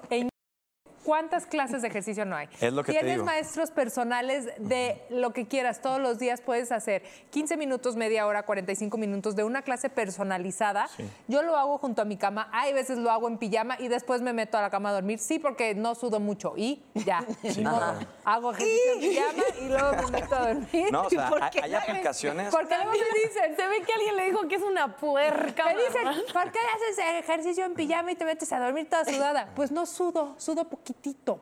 ¿Cuántas 1.04 1.46
clases 1.46 1.82
de 1.82 1.88
ejercicio 1.88 2.24
no 2.24 2.34
hay? 2.34 2.48
Es 2.60 2.72
lo 2.72 2.82
que 2.82 2.92
te 2.92 2.98
Tienes 2.98 3.16
digo. 3.16 3.24
maestros 3.26 3.70
personales 3.70 4.46
de 4.58 5.02
lo 5.10 5.32
que 5.32 5.46
quieras. 5.46 5.82
Todos 5.82 6.00
los 6.00 6.18
días 6.18 6.40
puedes 6.40 6.72
hacer 6.72 7.02
15 7.30 7.56
minutos, 7.56 7.94
media 7.94 8.26
hora, 8.26 8.44
45 8.44 8.96
minutos 8.96 9.36
de 9.36 9.44
una 9.44 9.62
clase 9.62 9.90
personalizada. 9.90 10.88
Yo 11.28 11.42
lo 11.42 11.56
hago 11.56 11.78
junto 11.78 12.02
a 12.02 12.04
mi 12.04 12.16
cama. 12.16 12.48
Hay 12.52 12.72
veces 12.72 12.98
lo 12.98 13.10
hago 13.10 13.28
en 13.28 13.38
pijama 13.38 13.76
y 13.78 13.88
después 13.88 14.22
me 14.22 14.32
meto 14.32 14.56
a 14.56 14.62
la 14.62 14.70
cama 14.70 14.88
a 14.88 14.92
dormir. 14.92 15.18
Sí, 15.18 15.38
porque 15.38 15.74
no 15.74 15.94
sudo 15.94 16.20
mucho. 16.20 16.54
Y 16.56 16.82
ya. 16.94 17.24
Ni 17.42 17.62
modo. 17.64 17.98
Hago 18.24 18.52
ejercicio 18.52 18.92
en 18.94 19.00
pijama 19.00 19.42
y 19.60 19.68
luego 19.68 19.90
me 20.02 20.20
meto 20.20 20.34
a 20.34 20.48
dormir. 20.48 20.92
No, 20.92 21.02
o 21.02 21.10
sea, 21.10 21.28
¿Por 21.30 21.42
hay, 21.42 21.50
qué? 21.50 21.62
hay 21.62 21.74
aplicaciones. 21.74 22.50
Porque 22.54 22.74
luego 22.76 22.90
me 22.92 23.28
dicen, 23.28 23.56
Se 23.56 23.66
ve 23.68 23.82
que 23.82 23.92
alguien 23.92 24.16
le 24.16 24.24
dijo 24.26 24.48
que 24.48 24.54
es 24.54 24.62
una 24.62 24.96
puerca. 24.96 25.64
me 25.66 25.74
dicen, 25.84 26.04
¿por 26.32 26.50
qué 26.50 26.58
haces 26.74 26.98
ejercicio 27.22 27.64
en 27.64 27.74
pijama 27.74 28.12
y 28.12 28.14
te 28.14 28.24
metes 28.24 28.50
a 28.52 28.60
dormir 28.60 28.88
toda 28.88 29.04
sudada? 29.04 29.48
Pues 29.54 29.70
no 29.72 29.84
sudo, 29.86 30.34
sudo 30.38 30.64
poquitito. 30.68 31.40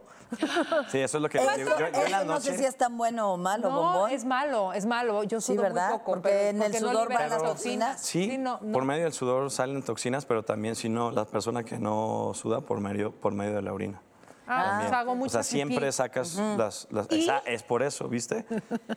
Sí, 0.90 0.98
eso 0.98 1.18
es 1.18 1.22
lo 1.22 1.28
que 1.28 1.38
yo, 1.38 1.44
yo- 1.44 1.78
yo 1.78 1.86
en 1.86 2.10
la 2.10 2.18
eso 2.22 2.24
no 2.24 2.40
sé 2.40 2.56
si 2.56 2.64
es 2.64 2.76
tan 2.78 2.96
bueno 2.96 3.34
o 3.34 3.36
malo, 3.36 3.68
No, 3.68 3.76
bombón. 3.82 4.10
es 4.10 4.24
malo, 4.24 4.72
es 4.72 4.86
malo. 4.86 5.22
Yo 5.24 5.40
Sí, 5.42 5.52
sudo 5.52 5.62
¿verdad? 5.62 5.90
muy 5.90 5.98
poco. 5.98 6.12
Porque 6.12 6.28
pero- 6.30 6.48
en 6.48 6.62
el 6.62 6.72
no 6.72 6.78
sudor 6.90 7.12
van 7.12 7.28
las 7.28 7.42
toxinas. 7.42 8.00
Sí, 8.00 8.38
no, 8.38 8.58
no. 8.62 8.72
por 8.72 8.84
medio 8.86 9.04
del 9.04 9.12
sudor 9.12 9.50
salen 9.50 9.82
toxinas, 9.82 10.24
pero 10.24 10.42
también 10.42 10.74
si 10.74 10.88
no, 10.88 11.10
la 11.10 11.26
persona 11.26 11.62
que 11.64 11.78
no 11.78 12.32
suda 12.34 12.62
por 12.62 12.80
medio, 12.80 13.12
por 13.12 13.34
medio 13.34 13.54
de 13.54 13.60
la 13.62 13.72
orina. 13.74 14.00
Ah, 14.46 14.78
pues 14.80 14.92
hago 14.92 15.12
o 15.12 15.14
mucho 15.14 15.30
sea, 15.30 15.40
pipí. 15.42 15.50
siempre 15.50 15.92
sacas 15.92 16.34
las... 16.36 16.88
las- 16.90 17.10
esa- 17.10 17.38
es 17.46 17.62
por 17.62 17.82
eso, 17.82 18.08
¿viste? 18.08 18.44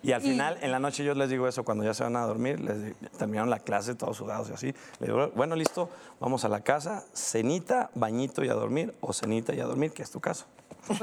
Y 0.01 0.12
al 0.12 0.21
final, 0.21 0.58
en 0.62 0.71
la 0.71 0.79
noche 0.79 1.03
yo 1.03 1.13
les 1.13 1.29
digo 1.29 1.47
eso, 1.47 1.63
cuando 1.63 1.84
ya 1.84 1.93
se 1.93 2.03
van 2.03 2.15
a 2.15 2.21
dormir, 2.25 2.60
les 2.60 2.84
digo- 2.84 2.97
terminaron 3.17 3.49
la 3.49 3.60
clase 3.60 3.95
todos 3.95 4.17
sudados 4.17 4.49
y 4.49 4.53
así. 4.53 4.67
Les 4.99 5.08
digo, 5.10 5.29
bueno, 5.36 5.55
listo, 5.55 5.89
vamos 6.19 6.43
a 6.45 6.49
la 6.49 6.62
casa, 6.62 7.03
cenita, 7.13 7.89
bañito 7.95 8.43
y 8.43 8.49
a 8.49 8.53
dormir, 8.53 8.95
o 9.01 9.13
cenita 9.13 9.53
y 9.53 9.60
a 9.60 9.65
dormir, 9.65 9.91
que 9.91 10.03
es 10.03 10.12
tu 10.12 10.19
caso. 10.19 10.45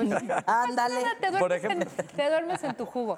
Ándale. 0.46 1.02
Te 1.20 1.30
duermes, 1.30 1.40
Por 1.40 1.52
ejemplo. 1.52 1.90
en, 1.98 2.06
te 2.08 2.28
duermes 2.30 2.62
en 2.64 2.74
tu 2.76 2.86
jugo. 2.86 3.16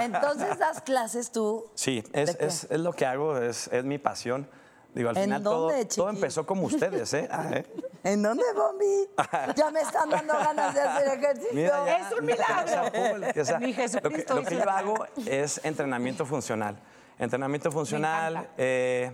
Entonces 0.00 0.58
das 0.58 0.80
clases 0.82 1.30
tú. 1.32 1.64
Sí, 1.74 2.04
es, 2.12 2.36
es, 2.40 2.66
es 2.70 2.80
lo 2.80 2.92
que 2.92 3.06
hago, 3.06 3.38
es, 3.38 3.68
es 3.68 3.84
mi 3.84 3.98
pasión. 3.98 4.46
Digo, 4.94 5.08
al 5.08 5.16
¿En 5.16 5.24
final 5.24 5.42
todo, 5.42 5.68
dónde, 5.68 5.84
todo 5.86 6.06
chiqui? 6.08 6.16
empezó 6.16 6.46
como 6.46 6.66
ustedes, 6.66 7.14
¿eh? 7.14 7.28
Ah, 7.30 7.48
¿eh? 7.52 7.64
¿En 8.04 8.22
dónde, 8.22 8.44
Bombi? 8.54 9.08
Ya 9.56 9.70
me 9.70 9.80
están 9.80 10.10
dando 10.10 10.34
ganas 10.34 10.74
de 10.74 10.80
hacer 10.80 11.08
ejercicio. 11.18 11.54
Mira, 11.54 11.86
ya, 11.86 11.96
Es 11.98 12.18
un 12.18 12.26
milagro. 12.26 12.62
o 12.62 13.44
sea, 13.44 13.58
Mi 13.58 13.68
lo 13.68 13.72
que, 13.76 13.82
Jesucristo 13.82 14.34
lo 14.34 14.44
que 14.44 14.56
yo 14.56 14.70
hago 14.70 15.06
es 15.26 15.60
entrenamiento 15.64 16.26
funcional. 16.26 16.78
Entrenamiento 17.18 17.70
funcional, 17.70 18.48
eh, 18.58 19.12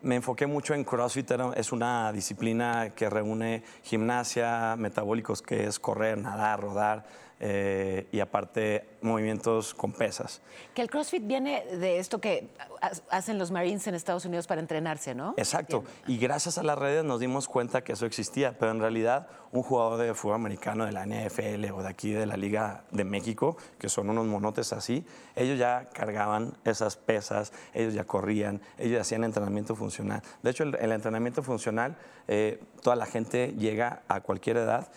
me 0.00 0.16
enfoqué 0.16 0.46
mucho 0.46 0.74
en 0.74 0.84
CrossFit, 0.84 1.30
es 1.56 1.72
una 1.72 2.12
disciplina 2.12 2.90
que 2.94 3.08
reúne 3.10 3.62
gimnasia, 3.82 4.76
metabólicos, 4.76 5.42
que 5.42 5.66
es 5.66 5.78
correr, 5.78 6.18
nadar, 6.18 6.60
rodar, 6.60 7.04
eh, 7.44 8.06
y 8.12 8.20
aparte 8.20 8.86
movimientos 9.02 9.74
con 9.74 9.92
pesas. 9.92 10.40
Que 10.74 10.80
el 10.82 10.88
CrossFit 10.88 11.26
viene 11.26 11.64
de 11.76 11.98
esto 11.98 12.20
que 12.20 12.48
ha- 12.80 12.92
hacen 13.10 13.36
los 13.36 13.50
Marines 13.50 13.84
en 13.88 13.96
Estados 13.96 14.24
Unidos 14.24 14.46
para 14.46 14.60
entrenarse, 14.60 15.12
¿no? 15.16 15.34
Exacto. 15.36 15.82
Y 16.06 16.18
gracias 16.18 16.56
a 16.56 16.62
las 16.62 16.78
redes 16.78 17.04
nos 17.04 17.18
dimos 17.18 17.48
cuenta 17.48 17.82
que 17.82 17.94
eso 17.94 18.06
existía, 18.06 18.56
pero 18.58 18.70
en 18.70 18.78
realidad 18.78 19.26
un 19.50 19.64
jugador 19.64 19.98
de 20.00 20.14
fútbol 20.14 20.36
americano 20.36 20.86
de 20.86 20.92
la 20.92 21.04
NFL 21.04 21.70
o 21.72 21.82
de 21.82 21.88
aquí 21.88 22.12
de 22.12 22.26
la 22.26 22.36
Liga 22.36 22.84
de 22.92 23.02
México, 23.04 23.56
que 23.78 23.88
son 23.88 24.08
unos 24.08 24.24
monotes 24.26 24.72
así, 24.72 25.04
ellos 25.34 25.58
ya 25.58 25.86
cargaban 25.92 26.54
esas 26.64 26.96
pesas, 26.96 27.52
ellos 27.74 27.92
ya 27.92 28.04
corrían, 28.04 28.62
ellos 28.78 29.00
hacían 29.00 29.24
entrenamiento 29.24 29.74
funcional. 29.74 30.22
De 30.44 30.50
hecho, 30.50 30.62
el, 30.62 30.76
el 30.76 30.92
entrenamiento 30.92 31.42
funcional, 31.42 31.96
eh, 32.28 32.60
toda 32.82 32.94
la 32.94 33.06
gente 33.06 33.52
llega 33.58 34.02
a 34.06 34.20
cualquier 34.20 34.58
edad. 34.58 34.88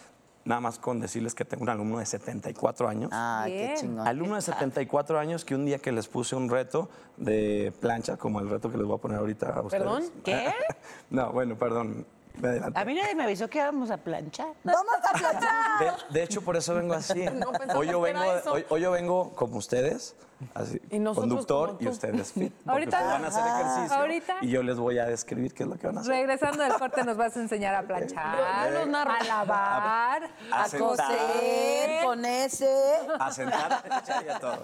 Nada 0.45 0.61
más 0.61 0.77
con 0.77 0.99
decirles 0.99 1.33
que 1.33 1.43
tengo 1.43 1.63
un 1.63 1.69
alumno 1.69 1.97
de 1.97 2.05
74 2.05 2.87
años. 2.87 3.09
Ah, 3.11 3.45
qué 3.47 3.73
chingón. 3.77 4.07
Alumno 4.07 4.35
de 4.35 4.41
74 4.43 5.17
años 5.17 5.43
que 5.43 5.55
un 5.55 5.65
día 5.65 5.79
que 5.79 5.91
les 5.91 6.07
puse 6.07 6.35
un 6.35 6.49
reto 6.49 6.87
de 7.17 7.73
plancha, 7.79 8.15
como 8.15 8.39
el 8.39 8.47
reto 8.47 8.69
que 8.69 8.77
les 8.77 8.85
voy 8.85 8.95
a 8.95 9.01
poner 9.01 9.17
ahorita 9.17 9.49
a 9.49 9.61
ustedes. 9.63 9.83
¿Perdón? 9.83 10.03
¿Qué? 10.23 10.53
No, 11.09 11.31
bueno, 11.31 11.57
perdón. 11.57 12.05
Me 12.37 12.47
adelanté. 12.49 12.79
A 12.79 12.85
mí 12.85 12.93
nadie 12.93 13.15
me 13.15 13.23
avisó 13.23 13.49
que 13.49 13.57
íbamos 13.59 13.91
a 13.91 13.97
planchar. 13.97 14.47
¡Vamos 14.63 14.93
a 15.03 15.17
planchar! 15.17 15.79
De, 16.09 16.13
de 16.19 16.23
hecho, 16.23 16.41
por 16.41 16.55
eso 16.57 16.73
vengo 16.75 16.93
así. 16.93 17.25
hoy, 17.75 17.87
yo 17.87 18.01
vengo, 18.01 18.23
eso. 18.23 18.51
hoy, 18.53 18.65
hoy 18.69 18.81
yo 18.81 18.91
vengo 18.91 19.33
como 19.35 19.57
ustedes, 19.57 20.15
así, 20.53 20.79
Y 20.91 21.03
conductor 21.03 21.77
y 21.79 21.87
ustedes 21.87 22.33
fit. 22.33 22.53
Ahorita- 22.65 22.97
ustedes 22.97 23.11
van 23.13 23.25
a 23.25 23.27
hacer 23.27 23.43
ejercicio 23.47 23.97
ahorita- 23.97 24.35
y 24.41 24.49
yo 24.49 24.63
les 24.63 24.77
voy 24.77 24.99
a 24.99 25.05
describir 25.05 25.53
qué 25.53 25.63
es 25.63 25.69
lo 25.69 25.77
que 25.77 25.87
van 25.87 25.97
a 25.97 26.01
hacer. 26.01 26.11
Regresando 26.13 26.63
del 26.63 26.73
corte 26.73 27.03
nos 27.05 27.17
vas 27.17 27.35
a 27.37 27.41
enseñar 27.41 27.75
a 27.75 27.83
planchar, 27.83 28.25
a 28.39 29.23
lavar, 29.23 30.29
A 30.51 30.63
A 30.63 30.67
sentar. 30.67 30.87
coser 30.89 32.03
con 32.03 32.25
ese. 32.25 32.69
A 33.19 33.31
sentar, 33.31 33.73
a 33.73 33.81
planchar 33.81 34.25
y 34.25 34.29
a 34.29 34.39
todo. 34.39 34.63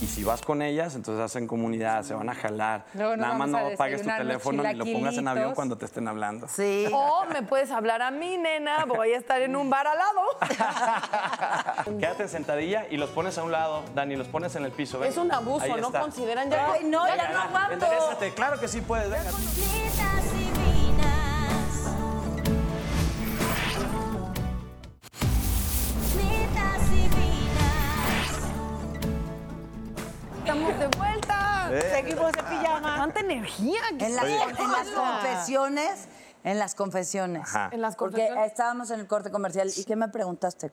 Y 0.00 0.06
si 0.06 0.22
vas 0.22 0.40
con 0.42 0.62
ellas, 0.62 0.94
entonces 0.94 1.24
hacen 1.24 1.46
comunidad, 1.48 2.04
se 2.04 2.14
van 2.14 2.28
a 2.28 2.34
jalar. 2.34 2.84
Luego 2.94 3.16
nos 3.16 3.18
Nada 3.20 3.34
más 3.34 3.50
vamos 3.50 3.60
a 3.60 3.68
no 3.68 3.74
apagues 3.74 4.00
tu 4.00 4.06
desayunar 4.06 4.18
teléfono 4.28 4.62
ni 4.62 4.74
lo 4.74 4.84
pongas 4.84 4.94
en 4.94 5.00
avión 5.02 5.12
chilaquilitos. 5.12 5.54
cuando 5.56 5.76
te 5.78 5.84
estén 5.86 6.06
hablando. 6.08 6.46
Sí. 6.48 6.86
O 6.92 7.24
me 7.26 7.42
puedes 7.42 7.70
hablar 7.72 8.02
a 8.02 8.10
mí, 8.12 8.36
nena. 8.38 8.84
Voy 8.84 9.12
a 9.12 9.18
estar 9.18 9.42
en 9.42 9.56
un 9.56 9.68
bar 9.68 9.86
al 9.88 9.98
lado. 9.98 10.20
Quédate 11.98 12.22
en 12.22 12.28
sentadilla 12.28 12.86
y 12.90 12.96
los 12.96 13.10
pones 13.10 13.36
a 13.38 13.42
un 13.42 13.50
lado, 13.50 13.82
Dani, 13.94 14.14
los 14.14 14.28
pones 14.28 14.54
en 14.54 14.64
el 14.64 14.70
piso. 14.70 15.00
ven. 15.00 15.08
Es 15.10 15.16
un 15.16 15.32
abuso, 15.32 15.64
Ahí 15.64 15.80
¿no 15.80 15.88
está. 15.88 16.00
consideran? 16.00 16.48
Ya, 16.48 16.72
Ay, 16.72 16.84
no, 16.84 17.06
ya 17.08 17.30
no 17.32 17.40
aguanto. 17.40 17.86
Claro 18.36 18.60
que 18.60 18.68
sí 18.68 18.80
puedes, 18.80 19.10
venga. 19.10 19.30
Estamos 30.58 30.78
de 30.78 30.98
vuelta. 30.98 31.68
Eh. 31.72 31.90
Seguimos 31.90 32.32
en 32.36 32.44
pijama. 32.44 32.96
Tanta 32.96 33.20
energía. 33.20 33.80
que 33.98 34.06
En 34.06 34.16
las, 34.16 34.24
Oye. 34.24 34.38
en 34.58 34.72
las 34.72 34.88
confesiones. 34.88 36.08
En 36.44 36.58
las 36.58 36.74
confesiones. 36.74 37.42
Ajá. 37.42 37.70
En 37.72 37.80
las 37.82 37.96
Porque 37.96 38.28
estábamos 38.46 38.90
en 38.90 39.00
el 39.00 39.06
corte 39.06 39.30
comercial. 39.30 39.70
¿Y 39.76 39.84
qué 39.84 39.96
me 39.96 40.08
preguntaste? 40.08 40.70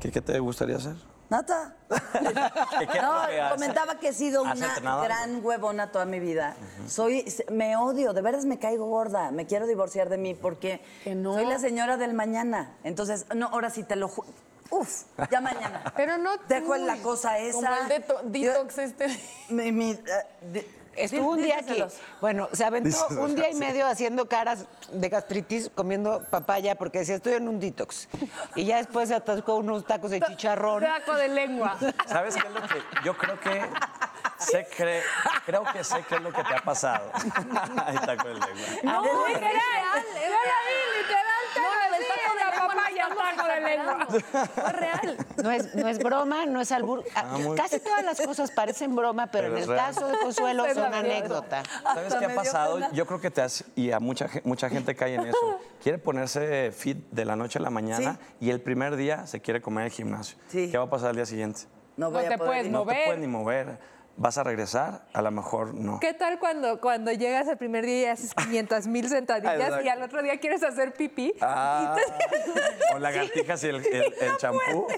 ¿Qué, 0.00 0.10
qué 0.12 0.20
te 0.20 0.38
gustaría 0.38 0.76
hacer? 0.76 0.94
Nata. 1.30 1.76
¿Qué- 1.90 2.86
qué 2.86 2.96
es 2.98 3.02
No, 3.02 3.50
comentaba 3.50 3.98
que 3.98 4.08
he 4.08 4.12
sido 4.14 4.42
una 4.42 4.78
gran 4.80 5.44
huevona 5.44 5.90
toda 5.92 6.06
mi 6.06 6.20
vida. 6.20 6.54
Soy, 6.86 7.22
me 7.50 7.76
odio, 7.76 8.14
de 8.14 8.22
veras 8.22 8.46
me 8.46 8.58
caigo 8.58 8.86
gorda. 8.86 9.30
Me 9.30 9.44
quiero 9.46 9.66
divorciar 9.66 10.08
de 10.08 10.16
mí 10.16 10.34
porque 10.34 10.80
no. 11.04 11.34
soy 11.34 11.44
la 11.44 11.58
señora 11.58 11.98
del 11.98 12.14
mañana. 12.14 12.70
Entonces, 12.82 13.26
no, 13.34 13.48
ahora 13.48 13.68
sí 13.68 13.82
te 13.82 13.96
lo 13.96 14.08
ju- 14.08 14.24
Uf, 14.70 15.02
ya 15.30 15.40
mañana. 15.40 15.82
Pero 15.96 16.18
no 16.18 16.36
Dejo 16.48 16.74
tú. 16.74 16.84
la 16.86 16.96
cosa 16.98 17.38
esa. 17.38 17.52
Como 17.54 17.74
el 17.74 17.88
deto- 17.88 18.20
detox 18.24 18.78
este. 18.78 19.06
Mi- 19.48 19.72
mi, 19.72 19.90
eh, 19.92 20.00
de- 20.42 20.78
Estuvo 20.98 21.30
un 21.30 21.36
día 21.40 21.58
que, 21.58 21.62
díceselos. 21.74 21.94
bueno, 22.20 22.48
se 22.52 22.64
aventó 22.64 23.06
un 23.20 23.36
día 23.36 23.50
y 23.50 23.52
sí. 23.52 23.60
medio 23.60 23.86
haciendo 23.86 24.28
caras 24.28 24.64
de 24.90 25.08
gastritis 25.08 25.70
comiendo 25.72 26.24
papaya 26.28 26.74
porque 26.74 26.98
decía, 26.98 27.14
estoy 27.14 27.34
en 27.34 27.46
un 27.48 27.60
detox. 27.60 28.08
Y 28.56 28.64
ya 28.64 28.78
después 28.78 29.08
se 29.08 29.14
atascó 29.14 29.54
unos 29.58 29.86
tacos 29.86 30.10
de 30.10 30.20
chicharrón. 30.20 30.82
Saco 30.82 31.14
de 31.14 31.28
lengua. 31.28 31.78
¿Sabes 32.08 32.34
qué 32.34 32.48
es 32.48 32.52
lo 32.52 32.62
que 32.62 32.82
yo 33.04 33.16
creo 33.16 33.38
que 33.38 33.62
sé 34.38 34.66
cre- 34.76 35.02
creo 35.46 35.62
que 35.72 35.84
sé 35.84 36.04
qué 36.08 36.16
es 36.16 36.20
lo 36.20 36.32
que 36.32 36.42
te 36.42 36.54
ha 36.56 36.62
pasado? 36.64 37.12
Está 37.14 38.16
con 38.16 38.32
el 38.32 38.40
lengua. 38.40 38.66
No, 38.82 39.28
literal. 39.28 39.52
Yo 39.54 40.30
la 40.30 40.58
vi, 40.66 40.98
literal. 40.98 41.44
No, 41.54 41.96
del 41.96 42.06
taco 42.08 42.34
de 42.34 42.40
la 42.44 42.66
papaya, 42.66 42.97
taco 43.08 43.48
de 43.48 43.60
lengua. 43.60 44.06
Fue 44.54 44.72
real. 44.72 45.16
No 45.42 45.50
es, 45.50 45.74
no 45.74 45.88
es 45.88 45.98
broma, 45.98 46.46
no 46.46 46.60
es 46.60 46.72
albur. 46.72 47.04
Ah, 47.14 47.36
muy- 47.38 47.56
Casi 47.56 47.80
todas 47.80 48.04
las 48.04 48.20
cosas 48.20 48.50
parecen 48.50 48.94
broma, 48.96 49.26
pero, 49.28 49.48
Pero 49.48 49.56
en 49.56 49.62
el 49.62 49.68
real. 49.68 49.86
caso 49.86 50.08
de 50.08 50.18
Consuelo 50.18 50.64
Es 50.66 50.76
la 50.76 50.86
anécdota. 50.88 51.62
¿Sabes 51.82 52.14
qué 52.14 52.24
ha 52.26 52.34
pasado? 52.34 52.74
pena. 52.74 52.90
Yo 52.92 53.06
creo 53.06 53.20
que 53.20 53.30
te 53.30 53.40
has, 53.42 53.64
y 53.74 53.90
a 53.92 54.00
mucha, 54.00 54.28
mucha 54.44 54.68
gente 54.68 54.94
cae 54.94 55.14
en 55.14 55.26
eso. 55.26 55.60
Quiere 55.82 55.98
ponerse 55.98 56.72
fit 56.72 56.98
de 57.10 57.24
la 57.24 57.36
noche 57.36 57.58
a 57.58 57.62
la 57.62 57.70
mañana 57.70 58.18
y 58.40 58.50
el 58.50 58.60
primer 58.60 58.96
día 58.96 59.26
se 59.26 59.40
quiere 59.40 59.60
comer 59.62 59.86
el 59.86 59.90
gimnasio. 59.90 60.38
Sí. 60.48 60.70
¿Qué 60.70 60.78
va 60.78 60.84
a 60.84 60.90
pasar 60.90 61.10
al 61.10 61.16
día 61.16 61.26
siguiente? 61.26 61.62
No 61.96 62.06
No 62.10 62.12
voy 62.12 62.24
a 62.26 62.28
te 62.30 62.38
poder 62.38 62.48
puedes 62.50 62.66
ir. 62.66 62.72
No 62.72 62.78
te 62.80 62.84
Mover. 62.84 63.04
puedes 63.06 63.20
ni 63.20 63.26
mover. 63.26 63.78
¿Vas 64.20 64.36
a 64.36 64.42
regresar? 64.42 65.02
A 65.12 65.22
lo 65.22 65.30
mejor 65.30 65.74
no. 65.74 66.00
¿Qué 66.00 66.12
tal 66.12 66.40
cuando, 66.40 66.80
cuando 66.80 67.12
llegas 67.12 67.46
el 67.46 67.56
primer 67.56 67.86
día 67.86 68.00
y 68.00 68.04
haces 68.06 68.34
500 68.34 68.88
mil 68.88 69.08
sentadillas 69.08 69.54
Exacto. 69.60 69.84
y 69.84 69.88
al 69.88 70.02
otro 70.02 70.22
día 70.24 70.40
quieres 70.40 70.64
hacer 70.64 70.92
pipí? 70.92 71.32
Ah, 71.40 71.94
o 72.94 72.98
lagartijas 72.98 73.62
y 73.62 73.68
el 73.68 73.76
el- 73.86 74.14
el 74.20 74.36
champú. 74.38 74.88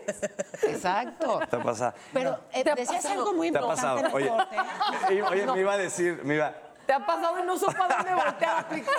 Exacto. 0.62 1.38
¿Te 1.50 1.59
pasa? 1.59 1.92
Pero 2.14 2.38
eh, 2.54 2.64
¿Te 2.64 2.70
decías 2.74 3.02
pasado? 3.04 3.20
algo 3.20 3.33
muy 3.35 3.52
¿Te 3.52 3.59
ha 3.59 3.61
importante. 3.61 4.04
pasado? 4.11 4.16
oye, 5.30 5.46
me 5.52 5.61
iba 5.61 5.72
a 5.74 5.78
decir, 5.78 6.20
me 6.24 6.37
iba... 6.37 6.54
¿Te 6.90 6.94
ha 6.94 7.07
pasado 7.07 7.38
y 7.38 7.44
no 7.44 7.57
supo 7.57 7.81
a 7.85 7.87
dónde 7.87 8.12
voltear 8.12 8.57
a 8.57 8.59
aplicar? 8.59 8.94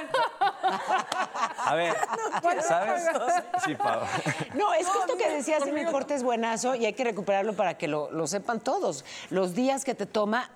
A 1.58 1.76
ver, 1.76 1.94
¿sabes? 2.66 3.04
Sí, 3.66 3.76
Pau. 3.76 4.00
No, 4.54 4.74
es 4.74 4.88
que 4.88 4.98
esto 4.98 5.18
que 5.18 5.30
decías 5.30 5.68
en 5.68 5.78
el 5.78 5.92
corte 5.92 6.14
es 6.14 6.24
buenazo 6.24 6.74
y 6.76 6.86
hay 6.86 6.94
que 6.94 7.04
recuperarlo 7.04 7.54
para 7.54 7.78
que 7.78 7.90
lo, 7.90 8.10
lo 8.10 8.28
sepan 8.28 8.62
todos. 8.62 9.04
Los 9.30 9.56
días 9.56 9.84
que 9.84 9.94
te 9.94 10.06
toma, 10.06 10.50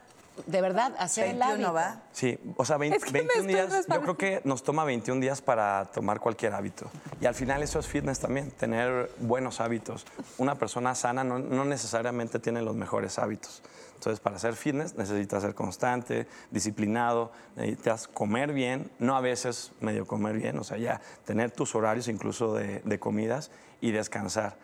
de 0.46 0.62
verdad, 0.62 0.94
hacer 0.98 1.26
el 1.26 1.40
21 1.40 1.56
hábito. 1.56 1.74
va. 1.74 2.04
Sí, 2.14 2.40
o 2.56 2.64
sea, 2.64 2.78
20 2.78 2.98
Es 3.00 3.04
que 3.04 3.12
me 3.12 3.20
21 3.20 3.50
estoy 3.50 3.54
días, 3.54 3.86
yo 3.90 4.02
creo 4.02 4.18
que 4.18 4.42
nos 4.46 4.64
toma 4.64 4.86
21 4.86 5.20
días 5.20 5.42
para 5.42 5.84
tomar 5.94 6.22
cualquier 6.22 6.54
hábito. 6.54 6.90
Y 7.20 7.26
al 7.26 7.36
final 7.36 7.62
eso 7.64 7.80
es 7.80 7.88
fitness 7.88 8.20
también, 8.20 8.50
tener 8.52 9.12
buenos 9.20 9.60
hábitos. 9.60 10.06
Una 10.38 10.56
persona 10.56 10.96
sana 10.96 11.26
no, 11.26 11.40
no 11.40 11.66
necesariamente 11.66 12.40
tiene 12.40 12.62
los 12.62 12.78
mejores 12.78 13.20
hábitos. 13.20 13.62
Entonces, 13.96 14.20
para 14.20 14.36
hacer 14.36 14.56
fitness 14.56 14.96
necesitas 14.96 15.42
ser 15.42 15.56
constante, 15.56 16.28
disciplinado, 16.52 17.32
necesitas 17.56 18.08
comer 18.08 18.54
bien, 18.54 18.92
no 19.00 19.16
a 19.16 19.22
veces 19.22 19.72
medio 19.80 20.06
comer 20.06 20.36
bien, 20.38 20.60
o 20.60 20.64
sea, 20.64 20.78
ya 20.78 21.02
tener 21.26 21.52
tus 21.52 21.74
horarios 21.76 22.08
incluso 22.08 22.54
de, 22.54 22.82
de 22.82 23.00
comidas 23.00 23.52
y 23.82 23.92
descansar, 23.92 24.58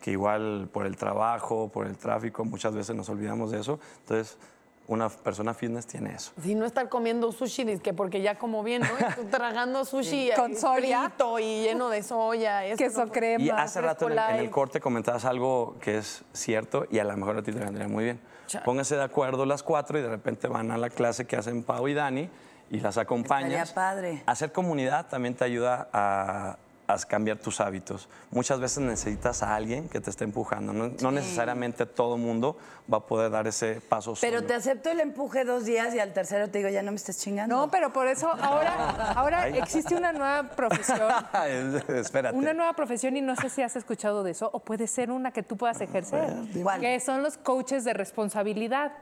que 0.00 0.12
igual 0.12 0.68
por 0.72 0.86
el 0.86 0.96
trabajo, 0.96 1.70
por 1.72 1.86
el 1.86 1.96
tráfico, 1.96 2.44
muchas 2.44 2.74
veces 2.74 2.94
nos 2.94 3.08
olvidamos 3.08 3.50
de 3.50 3.60
eso. 3.60 3.80
Entonces, 4.00 4.38
una 4.86 5.08
persona 5.08 5.54
fitness 5.54 5.86
tiene 5.86 6.14
eso. 6.14 6.32
Si 6.42 6.54
no 6.54 6.66
estar 6.66 6.88
comiendo 6.88 7.32
sushi, 7.32 7.78
que 7.78 7.94
porque 7.94 8.20
ya 8.20 8.36
como 8.38 8.62
bien, 8.62 8.82
¿no? 8.82 8.88
Y 8.88 9.14
tú 9.14 9.24
tragando 9.30 9.84
sushi 9.84 10.30
Con 10.36 10.54
soya. 10.56 11.08
frito 11.08 11.38
y 11.38 11.62
lleno 11.62 11.88
de 11.88 12.02
soya. 12.02 12.64
esto, 12.66 12.84
Queso 12.84 13.06
¿no? 13.06 13.12
crema. 13.12 13.42
Y 13.44 13.50
hace 13.50 13.80
rato 13.80 14.06
en 14.06 14.12
el, 14.12 14.18
en 14.18 14.24
el 14.30 14.36
light. 14.42 14.50
corte 14.50 14.80
comentabas 14.80 15.24
algo 15.24 15.76
que 15.80 15.98
es 15.98 16.22
cierto 16.32 16.86
y 16.90 16.98
a 16.98 17.04
lo 17.04 17.16
mejor 17.16 17.38
a 17.38 17.42
ti 17.42 17.52
te 17.52 17.58
vendría 17.60 17.88
muy 17.88 18.04
bien. 18.04 18.20
Cha- 18.46 18.62
Pónganse 18.62 18.96
de 18.96 19.02
acuerdo 19.02 19.46
las 19.46 19.62
cuatro 19.62 19.98
y 19.98 20.02
de 20.02 20.08
repente 20.08 20.48
van 20.48 20.70
a 20.70 20.76
la 20.76 20.90
clase 20.90 21.26
que 21.26 21.36
hacen 21.36 21.62
Pau 21.62 21.88
y 21.88 21.94
Dani 21.94 22.28
y 22.70 22.80
las 22.80 22.98
acompañas. 22.98 23.68
Estaría 23.70 23.74
padre. 23.74 24.22
Hacer 24.26 24.52
comunidad 24.52 25.06
también 25.08 25.34
te 25.34 25.44
ayuda 25.44 25.88
a, 25.92 26.58
a 26.86 26.98
cambiar 26.98 27.38
tus 27.38 27.60
hábitos. 27.60 28.08
Muchas 28.30 28.60
veces 28.60 28.78
necesitas 28.78 29.42
a 29.42 29.54
alguien 29.54 29.88
que 29.88 30.00
te 30.00 30.10
esté 30.10 30.24
empujando. 30.24 30.72
No, 30.72 30.90
no 31.00 31.10
necesariamente 31.10 31.86
todo 31.86 32.18
mundo 32.18 32.56
va 32.92 32.98
a 32.98 33.00
poder 33.00 33.30
dar 33.30 33.46
ese 33.46 33.80
paso 33.80 34.14
Pero 34.20 34.38
solo. 34.38 34.48
te 34.48 34.54
acepto 34.54 34.90
el 34.90 35.00
empuje 35.00 35.44
dos 35.44 35.64
días 35.64 35.94
y 35.94 36.00
al 36.00 36.12
tercero 36.12 36.50
te 36.50 36.58
digo, 36.58 36.70
ya 36.70 36.82
no 36.82 36.90
me 36.90 36.96
estés 36.96 37.18
chingando. 37.18 37.56
No, 37.56 37.70
pero 37.70 37.92
por 37.92 38.06
eso 38.06 38.28
ahora, 38.28 39.12
ahora 39.12 39.48
existe 39.48 39.94
una 39.94 40.12
nueva 40.12 40.50
profesión. 40.50 41.10
Espérate. 41.88 42.36
Una 42.36 42.52
nueva 42.52 42.74
profesión 42.74 43.16
y 43.16 43.22
no 43.22 43.34
sé 43.36 43.48
si 43.48 43.62
has 43.62 43.76
escuchado 43.76 44.22
de 44.22 44.32
eso 44.32 44.50
o 44.52 44.60
puede 44.60 44.86
ser 44.86 45.10
una 45.10 45.30
que 45.32 45.42
tú 45.42 45.56
puedas 45.56 45.80
ejercer, 45.80 46.34
¿Cuál? 46.62 46.80
que 46.80 47.00
son 47.00 47.22
los 47.22 47.38
coaches 47.38 47.84
de 47.84 47.94
responsabilidad, 47.94 48.92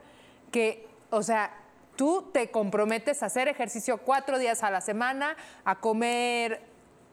que, 0.52 0.88
o 1.10 1.22
sea, 1.22 1.50
tú 1.96 2.30
te 2.32 2.50
comprometes 2.50 3.22
a 3.22 3.26
hacer 3.26 3.48
ejercicio 3.48 3.98
cuatro 3.98 4.38
días 4.38 4.62
a 4.62 4.70
la 4.70 4.80
semana, 4.80 5.36
a 5.64 5.80
comer 5.80 6.71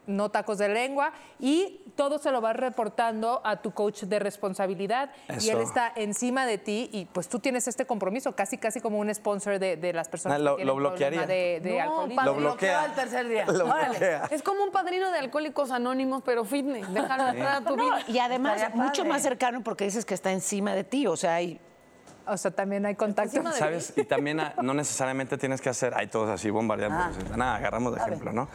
no 0.09 0.29
tacos 0.29 0.57
de 0.57 0.67
lengua 0.69 1.11
y 1.39 1.81
todo 1.95 2.17
se 2.19 2.31
lo 2.31 2.41
vas 2.41 2.55
reportando 2.55 3.41
a 3.43 3.61
tu 3.61 3.71
coach 3.71 4.03
de 4.03 4.19
responsabilidad 4.19 5.11
y 5.39 5.49
él 5.49 5.59
está 5.59 5.91
encima 5.95 6.45
de 6.45 6.57
ti 6.57 6.89
y 6.91 7.05
pues 7.05 7.27
tú 7.29 7.39
tienes 7.39 7.67
este 7.67 7.85
compromiso, 7.85 8.33
casi 8.35 8.57
casi 8.57 8.81
como 8.81 8.97
un 8.99 9.13
sponsor 9.13 9.59
de, 9.59 9.77
de 9.77 9.93
las 9.93 10.09
personas 10.09 10.37
Ah, 10.37 10.41
lo- 10.41 10.57
que 10.57 10.65
lo 10.65 10.75
bloquearía. 10.75 11.25
de, 11.25 11.59
de 11.61 11.83
No, 11.83 12.07
Lo 12.25 12.33
bloquea. 12.35 12.83
al 12.83 12.95
tercer 12.95 13.27
día. 13.27 13.45
Lo 13.51 13.65
Órale. 13.65 13.89
bloquea. 13.89 14.27
Es 14.31 14.41
como 14.43 14.63
un 14.63 14.71
padrino 14.71 15.11
de 15.11 15.19
alcohólicos 15.19 15.71
anónimos, 15.71 16.21
pero 16.25 16.45
fitness. 16.45 16.91
Déjalo 16.93 17.27
entrar 17.29 17.55
a 17.55 17.61
tu 17.65 17.75
No, 17.75 17.83
vida. 17.83 17.99
y 18.07 18.19
además 18.19 18.57
Estaría 18.61 18.75
mucho 18.75 19.01
padre. 19.03 19.09
más 19.09 19.21
cercano 19.21 19.61
porque 19.63 19.83
dices 19.85 20.05
que 20.05 20.13
está 20.13 20.31
encima 20.31 20.73
de 20.73 20.83
ti, 20.83 21.05
o 21.07 21.15
sea, 21.17 21.35
hay 21.35 21.59
O 22.29 22.37
sea, 22.37 22.51
también 22.51 22.85
hay 22.85 22.95
contacto. 22.95 23.41
¿Sabes? 23.53 23.93
Y 23.95 24.03
también 24.03 24.39
ah, 24.39 24.53
no 24.61 24.73
necesariamente 24.73 25.37
tienes 25.37 25.61
que 25.61 25.69
hacer, 25.69 25.93
hay 25.95 26.07
todos 26.07 26.29
así 26.29 26.49
bombardeando. 26.49 26.97
Ah. 26.97 27.11
Nada, 27.35 27.55
agarramos 27.55 27.95
de 27.95 28.01
ejemplo, 28.01 28.31
¿no? 28.31 28.47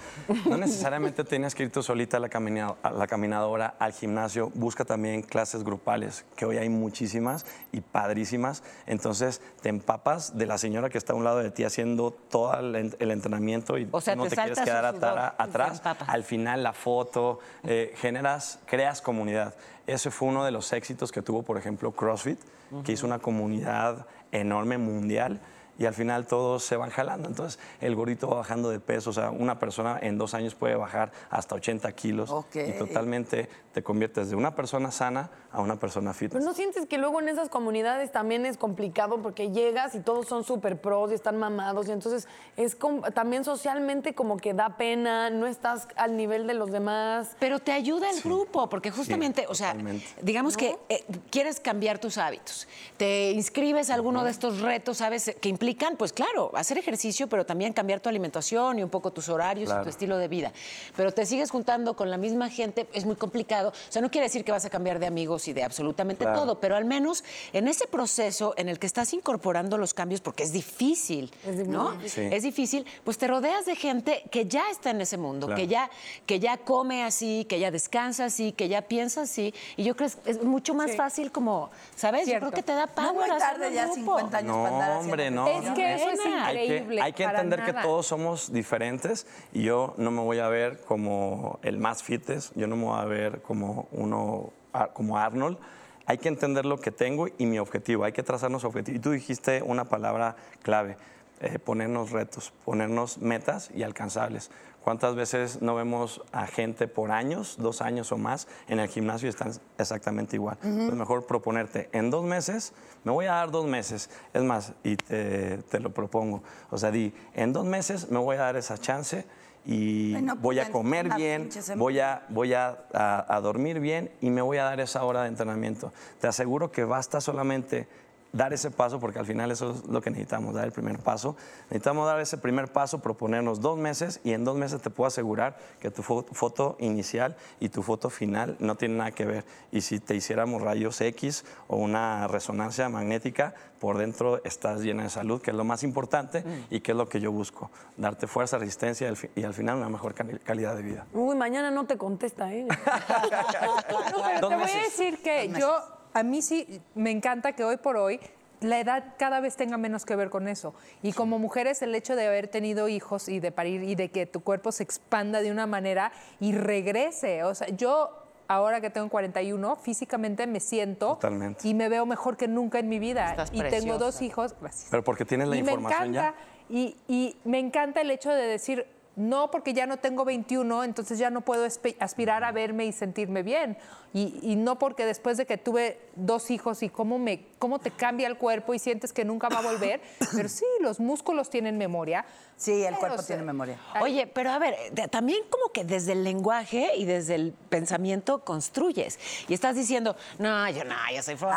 No 0.46 0.56
necesariamente 0.56 1.24
tienes 1.24 1.54
que 1.54 1.64
ir 1.64 1.72
tú 1.72 1.82
solita 1.82 2.16
a 2.18 2.20
la, 2.20 2.28
camina- 2.28 2.74
a 2.82 2.90
la 2.90 3.06
caminadora, 3.06 3.74
al 3.78 3.92
gimnasio. 3.92 4.50
Busca 4.54 4.84
también 4.84 5.22
clases 5.22 5.64
grupales, 5.64 6.24
que 6.36 6.44
hoy 6.46 6.58
hay 6.58 6.68
muchísimas 6.68 7.46
y 7.72 7.80
padrísimas. 7.80 8.62
Entonces 8.86 9.40
te 9.62 9.68
empapas 9.68 10.36
de 10.38 10.46
la 10.46 10.58
señora 10.58 10.88
que 10.90 10.98
está 10.98 11.12
a 11.12 11.16
un 11.16 11.24
lado 11.24 11.38
de 11.38 11.50
ti 11.50 11.64
haciendo 11.64 12.10
todo 12.12 12.58
el, 12.58 12.74
en- 12.76 12.96
el 12.98 13.10
entrenamiento 13.10 13.76
y 13.78 13.88
O 13.90 14.00
sea, 14.00 14.14
no 14.16 14.24
te 14.24 14.30
te, 14.30 14.36
quieres 14.36 14.60
quedar 14.60 14.84
atara- 14.84 15.34
atrás. 15.38 15.82
Al 16.06 16.22
final 16.24 16.62
la 16.62 16.72
foto, 16.72 17.40
eh, 17.64 17.92
generas, 17.96 18.58
creas 18.66 19.00
comunidad. 19.02 19.54
Ese 19.86 20.10
fue 20.10 20.28
uno 20.28 20.44
de 20.44 20.50
los 20.50 20.72
éxitos 20.72 21.12
que 21.12 21.22
tuvo, 21.22 21.42
por 21.42 21.58
ejemplo, 21.58 21.92
CrossFit, 21.92 22.38
que 22.84 22.92
hizo 22.92 23.06
una 23.06 23.18
comunidad 23.18 24.06
enorme 24.32 24.78
mundial 24.78 25.40
y 25.78 25.86
al 25.86 25.94
final 25.94 26.26
todos 26.26 26.62
se 26.64 26.76
van 26.76 26.90
jalando. 26.90 27.28
Entonces, 27.28 27.58
el 27.80 27.94
gordito 27.94 28.28
va 28.28 28.36
bajando 28.36 28.70
de 28.70 28.80
peso. 28.80 29.10
O 29.10 29.12
sea, 29.12 29.30
una 29.30 29.58
persona 29.58 29.98
en 30.00 30.18
dos 30.18 30.34
años 30.34 30.54
puede 30.54 30.74
bajar 30.76 31.12
hasta 31.30 31.54
80 31.54 31.90
kilos 31.92 32.30
Ok. 32.30 32.56
y 32.56 32.72
totalmente 32.78 33.48
te 33.72 33.82
conviertes 33.82 34.30
de 34.30 34.36
una 34.36 34.54
persona 34.54 34.90
sana 34.92 35.30
a 35.50 35.60
una 35.60 35.76
persona 35.80 36.12
Pero 36.12 36.18
fitness. 36.30 36.44
no 36.44 36.54
sientes 36.54 36.86
que 36.86 36.96
luego 36.98 37.20
en 37.20 37.28
esas 37.28 37.48
comunidades 37.48 38.12
también 38.12 38.46
es 38.46 38.56
complicado 38.56 39.20
porque 39.20 39.50
llegas 39.50 39.94
y 39.96 40.00
todos 40.00 40.26
son 40.28 40.44
súper 40.44 40.80
pros 40.80 41.10
y 41.10 41.14
están 41.14 41.38
mamados 41.38 41.88
y 41.88 41.92
entonces 41.92 42.28
es 42.56 42.76
también 43.14 43.44
socialmente 43.44 44.14
como 44.14 44.36
que 44.36 44.54
da 44.54 44.76
pena, 44.76 45.30
no 45.30 45.46
estás 45.46 45.88
al 45.96 46.16
nivel 46.16 46.46
de 46.46 46.54
los 46.54 46.70
demás. 46.70 47.36
Pero 47.40 47.58
te 47.58 47.72
ayuda 47.72 48.10
el 48.10 48.20
grupo, 48.20 48.68
porque 48.68 48.90
justamente, 48.90 49.46
o 49.48 49.54
sea, 49.54 49.70
totalmente. 49.72 50.06
digamos 50.22 50.56
que 50.56 50.76
eh, 50.88 51.04
quieres 51.30 51.58
cambiar 51.60 51.98
tus 51.98 52.18
hábitos. 52.18 52.68
Te 52.96 53.32
inscribes 53.32 53.90
a 53.90 53.94
alguno 53.94 54.22
de 54.24 54.30
estos 54.30 54.60
retos, 54.60 54.98
¿sabes? 54.98 55.34
Que 55.40 55.48
implican, 55.64 55.96
pues 55.96 56.12
claro, 56.12 56.50
hacer 56.54 56.76
ejercicio, 56.78 57.26
pero 57.28 57.46
también 57.46 57.72
cambiar 57.72 58.00
tu 58.00 58.08
alimentación 58.10 58.78
y 58.78 58.82
un 58.82 58.90
poco 58.90 59.12
tus 59.12 59.28
horarios 59.30 59.70
y 59.70 59.82
tu 59.82 59.88
estilo 59.88 60.18
de 60.18 60.28
vida. 60.28 60.52
Pero 60.96 61.10
te 61.12 61.24
sigues 61.24 61.50
juntando 61.50 61.94
con 61.96 62.10
la 62.10 62.16
misma 62.18 62.50
gente, 62.50 62.86
es 62.92 63.06
muy 63.06 63.16
complicado. 63.16 63.70
O 63.70 63.92
sea, 63.92 64.02
no 64.02 64.10
quiere 64.10 64.26
decir 64.26 64.44
que 64.44 64.52
vas 64.52 64.64
a 64.66 64.70
cambiar 64.70 64.98
de 64.98 65.06
amigos 65.06 65.48
y 65.48 65.52
de 65.52 65.62
absolutamente 65.64 66.24
Claro. 66.24 66.40
todo, 66.40 66.60
pero 66.60 66.76
al 66.76 66.84
menos 66.84 67.24
en 67.52 67.66
ese 67.68 67.86
proceso 67.86 68.52
en 68.56 68.68
el 68.68 68.78
que 68.78 68.86
estás 68.86 69.12
incorporando 69.14 69.78
los 69.78 69.94
cambios, 69.94 70.20
porque 70.20 70.42
es 70.42 70.52
difícil, 70.52 71.30
¿no? 71.66 71.96
Sí. 72.06 72.28
Es 72.30 72.42
difícil, 72.42 72.84
pues 73.04 73.16
te 73.18 73.26
rodeas 73.26 73.64
de 73.64 73.74
gente 73.76 74.22
que 74.30 74.46
ya 74.46 74.68
está 74.70 74.90
en 74.90 75.00
ese 75.00 75.16
mundo, 75.16 75.46
Claro. 75.46 75.60
que 75.60 75.66
ya 75.66 75.90
que 76.26 76.40
ya 76.40 76.58
come 76.58 77.04
así, 77.04 77.46
que 77.48 77.58
ya 77.58 77.70
descansa 77.70 78.26
así, 78.26 78.52
que 78.52 78.68
ya 78.68 78.82
piensa 78.82 79.22
así. 79.22 79.54
Y 79.76 79.84
yo 79.84 79.96
creo 79.96 80.10
que 80.24 80.30
es 80.30 80.42
mucho 80.42 80.74
más 80.74 80.90
Sí. 80.90 80.96
fácil 80.96 81.32
como, 81.32 81.70
¿sabes? 81.96 82.24
Cierto. 82.24 82.46
Yo 82.46 82.50
creo 82.52 82.62
que 82.62 82.66
te 82.66 82.74
da 82.74 82.86
power 82.86 83.14
No 83.14 83.34
muy 83.34 83.38
tarde, 83.38 83.72
ya 83.72 83.84
grupo. 83.86 83.94
50 84.18 84.38
años 84.38 84.56
para 84.56 84.68
andar 84.68 84.90
No, 84.94 85.00
hombre, 85.00 85.30
no. 85.30 85.46
Es 85.62 85.70
que 85.70 85.94
eso 85.94 86.10
es 86.10 86.20
Pena. 86.20 86.46
Hay 86.46 86.56
que, 86.56 86.64
increíble. 86.64 87.02
hay 87.02 87.12
que 87.12 87.24
entender 87.24 87.64
que 87.64 87.72
todos 87.72 88.06
somos 88.06 88.52
diferentes 88.52 89.26
y 89.52 89.62
yo 89.62 89.94
no 89.96 90.10
me 90.10 90.20
voy 90.20 90.38
a 90.38 90.48
ver 90.48 90.80
como 90.80 91.58
el 91.62 91.78
más 91.78 92.02
fites, 92.02 92.52
yo 92.54 92.66
no 92.66 92.76
me 92.76 92.84
voy 92.84 92.98
a 92.98 93.04
ver 93.04 93.42
como 93.42 93.88
uno, 93.92 94.52
como 94.92 95.18
Arnold. 95.18 95.58
Hay 96.06 96.18
que 96.18 96.28
entender 96.28 96.66
lo 96.66 96.78
que 96.78 96.90
tengo 96.90 97.28
y 97.38 97.46
mi 97.46 97.58
objetivo, 97.58 98.04
hay 98.04 98.12
que 98.12 98.22
trazarnos 98.22 98.64
objetivos. 98.64 98.98
Y 98.98 99.00
tú 99.00 99.10
dijiste 99.10 99.62
una 99.62 99.86
palabra 99.86 100.36
clave, 100.62 100.96
eh, 101.40 101.58
ponernos 101.58 102.10
retos, 102.10 102.52
ponernos 102.64 103.18
metas 103.18 103.70
y 103.74 103.82
alcanzables. 103.82 104.50
¿Cuántas 104.84 105.14
veces 105.14 105.62
no 105.62 105.74
vemos 105.74 106.20
a 106.30 106.46
gente 106.46 106.86
por 106.88 107.10
años, 107.10 107.56
dos 107.58 107.80
años 107.80 108.12
o 108.12 108.18
más, 108.18 108.46
en 108.68 108.80
el 108.80 108.88
gimnasio 108.88 109.26
y 109.26 109.30
están 109.30 109.52
exactamente 109.78 110.36
igual? 110.36 110.58
Es 110.62 110.94
mejor 110.94 111.26
proponerte, 111.26 111.88
en 111.92 112.10
dos 112.10 112.22
meses, 112.22 112.74
me 113.02 113.10
voy 113.10 113.24
a 113.24 113.32
dar 113.32 113.50
dos 113.50 113.64
meses. 113.66 114.10
Es 114.34 114.42
más, 114.42 114.74
y 114.84 114.96
te, 114.96 115.56
te 115.70 115.80
lo 115.80 115.88
propongo. 115.94 116.42
O 116.70 116.76
sea, 116.76 116.90
di, 116.90 117.14
en 117.32 117.54
dos 117.54 117.64
meses 117.64 118.10
me 118.10 118.18
voy 118.18 118.36
a 118.36 118.40
dar 118.40 118.56
esa 118.56 118.76
chance 118.76 119.24
y 119.64 120.12
Bueno, 120.12 120.34
pues, 120.34 120.42
voy 120.42 120.58
a 120.58 120.70
comer 120.70 121.08
bien, 121.14 121.48
voy 121.76 121.98
a, 122.00 122.26
voy 122.28 122.52
a, 122.52 122.84
a- 122.92 123.34
a 123.36 123.40
dormir 123.40 123.80
bien 123.80 124.10
y 124.20 124.28
me 124.28 124.42
voy 124.42 124.58
a 124.58 124.64
dar 124.64 124.80
esa 124.80 125.02
hora 125.04 125.22
de 125.22 125.28
entrenamiento. 125.28 125.94
Te 126.20 126.26
aseguro 126.26 126.70
que 126.70 126.84
basta 126.84 127.22
solamente 127.22 127.88
dar 128.34 128.52
ese 128.52 128.70
paso, 128.70 129.00
porque 129.00 129.18
al 129.20 129.26
final 129.26 129.50
eso 129.50 129.70
es 129.70 129.84
lo 129.86 130.02
que 130.02 130.10
necesitamos, 130.10 130.54
dar 130.54 130.64
el 130.64 130.72
primer 130.72 130.98
paso. 130.98 131.36
Necesitamos 131.70 132.06
dar 132.06 132.20
ese 132.20 132.36
primer 132.36 132.70
paso, 132.72 132.98
proponernos 133.00 133.60
dos 133.60 133.78
meses 133.78 134.20
y 134.24 134.32
en 134.32 134.44
dos 134.44 134.56
meses 134.56 134.82
te 134.82 134.90
puedo 134.90 135.08
asegurar 135.08 135.56
que 135.80 135.90
tu 135.90 136.02
fo- 136.02 136.26
foto 136.32 136.76
inicial 136.80 137.36
y 137.60 137.68
tu 137.68 137.82
foto 137.82 138.10
final 138.10 138.56
no 138.58 138.74
tienen 138.74 138.98
nada 138.98 139.12
que 139.12 139.24
ver. 139.24 139.44
Y 139.72 139.80
si 139.80 140.00
te 140.00 140.14
hiciéramos 140.16 140.60
rayos 140.60 141.00
X 141.00 141.44
o 141.68 141.76
una 141.76 142.26
resonancia 142.26 142.88
magnética, 142.88 143.54
por 143.78 143.98
dentro 143.98 144.42
estás 144.44 144.80
llena 144.80 145.04
de 145.04 145.10
salud, 145.10 145.40
que 145.40 145.50
es 145.52 145.56
lo 145.56 145.64
más 145.64 145.82
importante 145.84 146.42
y 146.70 146.80
que 146.80 146.92
es 146.92 146.98
lo 146.98 147.08
que 147.08 147.20
yo 147.20 147.30
busco, 147.30 147.70
darte 147.96 148.26
fuerza, 148.26 148.58
resistencia 148.58 149.06
y 149.06 149.10
al 149.10 149.16
fi- 149.16 149.30
y 149.36 149.44
al 149.44 149.54
final 149.54 149.76
una 149.76 149.88
mejor 149.88 150.14
cali- 150.14 150.38
calidad 150.40 150.74
de 150.74 150.82
vida. 150.82 151.06
Uy, 151.12 151.36
mañana 151.36 151.70
no 151.70 151.86
te 151.86 151.96
contesta, 151.96 152.52
¿eh? 152.52 152.66
No, 152.66 152.74
pero 154.34 154.48
te 154.48 154.54
voy 154.54 154.54
a 154.54 154.58
meses. 154.66 154.82
decir 154.98 155.22
que 155.22 155.52
yo, 155.58 155.76
a 156.14 156.22
mí 156.22 156.40
sí 156.42 156.80
me 156.94 157.10
encanta 157.10 157.52
que 157.52 157.64
hoy 157.64 157.76
por 157.76 157.96
hoy 157.96 158.20
la 158.60 158.80
edad 158.80 159.14
cada 159.18 159.40
vez 159.40 159.56
tenga 159.56 159.76
menos 159.76 160.06
que 160.06 160.16
ver 160.16 160.30
con 160.30 160.48
eso. 160.48 160.74
Y 161.02 161.12
como 161.12 161.38
mujeres, 161.38 161.82
el 161.82 161.94
hecho 161.94 162.16
de 162.16 162.26
haber 162.26 162.48
tenido 162.48 162.88
hijos 162.88 163.28
y 163.28 163.40
de 163.40 163.52
parir 163.52 163.82
y 163.82 163.94
de 163.94 164.10
que 164.10 164.24
tu 164.26 164.40
cuerpo 164.42 164.72
se 164.72 164.82
expanda 164.82 165.42
de 165.42 165.50
una 165.50 165.66
manera 165.66 166.12
y 166.40 166.52
regrese. 166.52 167.44
O 167.44 167.54
sea, 167.54 167.68
yo 167.68 168.10
ahora 168.48 168.80
que 168.80 168.90
tengo 168.90 169.08
41, 169.10 169.76
físicamente 169.76 170.46
me 170.46 170.60
siento 170.60 171.14
Totalmente. 171.14 171.66
y 171.68 171.74
me 171.74 171.88
veo 171.88 172.06
mejor 172.06 172.36
que 172.36 172.48
nunca 172.48 172.78
en 172.78 172.88
mi 172.88 172.98
vida. 172.98 173.30
Estás 173.30 173.50
y 173.52 173.62
tengo 173.64 173.98
dos 173.98 174.22
hijos, 174.22 174.54
gracias. 174.60 174.88
Pero 174.90 175.04
porque 175.04 175.24
tienes 175.24 175.48
la 175.48 175.56
y 175.56 175.62
me 175.62 175.72
información 175.72 176.14
encanta, 176.14 176.38
ya. 176.38 176.74
y, 176.74 176.96
y 177.08 177.36
me 177.44 177.58
encanta 177.58 178.00
el 178.00 178.10
hecho 178.10 178.30
de 178.30 178.46
decir, 178.46 178.86
no 179.16 179.50
porque 179.50 179.74
ya 179.74 179.86
no 179.86 179.98
tengo 179.98 180.24
21, 180.24 180.84
entonces 180.84 181.18
ya 181.18 181.30
no 181.30 181.42
puedo 181.42 181.66
aspirar 182.00 182.44
a 182.44 182.52
verme 182.52 182.86
y 182.86 182.92
sentirme 182.92 183.42
bien. 183.42 183.76
Y, 184.16 184.38
y 184.42 184.54
no 184.54 184.78
porque 184.78 185.04
después 185.04 185.36
de 185.36 185.44
que 185.44 185.58
tuve 185.58 186.00
dos 186.14 186.50
hijos 186.52 186.82
y 186.84 186.88
cómo, 186.88 187.18
me, 187.18 187.46
cómo 187.58 187.80
te 187.80 187.90
cambia 187.90 188.28
el 188.28 188.38
cuerpo 188.38 188.72
y 188.72 188.78
sientes 188.78 189.12
que 189.12 189.24
nunca 189.24 189.48
va 189.48 189.58
a 189.58 189.62
volver, 189.62 190.00
pero 190.36 190.48
sí, 190.48 190.64
los 190.80 191.00
músculos 191.00 191.50
tienen 191.50 191.76
memoria. 191.76 192.24
Sí, 192.56 192.70
el 192.84 192.90
Pero, 192.90 192.98
cuerpo 193.00 193.14
o 193.16 193.18
sea, 193.18 193.26
tiene 193.26 193.42
memoria. 193.42 193.76
Oye, 194.00 194.28
pero 194.28 194.52
a 194.52 194.58
ver, 194.60 194.76
de- 194.92 195.08
también 195.08 195.40
como 195.50 195.72
que 195.72 195.82
desde 195.84 196.12
el 196.12 196.22
lenguaje 196.22 196.92
y 196.96 197.04
desde 197.04 197.34
el 197.34 197.52
pensamiento 197.68 198.44
construyes. 198.44 199.18
Y 199.48 199.54
estás 199.54 199.74
diciendo, 199.74 200.14
no, 200.38 200.70
yo 200.70 200.84
no, 200.84 200.94
yo 201.12 201.20
soy 201.20 201.34
bla, 201.34 201.48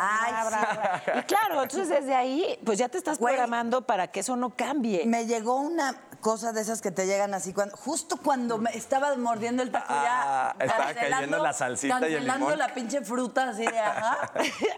bla, 0.50 1.00
bla". 1.06 1.20
Y 1.20 1.22
claro, 1.22 1.62
entonces 1.62 1.88
desde 1.88 2.16
ahí, 2.16 2.58
pues 2.64 2.76
ya 2.78 2.88
te 2.88 2.98
estás 2.98 3.18
Güey. 3.20 3.34
programando 3.34 3.82
para 3.86 4.08
que 4.08 4.18
eso 4.20 4.34
no 4.34 4.50
cambie. 4.50 5.06
Me 5.06 5.26
llegó 5.26 5.60
una 5.60 5.94
cosa 6.20 6.52
de 6.52 6.62
esas 6.62 6.82
que 6.82 6.90
te 6.90 7.06
llegan 7.06 7.32
así, 7.32 7.52
cuando, 7.52 7.76
justo 7.76 8.16
cuando 8.16 8.58
me 8.58 8.70
estaba 8.76 9.14
mordiendo 9.16 9.62
el 9.62 9.70
taco 9.70 9.86
Ah, 9.90 10.56
ya. 10.58 10.64
estaba 10.64 10.92
cayendo 10.94 11.38
la 11.40 11.52
salsita 11.52 12.00
y 12.00 12.14
el 12.14 12.26
cancelando 12.26 12.47
la 12.56 12.72
pinche 12.74 13.02
fruta 13.02 13.50
así 13.50 13.64
de 13.66 13.78
ajá. 13.78 14.32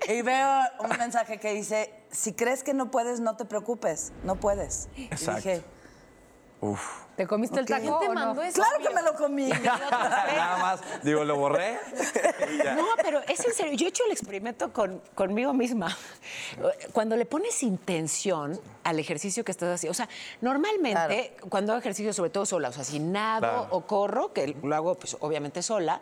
Y 0.08 0.22
veo 0.22 0.60
un 0.80 0.98
mensaje 0.98 1.38
que 1.38 1.52
dice, 1.52 1.92
si 2.10 2.32
crees 2.32 2.62
que 2.62 2.74
no 2.74 2.90
puedes, 2.90 3.20
no 3.20 3.36
te 3.36 3.44
preocupes, 3.44 4.12
no 4.24 4.36
puedes. 4.36 4.88
Exacto. 4.96 5.32
Y 5.32 5.34
dije, 5.36 5.64
Uf. 6.62 7.04
¿Te 7.16 7.26
comiste 7.26 7.58
el 7.58 7.64
taco 7.66 7.80
¿Quién 7.82 7.98
te 8.00 8.08
no? 8.08 8.14
mandó 8.14 8.42
eso? 8.42 8.54
claro 8.60 8.78
que 8.86 8.94
me 8.94 9.02
lo 9.02 9.14
comí. 9.14 9.48
Nada 9.64 10.58
más, 10.58 10.80
digo, 11.02 11.24
lo 11.24 11.36
borré. 11.36 11.78
No, 12.76 12.86
pero 13.02 13.20
es 13.28 13.44
en 13.44 13.54
serio. 13.54 13.72
Yo 13.74 13.86
he 13.86 13.88
hecho 13.88 14.04
el 14.04 14.12
experimento 14.12 14.72
con, 14.72 15.02
conmigo 15.14 15.52
misma. 15.54 15.96
Cuando 16.92 17.16
le 17.16 17.24
pones 17.24 17.62
intención 17.62 18.60
al 18.84 18.98
ejercicio 18.98 19.44
que 19.44 19.52
estás 19.52 19.74
haciendo, 19.74 19.92
o 19.92 19.94
sea, 19.94 20.08
normalmente 20.40 21.36
cuando 21.48 21.72
hago 21.72 21.80
ejercicio, 21.80 22.12
sobre 22.12 22.30
todo 22.30 22.44
sola, 22.46 22.68
o 22.68 22.72
sea, 22.72 22.84
si 22.84 22.98
nado 22.98 23.40
Claro. 23.40 23.68
o 23.70 23.86
corro, 23.86 24.32
que 24.32 24.54
lo 24.62 24.74
hago 24.74 24.94
pues 24.96 25.16
obviamente 25.20 25.62
sola, 25.62 26.00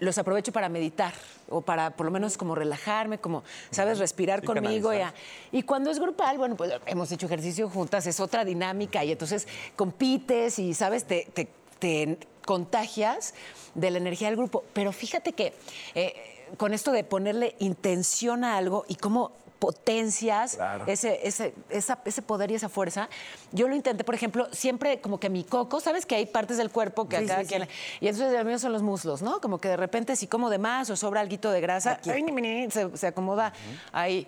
los 0.00 0.18
aprovecho 0.18 0.50
para 0.52 0.68
meditar 0.68 1.12
o 1.48 1.60
para 1.60 1.90
por 1.90 2.06
lo 2.06 2.12
menos 2.12 2.36
como 2.36 2.54
relajarme, 2.54 3.18
como, 3.18 3.42
¿sabes? 3.70 3.98
Respirar 3.98 4.42
conmigo. 4.42 4.92
ya. 4.92 5.14
Y 5.52 5.62
cuando 5.62 5.90
es 5.90 5.98
grupal, 6.00 6.38
bueno, 6.38 6.56
pues 6.56 6.72
hemos 6.86 7.10
hecho 7.12 7.26
ejercicio 7.26 7.68
juntas, 7.68 8.06
es 8.06 8.18
otra 8.20 8.44
dinámica 8.44 9.04
y 9.04 9.12
entonces 9.12 9.46
compites 9.76 10.58
y, 10.58 10.74
¿sabes? 10.74 11.04
Te, 11.04 11.28
te- 11.32 11.48
te 11.78 12.18
contagias 12.44 13.34
de 13.74 13.90
la 13.90 13.98
energía 13.98 14.28
del 14.28 14.36
grupo. 14.36 14.64
Pero 14.72 14.92
fíjate 14.92 15.32
que 15.32 15.54
eh, 15.94 16.14
con 16.56 16.74
esto 16.74 16.92
de 16.92 17.04
ponerle 17.04 17.54
intención 17.58 18.44
a 18.44 18.56
algo 18.56 18.84
y 18.88 18.96
cómo 18.96 19.32
potencias 19.60 20.56
Claro. 20.56 20.84
ese, 20.88 21.20
ese, 21.28 21.54
esa- 21.68 21.98
ese 22.04 22.22
poder 22.22 22.50
y 22.50 22.54
esa 22.56 22.68
fuerza. 22.68 23.08
Yo 23.52 23.68
lo 23.68 23.76
intenté, 23.76 24.02
por 24.02 24.14
ejemplo, 24.16 24.48
siempre 24.52 25.00
como 25.00 25.20
que 25.20 25.30
mi 25.30 25.44
coco, 25.44 25.78
¿sabes? 25.80 26.06
Que 26.06 26.16
hay 26.16 26.26
partes 26.26 26.56
del 26.56 26.70
cuerpo 26.70 27.08
que 27.08 27.18
Sí, 27.20 27.26
cada 27.26 27.42
sí, 27.42 27.46
quien... 27.48 27.62
sí. 27.64 27.68
Y 28.00 28.08
entonces 28.08 28.32
el 28.36 28.44
mío 28.44 28.58
son 28.58 28.72
los 28.72 28.82
muslos, 28.82 29.22
¿no? 29.22 29.40
Como 29.40 29.58
que 29.58 29.68
de 29.68 29.76
repente 29.76 30.16
si 30.16 30.26
como 30.26 30.50
de 30.50 30.58
más 30.58 30.90
o 30.90 30.96
sobra 30.96 31.20
algo 31.20 31.50
de 31.52 31.60
grasa, 31.60 32.00
ay, 32.10 32.22
ni, 32.24 32.32
ni, 32.32 32.42
ni, 32.64 32.70
se, 32.70 32.96
se 32.96 33.06
acomoda 33.06 33.52
ahí. 33.92 34.26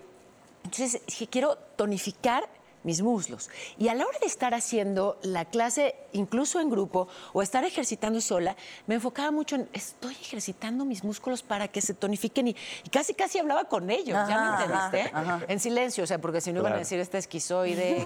Entonces 0.64 1.00
dije, 1.06 1.26
quiero 1.26 1.56
tonificar 1.76 2.48
mis 2.84 3.02
muslos. 3.02 3.50
Y 3.78 3.88
a 3.88 3.94
la 3.94 4.04
hora 4.06 4.18
de 4.20 4.26
estar 4.26 4.54
haciendo 4.54 5.18
la 5.22 5.44
clase, 5.44 5.94
incluso 6.12 6.60
en 6.60 6.70
grupo, 6.70 7.08
o 7.32 7.42
estar 7.42 7.64
ejercitando 7.64 8.20
sola, 8.20 8.56
me 8.86 8.96
enfocaba 8.96 9.30
mucho 9.30 9.56
en, 9.56 9.68
estoy 9.72 10.12
ejercitando 10.20 10.84
mis 10.84 11.04
músculos 11.04 11.42
para 11.42 11.68
que 11.68 11.80
se 11.80 11.94
tonifiquen 11.94 12.48
y, 12.48 12.56
y 12.84 12.88
casi, 12.90 13.14
casi 13.14 13.38
hablaba 13.38 13.64
con 13.64 13.90
ellos, 13.90 14.18
¿ya 14.28 14.40
me 14.40 14.48
entendiste? 14.64 15.16
ajá, 15.16 15.34
ajá. 15.36 15.44
En 15.48 15.60
silencio, 15.60 16.04
o 16.04 16.06
sea, 16.06 16.18
porque 16.18 16.40
si 16.40 16.52
no 16.52 16.60
iban 16.60 16.72
a 16.72 16.74
Claro. 16.74 16.78
decir, 16.80 16.98
esta 17.00 17.18
esquizoide. 17.18 18.04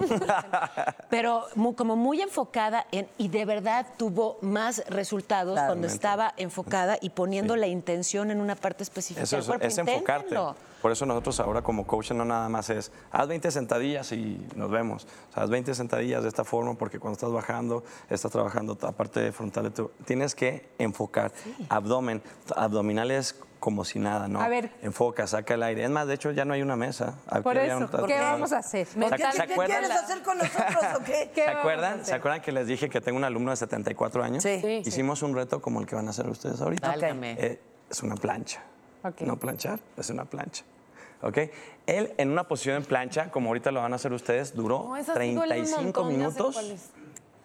Pero 1.11 1.47
mu- 1.55 1.75
como 1.75 1.97
muy 1.97 2.21
enfocada 2.21 2.87
en, 2.93 3.07
y 3.19 3.29
de 3.29 3.45
verdad 3.45 3.87
tuvo 3.97 4.39
más 4.41 4.83
resultados 4.89 5.55
Claro. 5.55 5.69
cuando 5.69 5.87
estaba 5.87 6.35
enfocada 6.37 6.99
y 7.01 7.11
poniendo 7.11 7.57
la 7.57 7.67
intención 7.67 8.31
en 8.31 8.41
una 8.41 8.55
parte 8.57 8.83
específica 8.83 9.23
Eso 9.23 9.37
del 9.37 9.43
es, 9.43 9.47
cuerpo. 9.49 9.67
es 9.67 9.79
enfocarte. 9.79 10.37
Por 10.87 10.93
eso 10.93 11.05
nosotros 11.05 11.41
ahora 11.41 11.63
como 11.63 11.85
coach 11.85 12.13
no 12.13 12.25
nada 12.25 12.49
más 12.49 12.71
es, 12.71 12.93
haz 13.11 13.27
20 13.27 13.51
sentadillas 13.51 14.13
y 14.13 14.47
nos 14.55 14.71
vemos. 14.71 15.05
O 15.31 15.35
sea, 15.35 15.43
haz 15.43 15.51
20 15.51 15.75
sentadillas 15.75 16.23
de 16.23 16.29
esta 16.29 16.45
forma 16.45 16.75
porque 16.75 17.01
cuando 17.01 17.15
estás 17.17 17.33
bajando, 17.33 17.83
estás 18.09 18.31
trabajando 18.31 18.79
la 18.81 18.93
parte 18.93 19.33
frontal 19.33 19.65
de 19.65 19.71
tu... 19.73 19.89
Tienes 20.05 20.37
que 20.37 20.69
enfocar. 20.79 21.33
Abdomen, 21.71 22.23
abdominales 22.55 23.35
como 23.59 23.85
si 23.85 23.99
nada, 23.99 24.29
¿no? 24.29 24.41
A 24.41 24.47
ver. 24.47 24.71
Enfoca, 24.81 25.27
saca 25.27 25.55
el 25.55 25.65
aire. 25.65 25.83
Es 25.83 25.91
más, 25.91 26.07
de 26.07 26.15
hecho 26.15 26.31
ya 26.31 26.45
no 26.45 26.55
hay 26.55 26.63
una 26.63 26.77
mesa. 26.77 27.19
Aquí 27.27 27.43
Por 27.43 27.57
eso, 27.57 27.79
un- 27.79 28.07
¿qué 28.07 28.21
vamos 28.21 28.53
a 28.53 28.59
hacer? 28.59 28.87
¿Se- 28.87 29.01
¿Qué, 29.01 29.09
qué 29.17 29.43
acuerdan? 29.43 29.81
quieres 29.81 29.91
hacer 29.91 30.23
con 30.23 30.39
nosotros 30.39 30.85
o 31.01 31.03
qué? 31.03 31.33
¿Qué 31.35 31.43
¿Se 31.47 31.51
acuerdan? 31.51 32.05
¿Se 32.07 32.15
acuerdan 32.15 32.41
que 32.43 32.53
les 32.53 32.69
dije 32.69 32.89
que 32.89 33.01
tengo 33.01 33.19
un 33.19 33.25
alumno 33.25 33.51
de 33.51 33.57
74 33.57 34.23
años? 34.23 34.45
Sí. 34.45 34.61
Sí, 34.61 34.83
Hicimos 34.87 35.25
un 35.25 35.35
reto 35.35 35.61
como 35.61 35.81
el 35.81 35.87
que 35.89 35.97
van 35.97 36.07
a 36.07 36.11
hacer 36.11 36.29
ustedes 36.29 36.61
ahorita. 36.61 36.87
Válgame. 36.91 37.33
Eh, 37.33 37.61
es 37.91 38.05
una 38.05 38.15
plancha. 38.15 38.63
Ok. 39.03 39.21
No 39.21 39.37
planchar, 39.37 39.79
es 39.97 40.11
una 40.11 40.25
plancha. 40.25 40.65
¿Ok? 41.27 41.39
Él 41.87 42.13
en 42.19 42.31
una 42.31 42.45
posición 42.45 42.77
en 42.77 42.85
plancha, 42.85 43.31
como 43.31 43.49
ahorita 43.49 43.71
lo 43.71 43.83
van 43.83 43.93
a 43.93 43.97
hacer 43.97 44.13
ustedes, 44.13 44.55
duró 44.55 44.85
No, 44.89 44.97
esas 44.97 45.19
sí 45.19 45.35
duelen 45.35 45.61
un 45.61 45.69
35 45.69 45.85
montón, 45.85 46.09
minutos, 46.09 46.55
cuáles. 46.55 46.91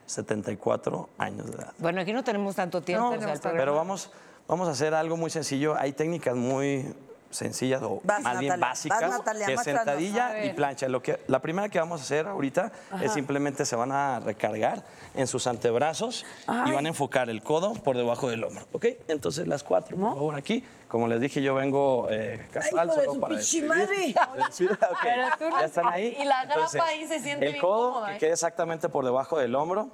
74 0.05 1.09
años 1.17 1.47
de 1.47 1.57
edad. 1.57 1.73
Bueno, 1.77 2.01
aquí 2.01 2.13
no 2.13 2.23
tenemos 2.23 2.55
tanto 2.55 2.81
tiempo. 2.81 3.11
No, 3.11 3.17
o 3.17 3.21
sea, 3.21 3.33
el 3.33 3.57
pero 3.57 3.75
vamos, 3.75 4.11
vamos 4.47 4.67
a 4.67 4.71
hacer 4.71 4.93
algo 4.93 5.17
muy 5.17 5.29
sencillo. 5.29 5.75
Hay 5.77 5.93
técnicas 5.93 6.35
muy 6.35 6.93
sencillas 7.31 7.81
o 7.81 8.01
Vas, 8.03 8.21
más 8.21 8.39
bien 8.39 8.49
Natalia, 8.49 8.67
básicas, 8.67 9.01
vas, 9.01 9.11
Natalia, 9.11 9.45
que 9.45 9.53
es 9.53 9.63
sentadilla 9.63 10.45
y 10.45 10.53
plancha. 10.53 10.87
Lo 10.89 11.01
que, 11.01 11.19
la 11.27 11.39
primera 11.39 11.69
que 11.69 11.79
vamos 11.79 12.01
a 12.01 12.03
hacer 12.03 12.27
ahorita 12.27 12.71
es 13.01 13.13
simplemente 13.13 13.65
se 13.65 13.75
van 13.75 13.91
a 13.91 14.19
recargar 14.19 14.83
en 15.15 15.27
sus 15.27 15.47
antebrazos 15.47 16.25
y 16.65 16.71
van 16.71 16.85
a 16.85 16.89
enfocar 16.89 17.29
el 17.29 17.41
codo 17.41 17.73
por 17.73 17.97
debajo 17.97 18.29
del 18.29 18.43
hombro, 18.43 18.67
¿ok? 18.73 18.85
Entonces 19.07 19.47
las 19.47 19.63
cuatro, 19.63 19.97
por 19.97 20.13
favor, 20.13 20.35
aquí. 20.35 20.63
Como 20.91 21.07
les 21.07 21.21
dije, 21.21 21.41
yo 21.41 21.55
vengo 21.55 22.09
eh, 22.09 22.45
de 22.53 22.61
solo 22.63 23.17
para 23.21 23.37
describir. 23.37 23.69
madre. 23.69 24.13
Sí, 24.51 24.65
ok, 24.65 24.77
Pero 25.01 25.27
tú 25.39 25.49
no- 25.49 25.59
Ya 25.61 25.65
están 25.65 25.87
ahí. 25.87 26.17
y 26.19 26.25
la 26.25 26.43
grapa 26.43 26.53
Entonces, 26.55 26.81
ahí 26.81 27.07
se 27.07 27.19
siente 27.21 27.45
El 27.45 27.51
bien 27.53 27.61
codo 27.61 27.93
cómoda, 27.93 28.07
que 28.09 28.15
¿eh? 28.15 28.19
quede 28.19 28.31
exactamente 28.33 28.89
por 28.89 29.05
debajo 29.05 29.39
del 29.39 29.55
hombro. 29.55 29.89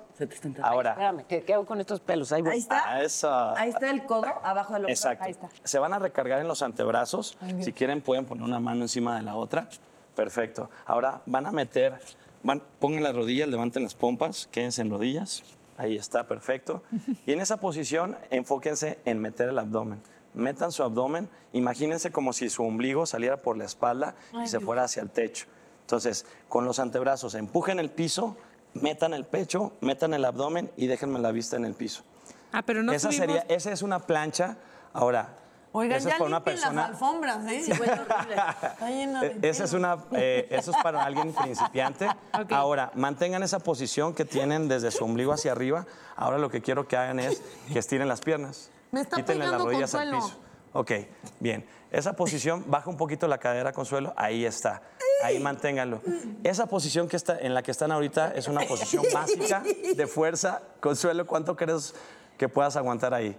Ahora, 0.63 0.89
Espérame, 0.93 1.23
¿qué, 1.27 1.43
qué 1.43 1.53
hago 1.53 1.67
con 1.67 1.79
estos 1.79 1.99
pelos? 1.99 2.31
Ahí 2.31 2.41
voy. 2.41 2.53
Ahí 2.53 2.57
está. 2.57 2.89
a 2.91 3.03
eso. 3.03 3.29
Ahí 3.55 3.69
está 3.69 3.91
el 3.91 4.05
codo, 4.07 4.25
abajo 4.43 4.73
del 4.73 4.85
hombro. 4.85 4.89
Exacto. 4.89 5.25
Ahí 5.25 5.31
está. 5.33 5.49
Se 5.63 5.77
van 5.77 5.93
a 5.93 5.99
recargar 5.99 6.41
en 6.41 6.47
los 6.47 6.63
antebrazos. 6.63 7.37
Si 7.61 7.71
quieren, 7.73 8.01
pueden 8.01 8.25
poner 8.25 8.43
una 8.43 8.59
mano 8.59 8.81
encima 8.81 9.17
de 9.17 9.21
la 9.21 9.35
otra. 9.35 9.69
Perfecto. 10.15 10.71
Ahora 10.87 11.21
van 11.27 11.45
a 11.45 11.51
meter, 11.51 11.99
van, 12.41 12.59
pongan 12.79 13.03
las 13.03 13.15
rodillas, 13.15 13.47
levanten 13.47 13.83
las 13.83 13.93
pompas, 13.93 14.47
quédense 14.51 14.81
en 14.81 14.89
rodillas. 14.89 15.43
Ahí 15.77 15.95
está, 15.95 16.27
perfecto. 16.27 16.81
Y 17.27 17.33
en 17.33 17.39
esa 17.39 17.57
posición, 17.57 18.17
enfóquense 18.31 18.97
en 19.05 19.19
meter 19.19 19.49
el 19.49 19.59
abdomen. 19.59 20.01
Metan 20.37 20.71
su 20.71 20.83
abdomen, 20.83 21.29
imagínense 21.53 22.11
como 22.11 22.31
si 22.31 22.49
su 22.49 22.63
ombligo 22.63 23.05
saliera 23.05 23.37
por 23.37 23.57
la 23.57 23.65
espalda 23.65 24.15
y 24.43 24.47
se 24.47 24.59
fuera 24.59 24.83
hacia 24.83 25.01
el 25.01 25.09
techo. 25.09 25.47
Entonces, 25.81 26.25
con 26.47 26.63
los 26.65 26.79
antebrazos, 26.79 27.33
empujen 27.35 27.79
el 27.79 27.89
piso, 27.89 28.37
metan 28.73 29.13
el 29.13 29.25
pecho, 29.25 29.73
metan 29.81 30.13
el 30.13 30.23
abdomen 30.25 30.71
y 30.77 30.87
déjenme 30.87 31.19
la 31.19 31.31
vista 31.31 31.55
en 31.55 31.65
el 31.65 31.73
piso. 31.73 32.03
Ah, 32.51 32.61
pero 32.61 32.83
no 32.83 32.91
esa, 32.93 33.09
subimos- 33.09 33.17
sería, 33.17 33.45
esa 33.49 33.71
es 33.71 33.81
una 33.81 33.99
plancha. 33.99 34.57
Ahora, 34.93 35.29
Oigan, 35.73 35.97
esa 35.97 36.09
es 36.09 36.13
ya 36.15 36.17
para 36.17 36.27
una 36.27 36.37
limpien 36.37 36.55
las 36.55 36.63
persona. 36.63 36.85
alfombras, 36.85 37.45
¿eh? 37.51 37.61
Sí, 37.63 37.71
horrible. 37.71 38.35
De 39.21 39.27
Eh, 39.27 39.39
Esa 39.49 39.63
es 39.65 39.73
una, 39.73 39.97
eh, 40.13 40.47
eso 40.49 40.71
es 40.71 40.77
para 40.81 41.03
alguien 41.03 41.33
principiante. 41.33 42.07
Ahora, 42.51 42.91
mantengan 42.95 43.43
esa 43.43 43.59
posición 43.59 44.13
que 44.13 44.23
tienen 44.25 44.67
desde 44.67 44.91
su 44.91 45.03
ombligo 45.03 45.33
hacia 45.33 45.51
arriba. 45.51 45.85
Ahora 46.15 46.37
lo 46.37 46.49
que 46.49 46.61
quiero 46.61 46.87
que 46.87 46.95
hagan 46.97 47.19
es 47.19 47.41
que 47.71 47.79
estiren 47.79 48.07
las 48.07 48.21
piernas. 48.21 48.71
Me 48.91 49.01
está 49.01 49.17
Quítenle 49.17 49.47
las 49.47 49.61
rodillas 49.61 49.93
al 49.95 50.11
piso. 50.11 50.39
Ok, 50.73 50.91
bien. 51.39 51.65
Esa 51.91 52.13
posición, 52.13 52.65
baja 52.67 52.89
un 52.89 52.97
poquito 52.97 53.27
la 53.27 53.37
cadera, 53.37 53.71
Consuelo. 53.71 54.13
Ahí 54.17 54.45
está. 54.45 54.81
Ahí 55.23 55.39
manténganlo. 55.39 56.01
Esa 56.43 56.67
posición 56.67 57.07
que 57.07 57.15
está, 57.15 57.39
en 57.39 57.53
la 57.53 57.63
que 57.63 57.71
están 57.71 57.91
ahorita 57.91 58.33
es 58.35 58.47
una 58.47 58.61
posición 58.61 59.03
básica 59.13 59.63
de 59.95 60.07
fuerza. 60.07 60.61
Consuelo, 60.79 61.25
¿cuánto 61.25 61.55
crees 61.55 61.95
que 62.37 62.47
puedas 62.47 62.75
aguantar 62.75 63.13
ahí? 63.13 63.35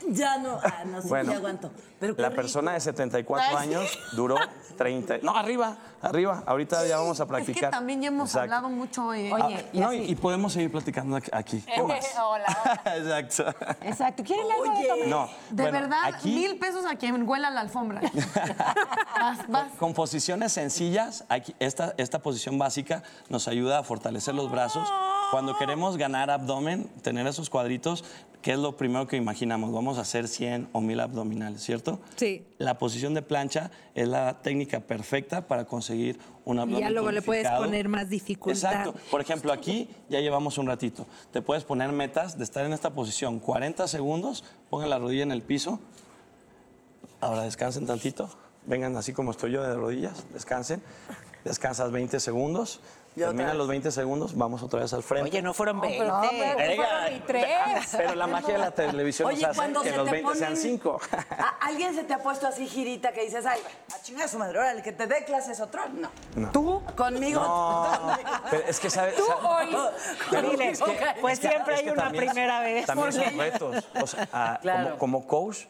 Ya 0.08 0.38
no, 0.38 0.58
ah, 0.62 0.84
no 0.86 1.02
sé 1.02 1.08
Bueno, 1.08 1.30
si 1.32 1.36
aguanto. 1.36 1.70
Pero 2.00 2.14
la 2.16 2.28
rico. 2.30 2.36
persona 2.40 2.72
de 2.72 2.80
74 2.80 3.58
años 3.58 3.98
duró 4.16 4.36
30. 4.78 5.18
No, 5.22 5.36
arriba, 5.36 5.76
arriba. 6.00 6.42
Ahorita 6.46 6.86
ya 6.86 6.96
vamos 6.98 7.20
a 7.20 7.24
Es 7.24 7.28
practicar. 7.28 7.70
que 7.70 7.76
también 7.76 8.00
ya 8.00 8.08
hemos 8.08 8.30
Exacto. 8.30 8.54
hablado 8.54 8.68
mucho 8.74 9.04
hoy. 9.06 9.30
Oye, 9.30 9.56
Ah, 9.58 9.70
y 9.72 9.80
no, 9.80 9.88
así- 9.88 10.04
y, 10.08 10.14
podemos 10.16 10.52
seguir 10.54 10.72
platicando 10.72 11.16
aquí- 11.16 11.30
aquí. 11.32 11.60
¿Qué 11.60 11.82
más? 11.82 12.06
Hola. 12.22 12.80
Exacto. 12.96 13.54
Exacto. 13.82 14.24
¿Quieren 14.24 14.46
algo 14.50 14.74
de 14.78 14.88
tomar? 14.88 15.08
No, 15.08 15.28
De 15.50 15.62
bueno, 15.64 15.78
verdad, 15.80 15.98
aquí- 16.06 16.34
mil 16.34 16.58
pesos 16.58 16.86
a 16.86 16.96
quien 16.96 17.28
huela 17.28 17.50
la 17.50 17.60
alfombra. 17.60 18.00
vas, 19.20 19.48
vas. 19.48 19.72
Con 19.78 19.92
posiciones 19.92 20.52
sencillas, 20.52 21.24
aquí, 21.28 21.54
esta, 21.58 21.94
esta 21.98 22.20
posición 22.20 22.58
básica 22.58 23.02
nos 23.28 23.46
ayuda 23.48 23.78
a 23.80 23.82
fortalecer 23.84 24.34
los 24.34 24.50
brazos. 24.50 24.88
Cuando 25.30 25.56
queremos 25.56 25.96
ganar 25.96 26.28
abdomen, 26.28 26.88
tener 27.02 27.24
esos 27.28 27.48
cuadritos, 27.50 28.04
¿qué 28.42 28.52
es 28.52 28.58
lo 28.58 28.76
primero 28.76 29.06
que 29.06 29.16
imaginamos? 29.16 29.72
Vamos 29.72 29.96
a 29.98 30.00
hacer 30.00 30.26
100 30.26 30.70
o 30.72 30.80
1000 30.80 31.00
abdominales, 31.00 31.62
¿cierto? 31.62 32.00
Sí. 32.16 32.44
La 32.58 32.78
posición 32.78 33.14
de 33.14 33.22
plancha 33.22 33.70
es 33.94 34.08
la 34.08 34.42
técnica 34.42 34.80
perfecta 34.80 35.46
para 35.46 35.66
conseguir 35.66 36.18
un 36.44 36.56
Y 36.56 36.60
abdomen 36.60 36.80
ya 36.80 36.90
luego 36.90 37.12
le 37.12 37.22
puedes 37.22 37.48
poner 37.48 37.88
más 37.88 38.08
dificultad. 38.08 38.72
Exacto. 38.72 38.94
Por 39.08 39.20
ejemplo, 39.20 39.52
aquí 39.52 39.88
ya 40.08 40.18
llevamos 40.18 40.58
un 40.58 40.66
ratito. 40.66 41.06
Te 41.32 41.42
puedes 41.42 41.62
poner 41.62 41.92
metas 41.92 42.36
de 42.36 42.42
estar 42.42 42.66
en 42.66 42.72
esta 42.72 42.90
posición 42.90 43.38
40 43.38 43.86
segundos, 43.86 44.42
pongan 44.68 44.90
la 44.90 44.98
rodilla 44.98 45.22
en 45.22 45.30
el 45.30 45.42
piso. 45.42 45.78
Ahora 47.20 47.42
descansen 47.42 47.86
tantito. 47.86 48.28
Vengan 48.66 48.96
así 48.96 49.12
como 49.12 49.30
estoy 49.30 49.52
yo 49.52 49.62
de 49.62 49.74
rodillas, 49.74 50.26
descansen. 50.32 50.82
Descansas 51.44 51.90
20 51.92 52.18
segundos. 52.18 52.80
Terminan 53.14 53.58
los 53.58 53.66
20 53.68 53.90
segundos, 53.90 54.36
vamos 54.36 54.62
otra 54.62 54.80
vez 54.80 54.92
al 54.92 55.02
frente. 55.02 55.30
Oye, 55.30 55.42
no 55.42 55.52
fueron 55.52 55.80
20. 55.80 55.98
Venga. 56.56 57.08
Pero 57.96 58.14
la 58.14 58.26
magia 58.26 58.52
de 58.54 58.58
la 58.58 58.70
televisión 58.70 59.28
Oye, 59.28 59.40
nos 59.42 59.50
hace 59.50 59.56
cuando 59.58 59.82
que 59.82 59.90
se 59.90 59.96
los 59.96 60.06
te 60.06 60.12
20 60.12 60.34
sean 60.36 60.52
ponen- 60.54 60.56
5. 60.56 61.00
¿A- 61.38 61.48
¿Alguien 61.66 61.94
se 61.94 62.04
te 62.04 62.14
ha 62.14 62.18
puesto 62.22 62.46
así 62.46 62.66
girita 62.68 63.12
que 63.12 63.22
dices, 63.24 63.44
ay, 63.46 63.60
a 63.94 64.02
chingar 64.02 64.24
a 64.26 64.28
su 64.28 64.38
madre, 64.38 64.58
órale, 64.58 64.82
que 64.82 64.92
te 64.92 65.06
dé 65.06 65.24
clases 65.24 65.60
otro? 65.60 65.82
No. 66.34 66.50
¿Tú? 66.52 66.82
Conmigo. 66.96 67.40
Pero 68.50 68.62
es 68.66 68.78
que 68.80 68.88
sabe, 68.90 69.12
Tú 69.12 69.24
sabe- 69.26 69.40
hoy. 69.46 69.76
Pero 70.30 70.50
Dile, 70.50 70.70
es 70.70 70.80
que- 70.80 70.98
pues 71.20 71.34
es 71.34 71.40
que- 71.40 71.48
siempre 71.48 71.74
es 71.74 71.80
hay 71.80 71.86
que 71.86 71.92
una 71.92 72.02
también- 72.04 72.24
primera 72.26 72.60
vez. 72.60 72.86
También 72.86 73.12
son 73.12 73.38
retos. 73.38 73.84
O 74.00 74.06
sea, 74.06 74.28
ah, 74.32 74.58
Claro. 74.62 74.98
como, 74.98 75.26
como 75.26 75.26
coach, 75.26 75.64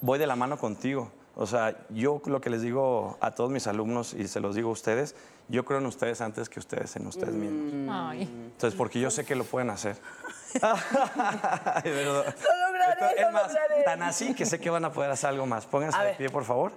voy 0.00 0.18
de 0.18 0.26
la 0.26 0.36
mano 0.36 0.58
contigo. 0.58 1.10
O 1.42 1.46
sea, 1.46 1.74
yo 1.88 2.20
lo 2.26 2.42
que 2.42 2.50
les 2.50 2.60
digo 2.60 3.16
a 3.22 3.30
todos 3.30 3.50
mis 3.50 3.66
alumnos 3.66 4.12
y 4.12 4.28
se 4.28 4.40
los 4.40 4.54
digo 4.54 4.68
a 4.68 4.72
ustedes, 4.72 5.14
yo 5.48 5.64
creo 5.64 5.78
en 5.78 5.86
ustedes 5.86 6.20
antes 6.20 6.50
que 6.50 6.60
ustedes 6.60 6.94
en 6.96 7.06
ustedes 7.06 7.32
mismos. 7.32 7.88
Ay. 7.90 8.22
Entonces, 8.22 8.76
porque 8.76 9.00
yo 9.00 9.10
sé 9.10 9.24
que 9.24 9.34
lo 9.34 9.44
pueden 9.44 9.70
hacer. 9.70 9.96
Ay, 10.62 11.90
verdad. 11.90 12.34
Lo 12.36 12.66
lograré, 12.66 12.92
Esto- 12.92 13.04
lo 13.22 13.26
es 13.28 13.32
más, 13.32 13.48
lograré. 13.48 13.82
tan 13.84 14.02
así 14.02 14.34
que 14.34 14.44
sé 14.44 14.60
que 14.60 14.68
van 14.68 14.84
a 14.84 14.92
poder 14.92 15.10
hacer 15.10 15.30
algo 15.30 15.46
más. 15.46 15.64
Pónganse 15.64 15.96
A 15.96 16.00
de 16.02 16.06
ver. 16.08 16.16
pie, 16.18 16.28
por 16.28 16.44
favor. 16.44 16.72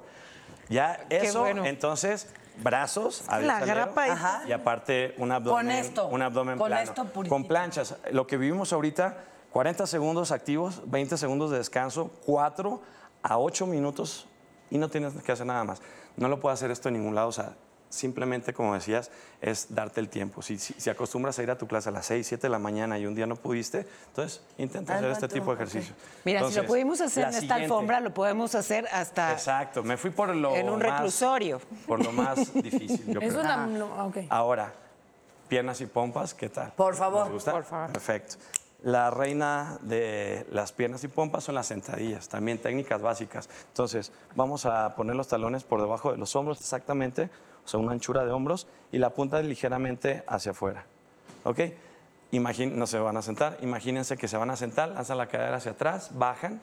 Ya, 0.70 1.06
eso, 1.10 1.42
bueno. 1.42 1.66
entonces, 1.66 2.30
brazos, 2.64 3.24
La 3.42 3.60
grapa 3.66 4.44
y 4.48 4.52
aparte 4.54 5.14
un 5.18 5.32
abdomen, 5.34 5.72
esto, 5.72 6.08
un 6.08 6.22
abdomen 6.22 6.58
con 6.58 6.68
plano. 6.68 6.84
esto 6.84 7.04
puritito. 7.06 7.36
con 7.36 7.44
planchas. 7.50 7.96
Lo 8.12 8.28
que 8.28 8.38
vivimos 8.38 8.72
ahorita, 8.72 9.18
40 9.52 9.86
segundos 9.88 10.32
activos, 10.32 10.82
20 10.86 11.18
segundos 11.18 11.52
de 11.52 11.58
descanso, 11.58 12.12
4 12.26 12.82
a 13.24 13.38
8 13.40 13.68
minutos 13.68 14.28
y 14.74 14.78
no 14.80 14.90
tienes 14.90 15.14
que 15.14 15.32
hacer 15.32 15.46
nada 15.46 15.64
más. 15.64 15.82
No 16.18 16.28
lo 16.28 16.40
puedo 16.40 16.52
hacer 16.54 16.72
esto 16.72 16.90
en 16.90 16.96
ningún 16.96 17.14
lado, 17.14 17.28
o 17.28 17.32
sea, 17.32 17.54
simplemente, 17.90 18.54
como 18.56 18.74
decías, 18.74 19.12
es 19.40 19.68
darte 19.76 20.00
el 20.00 20.10
tiempo. 20.10 20.42
Si, 20.42 20.58
si, 20.58 20.74
si 20.74 20.90
acostumbras 20.90 21.38
a 21.38 21.44
ir 21.44 21.52
a 21.52 21.58
tu 21.60 21.68
clase 21.68 21.90
a 21.90 21.92
las 21.92 22.08
6, 22.08 22.26
7 22.26 22.42
de 22.42 22.50
la 22.50 22.58
mañana 22.58 22.98
y 22.98 23.06
un 23.06 23.14
día 23.14 23.28
no 23.28 23.36
pudiste, 23.36 23.86
entonces 24.08 24.42
intenta 24.58 24.96
hacer 24.96 25.12
este 25.12 25.28
tipo 25.28 25.52
de 25.52 25.64
ejercicio. 25.64 25.94
Mira, 26.26 26.40
si 26.40 26.46
Entonces, 26.46 26.64
lo 26.64 26.68
pudimos 26.68 27.02
hacer 27.02 27.24
en 27.26 27.30
esta 27.30 27.40
siguiente. 27.42 27.64
alfombra, 27.66 28.00
lo 28.00 28.12
podemos 28.12 28.56
hacer 28.56 28.88
hasta 28.92 29.32
Exacto, 29.34 29.84
me 29.84 29.96
fui 29.98 30.10
por 30.10 30.36
lo 30.36 30.56
en 30.56 30.70
un 30.70 30.80
más- 30.80 30.92
reclusorio. 30.92 31.62
por 31.86 32.04
lo 32.04 32.12
más 32.12 32.52
difícil, 32.56 33.06
yo 33.14 33.20
Eso 33.20 33.30
creo. 33.30 33.42
es 33.42 33.48
la. 33.48 33.58
no, 33.68 34.08
ok. 34.08 34.18
Ahora, 34.30 34.74
piernas 35.48 35.80
y 35.82 35.86
pompas, 35.86 36.34
¿qué 36.34 36.50
tal? 36.50 36.72
Por 36.72 36.96
favor. 36.96 37.26
¿Les 37.26 37.34
gusta? 37.34 37.52
Por 37.52 37.64
favor. 37.64 37.92
Perfecto. 37.92 38.38
La 38.84 39.10
reina 39.10 39.78
de 39.82 40.46
las 40.52 40.74
piernas 40.74 41.04
y 41.06 41.08
pompas 41.08 41.46
son 41.46 41.56
las 41.56 41.68
sentadillas, 41.68 42.28
también 42.28 42.58
técnicas 42.58 43.02
básicas. 43.02 43.50
Entonces, 43.70 44.12
vamos 44.36 44.66
a 44.66 44.94
poner 44.96 45.16
los 45.16 45.30
talones 45.30 45.64
por 45.64 45.80
debajo 45.80 46.12
de 46.12 46.18
los 46.18 46.36
hombros 46.36 46.60
exactamente, 46.60 47.30
o 47.64 47.68
sea, 47.68 47.80
una 47.80 47.94
anchura 47.94 48.26
de 48.26 48.32
hombros 48.32 48.68
y 48.92 48.98
la 48.98 49.12
punta 49.12 49.42
ligeramente 49.42 50.24
hacia 50.28 50.52
afuera. 50.52 50.86
¿Ok? 51.46 51.60
No 52.34 52.88
se 52.88 53.00
van 53.00 53.16
a 53.16 53.22
sentar, 53.22 53.58
imagínense 53.62 54.18
que 54.18 54.28
se 54.28 54.36
van 54.36 54.50
a 54.50 54.58
sentar, 54.58 54.90
lanzan 54.90 55.18
la 55.18 55.28
cadera 55.28 55.58
hacia 55.58 55.72
atrás, 55.72 56.10
bajan 56.14 56.60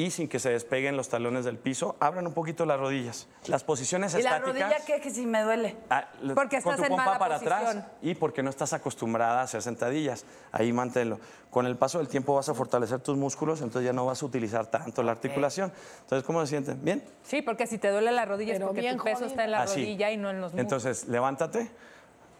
y 0.00 0.10
sin 0.10 0.28
que 0.28 0.38
se 0.38 0.48
despeguen 0.48 0.96
los 0.96 1.10
talones 1.10 1.44
del 1.44 1.58
piso, 1.58 1.94
abran 2.00 2.26
un 2.26 2.32
poquito 2.32 2.64
las 2.64 2.80
rodillas. 2.80 3.28
Las 3.48 3.64
posiciones 3.64 4.14
¿Y 4.14 4.22
la 4.22 4.36
estáticas... 4.36 4.70
rodilla 4.70 4.84
qué? 4.86 4.98
Que 4.98 5.10
si 5.10 5.26
me 5.26 5.42
duele. 5.42 5.76
Ah, 5.90 6.08
Porque 6.34 6.62
con 6.62 6.72
estás 6.72 6.76
tu 6.76 6.82
en 6.84 6.88
pompa 6.88 7.04
mala 7.04 7.18
para 7.18 7.34
posición. 7.34 7.58
atrás 7.68 7.84
y 8.00 8.14
porque 8.14 8.42
no 8.42 8.48
estás 8.48 8.72
acostumbrada 8.72 9.40
a 9.40 9.42
hacer 9.42 9.60
sentadillas. 9.60 10.24
Ahí 10.52 10.72
manténlo. 10.72 11.20
Con 11.50 11.66
el 11.66 11.76
paso 11.76 11.98
del 11.98 12.08
tiempo 12.08 12.34
vas 12.34 12.48
a 12.48 12.54
fortalecer 12.54 13.00
tus 13.00 13.18
músculos, 13.18 13.60
entonces 13.60 13.84
ya 13.84 13.92
no 13.92 14.06
vas 14.06 14.22
a 14.22 14.24
utilizar 14.24 14.68
tanto 14.68 15.02
la 15.02 15.12
articulación. 15.12 15.70
Entonces, 16.00 16.26
¿cómo 16.26 16.40
se 16.40 16.46
sienten? 16.46 16.82
¿Bien? 16.82 17.04
Sí, 17.22 17.42
porque 17.42 17.66
si 17.66 17.76
te 17.76 17.90
duele 17.90 18.10
la 18.10 18.24
rodilla 18.24 18.54
Pero 18.54 18.64
es 18.64 18.68
porque 18.68 18.80
bien 18.80 18.96
tu 18.96 19.04
peso 19.04 19.26
está 19.26 19.44
en 19.44 19.50
la 19.50 19.62
Así. 19.64 19.80
rodilla 19.80 20.10
y 20.12 20.16
no 20.16 20.30
en 20.30 20.40
los 20.40 20.54
músculos. 20.54 20.62
Entonces, 20.62 21.08
levántate. 21.08 21.70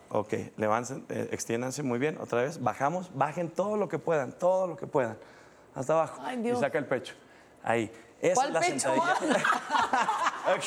Ok, 0.08 0.32
levanten, 0.56 1.04
eh, 1.10 1.28
extiéndanse 1.30 1.82
muy 1.82 1.98
bien. 1.98 2.16
Otra 2.22 2.40
vez, 2.40 2.62
bajamos, 2.62 3.10
bajen 3.14 3.50
todo 3.50 3.76
lo 3.76 3.86
que 3.90 3.98
puedan, 3.98 4.32
todo 4.32 4.66
lo 4.66 4.76
que 4.78 4.86
puedan. 4.86 5.18
Hasta 5.74 5.92
abajo. 5.92 6.22
Ay, 6.24 6.38
Dios. 6.38 6.56
Y 6.56 6.60
saca 6.62 6.78
el 6.78 6.86
pecho. 6.86 7.12
Ahí. 7.62 7.90
Esa 8.20 8.34
¿Cuál 8.34 8.48
es 8.48 8.52
la 8.54 8.60
pecho? 8.60 8.78
sentadilla. 8.80 9.14
ok. 10.54 10.64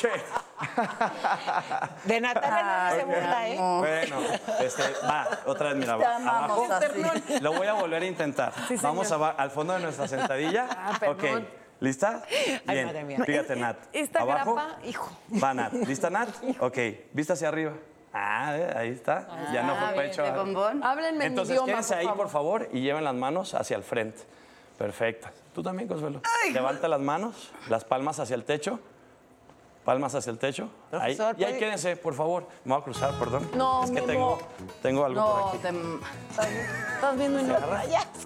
De 2.04 2.20
Natalia 2.20 2.90
no 2.90 2.96
se 2.96 3.04
burla, 3.04 3.48
¿eh? 3.48 3.56
Bueno, 3.78 4.16
este, 4.60 4.82
va, 5.06 5.28
otra 5.46 5.68
vez, 5.68 5.76
mira, 5.76 5.96
va, 5.96 6.16
abajo. 6.16 6.66
así. 6.72 7.40
Lo 7.40 7.52
voy 7.52 7.68
a 7.68 7.74
volver 7.74 8.02
a 8.02 8.06
intentar. 8.06 8.52
Vamos 8.82 9.12
a 9.12 9.30
al 9.30 9.50
fondo 9.50 9.74
de 9.74 9.80
nuestra 9.80 10.08
sentadilla. 10.08 10.66
ok, 11.06 11.16
perdón. 11.16 11.48
¿lista? 11.78 12.22
Ay, 12.66 12.74
Bien, 12.74 12.86
madre 12.86 13.04
mía. 13.04 13.18
fíjate, 13.24 13.54
Nat. 13.56 13.76
Esta 13.92 14.20
Abajo. 14.22 14.54
grapa, 14.54 14.78
hijo. 14.84 15.12
Va, 15.42 15.54
Nat. 15.54 15.72
¿Lista, 15.72 16.10
Nat? 16.10 16.28
Ok, 16.58 16.78
vista 17.12 17.34
hacia 17.34 17.48
arriba. 17.48 17.72
Ah, 18.12 18.56
eh, 18.56 18.74
ahí 18.76 18.88
está. 18.90 19.26
ya 19.52 19.62
no 19.62 19.76
fue 19.76 19.92
bien, 19.92 20.08
pecho. 20.08 20.22
de 20.22 20.28
ah. 20.28 20.36
bombón. 20.36 20.82
Háblenme 20.82 21.08
en 21.10 21.18
mi 21.18 21.24
Entonces, 21.26 21.54
idioma, 21.54 21.66
quédense 21.66 21.94
por 21.94 21.98
ahí, 21.98 22.06
favor. 22.06 22.16
por 22.18 22.28
favor, 22.30 22.68
y 22.72 22.80
lleven 22.80 23.04
las 23.04 23.14
manos 23.14 23.54
hacia 23.54 23.76
el 23.76 23.82
frente. 23.82 24.22
Perfecto. 24.78 25.28
Tú 25.54 25.62
también, 25.62 25.88
Consuelo. 25.88 26.20
Levanta 26.52 26.88
las 26.88 27.00
manos, 27.00 27.50
las 27.68 27.84
palmas 27.84 28.18
hacia 28.18 28.34
el 28.34 28.44
techo. 28.44 28.80
Palmas 29.84 30.14
hacia 30.14 30.30
el 30.30 30.38
techo. 30.38 30.70
Ahí. 30.92 31.14
Profesor, 31.14 31.36
Y 31.38 31.44
ahí 31.44 31.50
¿puede- 31.52 31.58
quédense, 31.60 31.96
por 31.96 32.14
favor. 32.14 32.48
Me 32.64 32.72
voy 32.72 32.80
a 32.80 32.84
cruzar, 32.84 33.12
perdón. 33.18 33.50
No, 33.54 33.84
es 33.84 33.90
que 33.90 34.00
tengo, 34.00 34.38
tengo 34.82 35.04
algo 35.04 35.20
por 35.24 35.40
No, 35.40 35.48
aquí. 35.48 35.58
te... 35.58 35.68
Estás 36.94 37.16
viendo 37.18 37.40
y 37.40 37.42
no. 37.44 37.56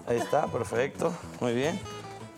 Ahí 0.07 0.17
está, 0.17 0.47
perfecto. 0.47 1.11
Muy 1.41 1.53
bien. 1.53 1.79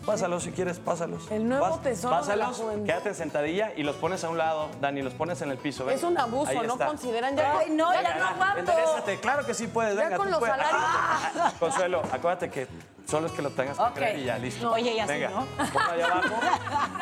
Pásalos 0.08 0.42
si 0.42 0.52
quieres, 0.52 0.80
pásalos. 0.80 1.30
El 1.30 1.48
nuevo 1.48 1.78
tesoro 1.78 2.26
de 2.26 2.36
la 2.36 2.48
juventud. 2.48 2.88
quédate 2.88 3.10
en 3.10 3.16
sentadilla 3.16 3.72
y 3.78 3.84
los 3.84 3.96
pones 3.98 4.24
a 4.24 4.30
un 4.30 4.38
lado, 4.40 4.70
Dani, 4.82 5.04
los 5.04 5.14
pones 5.14 5.40
en 5.44 5.52
el 5.52 5.60
piso. 5.60 5.86
ven. 5.86 5.96
Es 5.96 6.04
un 6.04 6.18
abuso, 6.18 6.50
Ahí 6.50 6.58
¿no 6.66 6.74
está. 6.74 6.88
consideran 6.88 7.38
ya? 7.38 7.60
Ay, 7.60 7.70
no, 7.70 7.94
ya 7.94 8.18
no 8.18 8.26
aguanto. 8.26 8.60
Enderezate, 8.62 9.20
claro 9.20 9.46
que 9.46 9.54
sí 9.54 9.68
puedes, 9.68 9.96
Ya 9.96 10.06
venga, 10.06 10.18
con 10.18 10.26
tú 10.26 10.32
los 10.32 10.40
puedes. 10.40 10.56
salarios. 10.56 11.54
Consuelo, 11.60 12.02
acuérdate 12.12 12.50
que 12.50 12.68
solo 13.12 13.28
es 13.28 13.34
que 13.34 13.42
lo 13.42 13.50
tengas 13.52 13.78
que 13.78 13.94
creer 13.94 14.20
y 14.20 14.24
ya, 14.24 14.38
listo. 14.38 14.72
Oye, 14.72 14.94
y 14.94 15.00
así, 15.00 15.12
venga, 15.12 15.30
¿no? 15.30 15.46
ponlo 15.46 15.92
allá 15.92 16.06
abajo. 16.06 16.36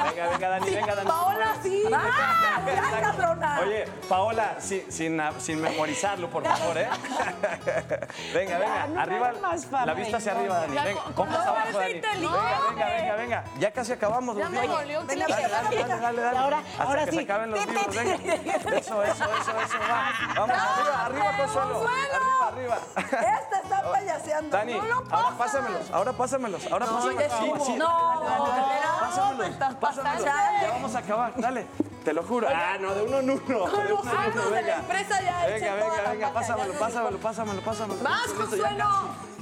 Venga, 0.10 0.28
venga, 0.30 0.50
Dani, 0.50 0.70
venga, 0.72 0.96
Dani. 0.96 1.08
Paola, 1.10 1.48
sí. 1.62 1.84
¡Ah! 1.94 2.62
¡Ya, 2.66 3.02
cabrona! 3.02 3.60
Oye, 3.62 3.86
Paola, 4.10 4.56
sin, 4.60 4.92
sin, 4.92 5.22
sin 5.38 5.62
memorizarlo, 5.62 6.30
por 6.30 6.44
favor, 6.44 6.78
¿eh? 6.78 6.90
venga, 8.34 8.58
venga, 8.58 8.88
no 8.88 9.02
arriba, 9.02 9.32
la 9.86 9.94
vista 9.94 10.18
hacia 10.18 10.32
arriba, 10.34 10.60
Dani. 10.62 10.74
Ya 10.76 10.84
Venga, 10.84 11.02
ponte 11.04 11.36
con 11.36 11.48
abajo, 11.48 11.78
Dani. 11.80 11.94
Venga, 11.94 12.12
venga, 12.70 12.86
venga, 12.86 13.16
venga. 13.16 13.44
Ya 13.60 13.72
casi 13.72 13.92
acabamos 13.94 14.36
los 14.36 14.52
Ya 14.52 14.62
libros. 14.62 14.80
Venga, 15.08 15.26
que- 15.26 15.34
venga, 15.34 15.48
Dale, 15.48 15.84
dale, 15.84 16.02
dale, 16.02 16.22
dale. 16.22 16.36
Y 16.36 16.40
ahora- 16.40 16.58
Hasta 16.60 16.84
ahora 16.84 17.06
que 17.06 17.12
sí. 17.12 17.18
se 17.18 17.24
acaben 17.24 17.52
los 17.52 17.66
libros, 17.66 17.96
venga. 17.96 18.16
Eso, 18.16 19.04
eso, 19.04 19.04
eso, 19.04 19.26
eso, 19.26 19.78
va. 19.90 20.12
Vamos, 20.36 20.58
arriba, 20.58 21.06
arriba, 21.06 21.38
Consuelo. 21.38 21.88
Arriba, 21.88 22.48
arriba. 22.48 22.78
Este 22.96 23.56
está 23.64 23.82
payaseando. 23.92 24.58
Dani, 24.58 24.74
no 24.74 24.82
lo 24.86 24.96
ahora 25.12 25.38
pásamelos, 25.38 25.92
ahora 26.00 26.14
pásamelos, 26.14 26.66
ahora 26.72 26.86
pásamelos. 26.86 27.24
ya 27.24 27.40
Sí, 27.40 27.52
sí. 27.66 27.74
No, 27.78 28.14
no, 28.16 28.46
pásamelos, 29.00 29.58
me 29.60 29.76
pásamelos. 29.76 30.24
Ya 30.24 30.72
vamos 30.72 30.96
a 30.96 31.00
acabar, 31.00 31.34
dale. 31.36 31.66
Te 32.04 32.14
lo 32.14 32.24
juro. 32.24 32.48
Ah, 32.50 32.78
no, 32.80 32.96
de 32.96 33.04
uno 33.04 33.20
en 33.20 33.30
uno. 33.30 33.68
De 33.68 33.90
en 33.90 34.52
venga. 34.52 34.76
empresa 34.78 35.22
ya 35.22 35.50
eché 35.50 35.72
Venga, 35.72 36.10
venga, 36.10 36.34
pásamelo, 36.34 36.74
pásamelo, 36.74 37.18
pásamelo, 37.20 37.62
pásamelo. 37.62 38.02
¡Más, 38.02 38.28
Listo, 38.28 38.38
ya 38.38 38.50
Consuelo! 38.50 38.86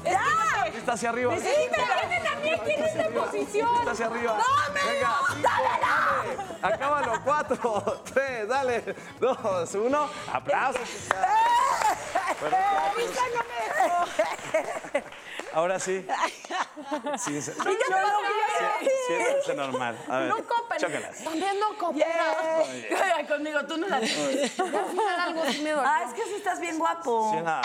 ¡Ya! 0.03 0.67
Está 0.75 0.93
hacia 0.93 1.09
arriba. 1.09 1.35
Sí, 1.37 1.69
pero 1.69 1.83
mí 2.41 2.49
aquí 2.49 2.71
en 2.71 2.83
esta 2.83 3.09
posición. 3.09 3.75
Está 3.79 3.91
hacia 3.91 4.05
arriba. 4.07 4.37
Venga, 4.73 5.15
cinco, 5.33 5.49
dale. 6.23 6.73
Acábalo. 6.73 7.21
Cuatro, 7.23 8.01
tres, 8.11 8.47
dale. 8.47 8.95
Dos, 9.19 9.75
uno. 9.75 10.09
Aplausos. 10.33 10.81
Perfecto. 12.39 12.77
Ahora 15.57 15.79
sí. 15.79 16.05
Sí, 17.17 17.31
no 17.33 17.41
siéntense 19.07 19.55
normal. 19.55 19.97
A 20.07 20.19
ver, 20.19 20.29
No 20.29 20.35
copen. 20.37 20.77
chócalas. 20.79 21.23
También 21.23 21.59
no 21.59 21.77
coopera. 21.77 22.33
Oiga, 22.63 23.27
conmigo, 23.27 23.65
tú 23.65 23.77
no 23.77 23.87
la 23.87 23.99
tienes. 23.99 24.59
Al 24.59 24.67
final 24.69 25.19
algo 25.19 25.41
sí 25.51 25.61
me 25.63 25.71
dolió. 25.71 25.83
Ah, 25.89 26.03
es 26.07 26.13
que 26.13 26.23
sí 26.29 26.35
estás 26.37 26.59
bien 26.59 26.77
guapo. 26.77 27.31
Sí, 27.33 27.41
nada. 27.41 27.61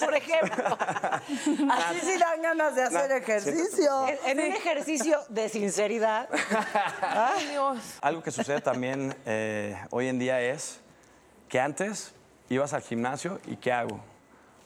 Por 0.00 0.14
ejemplo, 0.14 0.78
Así 1.72 2.00
sí 2.02 2.18
dan 2.18 2.40
ganas 2.42 2.74
de 2.76 2.82
hacer 2.84 3.10
ejercicio. 3.12 4.08
en, 4.08 4.38
en 4.38 4.46
un 4.50 4.56
ejercicio 4.56 5.20
de 5.28 5.48
sinceridad, 5.48 6.28
Ay, 7.02 7.46
Dios. 7.48 7.78
Algo 8.00 8.22
que 8.22 8.30
sucede 8.30 8.60
también 8.60 9.14
eh, 9.26 9.76
hoy 9.90 10.06
en 10.08 10.18
día 10.18 10.40
es 10.40 10.80
que 11.48 11.58
antes 11.60 12.14
ibas 12.48 12.72
al 12.72 12.82
gimnasio 12.82 13.40
y 13.46 13.56
¿qué 13.56 13.72
hago? 13.72 14.00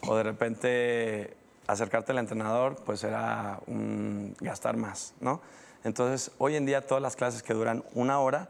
O 0.07 0.14
de 0.16 0.23
repente 0.23 1.37
acercarte 1.73 2.12
al 2.12 2.18
entrenador, 2.18 2.77
pues 2.85 3.05
era 3.05 3.61
un 3.66 4.35
gastar 4.41 4.77
más, 4.77 5.14
¿no? 5.21 5.41
Entonces, 5.85 6.31
hoy 6.39 6.57
en 6.57 6.66
día 6.66 6.87
todas 6.87 7.03
las 7.03 7.16
clases 7.16 7.43
que 7.43 7.55
duran 7.55 7.83
una 7.95 8.21
hora, 8.21 8.49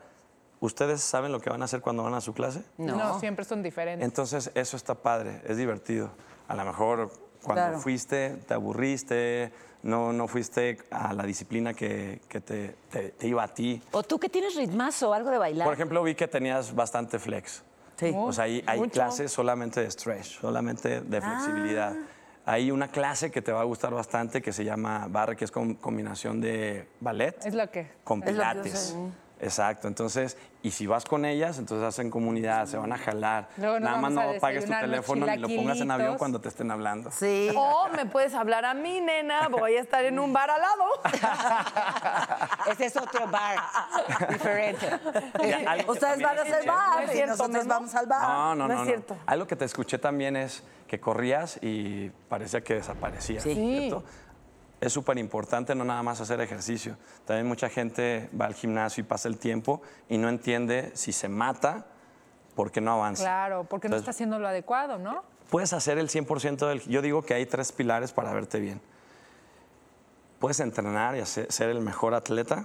¿ustedes 0.60 1.00
saben 1.00 1.30
lo 1.32 1.40
que 1.40 1.48
van 1.50 1.62
a 1.62 1.66
hacer 1.66 1.80
cuando 1.80 2.02
van 2.02 2.14
a 2.14 2.20
su 2.20 2.32
clase? 2.34 2.62
No. 2.78 3.18
siempre 3.20 3.44
son 3.44 3.62
diferentes. 3.62 4.04
Entonces, 4.04 4.50
eso 4.54 4.76
está 4.76 4.94
padre, 4.94 5.40
es 5.46 5.56
divertido. 5.56 6.10
A 6.48 6.54
lo 6.56 6.64
mejor 6.64 7.10
cuando 7.42 7.62
Claro. 7.62 7.78
fuiste, 7.80 8.36
te 8.46 8.54
aburriste, 8.54 9.52
no, 9.82 10.12
no 10.12 10.28
fuiste 10.28 10.78
a 10.90 11.12
la 11.14 11.22
disciplina 11.22 11.72
que, 11.72 12.20
que 12.28 12.40
te, 12.40 12.76
te- 12.90 13.10
te 13.10 13.26
iba 13.28 13.42
a 13.42 13.48
ti. 13.48 13.80
o 13.92 14.02
tú 14.02 14.18
que 14.18 14.28
tienes 14.28 14.54
ritmazo, 14.56 15.14
algo 15.14 15.30
de 15.30 15.38
bailar. 15.38 15.64
Por 15.66 15.72
ejemplo, 15.74 16.02
vi 16.02 16.14
que 16.14 16.28
tenías 16.28 16.74
bastante 16.74 17.18
flex. 17.18 17.62
Sí. 17.96 18.12
O 18.14 18.32
sea, 18.32 18.44
hay, 18.44 18.62
clases 18.92 19.30
solamente 19.30 19.80
de 19.82 19.90
stretch, 19.90 20.40
solamente 20.40 21.00
de 21.02 21.20
flexibilidad. 21.20 21.94
Hay 22.46 22.70
una 22.70 22.88
clase 22.88 23.30
que 23.30 23.42
te 23.42 23.52
va 23.52 23.60
a 23.60 23.64
gustar 23.64 23.92
bastante 23.92 24.40
que 24.42 24.52
se 24.52 24.64
llama 24.64 25.06
barre, 25.08 25.36
que 25.36 25.44
es 25.44 25.50
com- 25.50 25.74
combinación 25.74 26.40
de 26.40 26.88
ballet 27.00 27.36
Es 27.44 27.54
lo 27.54 27.70
que. 27.70 27.86
con 28.04 28.22
Es 28.22 28.34
lo 28.34 28.42
que 28.42 28.46
yo 28.48 28.52
pilates. 28.62 28.96
Exacto, 29.42 29.88
entonces, 29.88 30.36
y 30.62 30.70
si 30.70 30.86
vas 30.86 31.04
con 31.06 31.24
ellas, 31.24 31.58
entonces 31.58 31.86
hacen 31.86 32.10
comunidad, 32.10 32.66
se 32.66 32.76
van 32.76 32.92
a 32.92 32.98
jalar. 32.98 33.48
Luego 33.56 33.80
Nada 33.80 33.96
más 33.96 34.12
no 34.12 34.20
apagues 34.20 34.66
tu 34.66 34.70
teléfono 34.72 35.26
ni 35.26 35.36
lo 35.38 35.48
pongas 35.48 35.80
en 35.80 35.90
avión 35.90 36.18
cuando 36.18 36.40
te 36.40 36.48
estén 36.48 36.70
hablando. 36.70 37.10
Sí. 37.10 37.50
O 37.56 37.88
me 37.96 38.04
puedes 38.06 38.34
hablar 38.34 38.64
a 38.66 38.74
mí, 38.74 39.00
nena. 39.00 39.48
Voy 39.48 39.76
a 39.76 39.80
estar 39.80 40.04
en 40.04 40.18
un 40.18 40.32
bar 40.32 40.50
al 40.50 40.60
lado. 40.60 40.84
Ese 42.70 42.86
es 42.86 42.96
otro 42.96 43.26
bar 43.28 43.58
diferente. 44.28 44.86
Ya, 45.40 45.76
Ustedes 45.88 46.22
van 46.22 46.38
a 46.38 46.42
hacer 46.42 46.66
bar 46.66 46.96
No 46.96 47.00
es 47.00 47.10
y 47.10 47.12
cierto, 47.14 47.32
nosotros 47.36 47.64
¿no? 47.66 47.74
vamos 47.74 47.94
al 47.94 48.06
bar. 48.06 48.22
No, 48.28 48.54
no, 48.54 48.68
No 48.68 48.68
no. 48.68 48.74
es 48.74 48.78
no. 48.80 48.84
cierto. 48.86 49.16
Algo 49.26 49.46
que 49.46 49.56
te 49.56 49.64
escuché 49.64 49.98
también 49.98 50.36
es 50.36 50.62
que 50.86 51.00
corrías 51.00 51.58
y 51.62 52.10
parecía 52.28 52.60
que 52.62 52.74
desaparecías. 52.74 53.42
Sí. 53.42 53.54
¿cierto? 53.54 54.04
Es 54.80 54.92
súper 54.94 55.18
importante 55.18 55.74
no 55.74 55.84
nada 55.84 56.02
más 56.02 56.20
hacer 56.20 56.40
ejercicio. 56.40 56.96
También 57.26 57.46
mucha 57.46 57.68
gente 57.68 58.30
va 58.38 58.46
al 58.46 58.54
gimnasio 58.54 59.02
y 59.02 59.04
pasa 59.04 59.28
el 59.28 59.36
tiempo 59.38 59.82
y 60.08 60.16
no 60.16 60.28
entiende 60.28 60.90
si 60.94 61.12
se 61.12 61.28
mata, 61.28 61.86
por 62.54 62.70
qué 62.72 62.80
no 62.80 62.92
avanza. 62.92 63.24
Claro, 63.24 63.64
porque 63.64 63.88
no 63.88 63.96
Entonces, 63.96 64.02
está 64.04 64.10
haciendo 64.10 64.38
lo 64.38 64.48
adecuado, 64.48 64.98
¿no? 64.98 65.22
Puedes 65.50 65.72
hacer 65.74 65.98
el 65.98 66.08
100% 66.08 66.66
del... 66.68 66.80
Yo 66.82 67.02
digo 67.02 67.22
que 67.22 67.34
hay 67.34 67.44
tres 67.44 67.72
pilares 67.72 68.12
para 68.12 68.32
verte 68.32 68.58
bien. 68.60 68.80
Puedes 70.38 70.60
entrenar 70.60 71.16
y 71.16 71.20
hacer- 71.20 71.50
ser 71.52 71.68
el 71.68 71.80
mejor 71.80 72.14
atleta, 72.14 72.64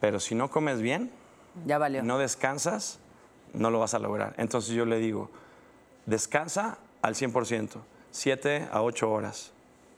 pero 0.00 0.18
si 0.20 0.34
no 0.34 0.48
comes 0.50 0.80
bien, 0.80 1.10
Ya 1.66 1.76
valió. 1.76 2.02
no 2.02 2.16
descansas, 2.18 2.98
no 3.52 3.70
lo 3.70 3.78
vas 3.80 3.92
a 3.94 3.98
lograr. 3.98 4.34
Entonces 4.38 4.74
yo 4.74 4.86
le 4.86 4.96
digo, 4.98 5.30
descansa 6.06 6.78
al 7.02 7.14
100%, 7.14 7.80
7 8.10 8.68
a 8.72 8.80
8 8.82 9.10
horas. 9.10 9.52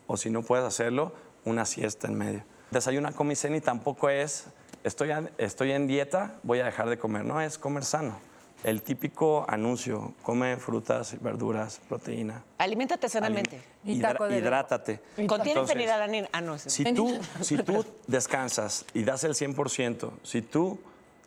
O 0.09 0.16
si 0.16 0.30
no 0.30 0.42
puedes 0.42 0.64
hacerlo, 0.66 1.12
una 1.44 1.64
siesta 1.64 2.09
en 2.09 2.14
medio. 2.16 2.42
Desayuna, 2.72 3.12
come 3.12 3.34
y 3.34 3.36
cena 3.36 3.56
y 3.59 3.61
tampoco 3.61 4.09
es, 4.11 4.46
estoy, 4.82 5.12
en- 5.12 5.30
estoy 5.38 5.70
en 5.70 5.86
dieta, 5.86 6.34
voy 6.42 6.59
a 6.59 6.64
dejar 6.64 6.88
de 6.88 6.98
comer. 6.98 7.24
No, 7.24 7.40
es 7.40 7.56
comer 7.59 7.84
sano. 7.84 8.18
El 8.64 8.82
típico 8.82 9.44
anuncio, 9.48 10.14
come 10.24 10.56
frutas, 10.56 11.14
verduras, 11.22 11.80
proteína. 11.88 12.42
Aliméntate 12.59 13.09
sanamente. 13.09 13.62
Y 13.84 14.00
taco 14.00 14.26
de- 14.26 14.38
hidrátate. 14.38 15.00
Contiene 15.28 15.64
fenilalanina. 15.64 16.28
Ah, 16.32 16.40
no, 16.40 16.59
si 16.59 16.82
tú, 16.92 17.16
si 17.40 17.56
tú 17.59 17.84
descansas 18.09 18.84
y 18.94 19.04
das 19.04 19.22
el 19.22 19.34
100%, 19.34 20.11
si 20.24 20.42
tú 20.42 20.80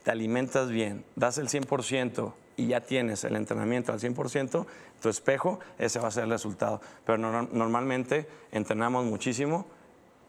te 0.03 0.11
alimentas 0.11 0.67
bien, 0.69 1.05
das 1.15 1.37
el 1.37 1.47
100% 1.47 2.33
y 2.61 2.67
ya 2.67 2.81
tienes 2.81 3.23
el 3.23 3.35
entrenamiento 3.35 3.91
al 3.91 3.99
100%, 3.99 4.65
tu 5.01 5.09
espejo, 5.09 5.59
ese 5.79 5.99
va 5.99 6.07
a 6.09 6.11
ser 6.11 6.25
el 6.25 6.29
resultado. 6.29 6.79
Pero 7.05 7.17
no- 7.17 7.43
normalmente 7.51 8.27
entrenamos 8.51 9.05
muchísimo, 9.05 9.65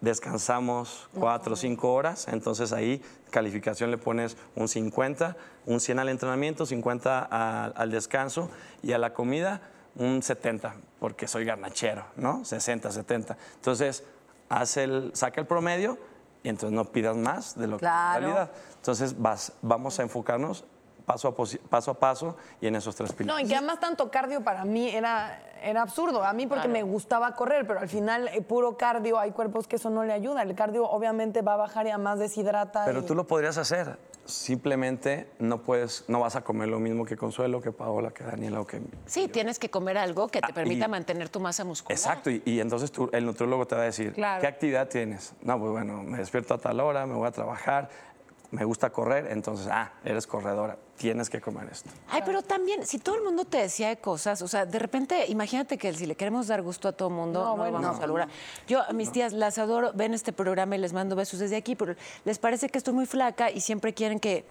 descansamos 0.01 1.09
cuatro 1.15 1.53
o 1.53 1.57
cinco 1.57 1.93
horas, 1.95 2.27
entonces 2.29 2.73
ahí 2.73 3.01
calificación 3.31 3.91
le 3.91 3.99
pones 3.99 4.37
un 4.57 4.67
50, 4.69 5.37
un 5.67 5.79
100 5.81 5.99
al 6.01 6.09
entrenamiento, 6.09 6.67
50 6.67 7.29
a- 7.31 7.67
al 7.67 7.91
descanso 7.91 8.51
y 8.83 8.93
a 8.93 8.99
la 8.99 9.13
comida 9.15 9.63
un 9.95 10.23
70, 10.23 10.75
porque 10.99 11.29
soy 11.29 11.45
garnachero, 11.45 12.05
¿no? 12.17 12.45
60, 12.45 12.91
70. 12.91 13.37
Entonces, 13.57 14.05
haz 14.49 14.77
el, 14.79 15.11
saca 15.15 15.41
el 15.41 15.47
promedio 15.47 15.99
y 16.43 16.49
entonces 16.49 16.75
no 16.75 16.85
pidas 16.87 17.17
más 17.17 17.57
de 17.59 17.67
lo 17.69 17.77
que 17.79 17.85
en 18.17 18.23
realidad. 18.23 18.51
Entonces, 18.77 19.21
vas, 19.21 19.53
vamos 19.63 20.01
a 20.01 20.03
enfocarnos 20.03 20.65
paso 21.05 21.29
a, 21.29 21.35
paso 21.69 21.91
a 21.91 21.95
paso 21.95 22.37
y 22.61 22.67
en 22.67 22.77
esos 22.77 22.95
tres 22.97 23.11
No, 23.11 23.17
pilares. 23.17 23.45
y 23.45 23.49
que 23.49 23.57
además 23.57 23.81
tanto 23.81 24.11
cardio 24.11 24.43
para 24.43 24.65
mí 24.65 24.89
era, 24.89 25.41
era 25.63 25.83
absurdo. 25.83 26.23
A 26.25 26.33
mí 26.33 26.47
porque 26.47 26.69
me 26.69 26.83
gustaba 26.83 27.35
correr, 27.35 27.67
pero 27.67 27.81
al 27.81 27.89
final 27.89 28.29
eh, 28.29 28.41
puro 28.43 28.77
cardio, 28.77 29.19
hay 29.19 29.33
cuerpos 29.33 29.67
que 29.67 29.77
eso 29.77 29.91
no 29.91 30.05
le 30.05 30.13
ayuda. 30.13 30.43
El 30.43 30.55
cardio 30.55 30.89
obviamente 30.89 31.43
va 31.43 31.55
a 31.55 31.57
bajar 31.57 31.87
y 31.87 31.91
además 31.91 32.19
deshidrata. 32.19 32.85
Pero 32.85 33.01
y- 33.01 33.05
tú 33.07 33.15
lo 33.15 33.27
podrías 33.27 33.59
hacer. 33.59 33.97
Simplemente 34.25 35.29
no 35.39 35.63
puedes, 35.63 36.05
no 36.09 36.21
vas 36.21 36.37
a 36.37 36.43
comer 36.43 36.69
lo 36.69 36.79
mismo 36.79 37.05
que 37.05 37.17
Consuelo, 37.17 37.61
que 37.61 37.71
Paola, 37.73 38.11
que 38.11 38.25
Daniela 38.25 38.61
o 38.61 38.67
que 38.67 38.81
Sí, 39.07 39.29
tienes 39.29 39.59
que 39.59 39.71
comer 39.71 39.99
algo 39.99 40.29
que 40.29 40.41
te 40.41 40.51
Ah, 40.51 40.55
permita 40.55 40.87
y- 40.87 40.89
mantener 40.89 41.29
tu 41.29 41.39
masa 41.41 41.65
muscular. 41.65 41.93
Exacto, 41.97 42.31
y, 42.31 42.43
y 42.45 42.61
entonces 42.61 42.91
tú- 42.93 43.09
el 43.13 43.25
nutriólogo 43.27 43.67
te 43.67 43.75
va 43.75 43.83
a 43.83 43.85
decir, 43.85 44.13
Claro. 44.15 44.41
¿qué 44.41 44.47
actividad 44.47 44.89
tienes? 44.89 45.35
No, 45.43 45.59
pues 45.59 45.71
bueno, 45.73 46.03
me 46.03 46.19
despierto 46.19 46.55
a 46.55 46.59
tal 46.59 46.81
hora, 46.81 47.07
me 47.07 47.15
voy 47.15 47.27
a 47.29 47.31
trabajar, 47.31 47.89
me 48.53 48.65
gusta 48.67 48.91
correr, 48.91 49.29
entonces, 49.31 49.67
ah, 49.71 49.93
eres 50.05 50.27
corredora, 50.27 50.77
tienes 50.99 51.31
que 51.31 51.41
comer 51.41 51.71
esto. 51.73 51.89
Ay, 52.09 52.21
pero 52.25 52.43
también, 52.43 52.87
si 52.87 52.99
todo 52.99 53.17
el 53.17 53.23
mundo 53.23 53.47
te 53.47 53.57
decía 53.57 53.89
de 53.89 53.97
cosas, 53.97 54.43
o 54.43 54.47
sea, 54.47 54.67
de 54.67 54.79
repente, 54.79 55.25
imagínate 55.29 55.79
que 55.79 55.93
si 55.95 56.05
le 56.05 56.15
queremos 56.17 56.49
dar 56.49 56.61
gusto 56.61 56.87
a 56.87 56.93
todo 56.93 57.09
el 57.09 57.15
mundo, 57.15 57.43
no, 57.43 57.57
lo 57.57 57.73
vamos 57.73 57.99
a 57.99 58.07
lograr. 58.07 58.29
Yo 58.69 58.83
a 58.83 58.93
mis 58.93 59.11
tías 59.11 59.33
las 59.33 59.57
adoro, 59.57 59.93
ven 59.95 60.13
este 60.13 60.35
programa 60.35 60.77
y 60.77 60.81
les 60.81 60.93
mando 60.93 61.17
besos 61.17 61.41
desde 61.41 61.57
aquí, 61.57 61.75
pero 61.75 61.97
les 62.27 62.39
parece 62.39 62.69
que 62.69 62.77
estoy 62.77 62.93
muy 62.93 63.07
flaca 63.07 63.51
y 63.51 63.63
siempre 63.63 63.95
quieren 63.95 64.21
que, 64.21 64.45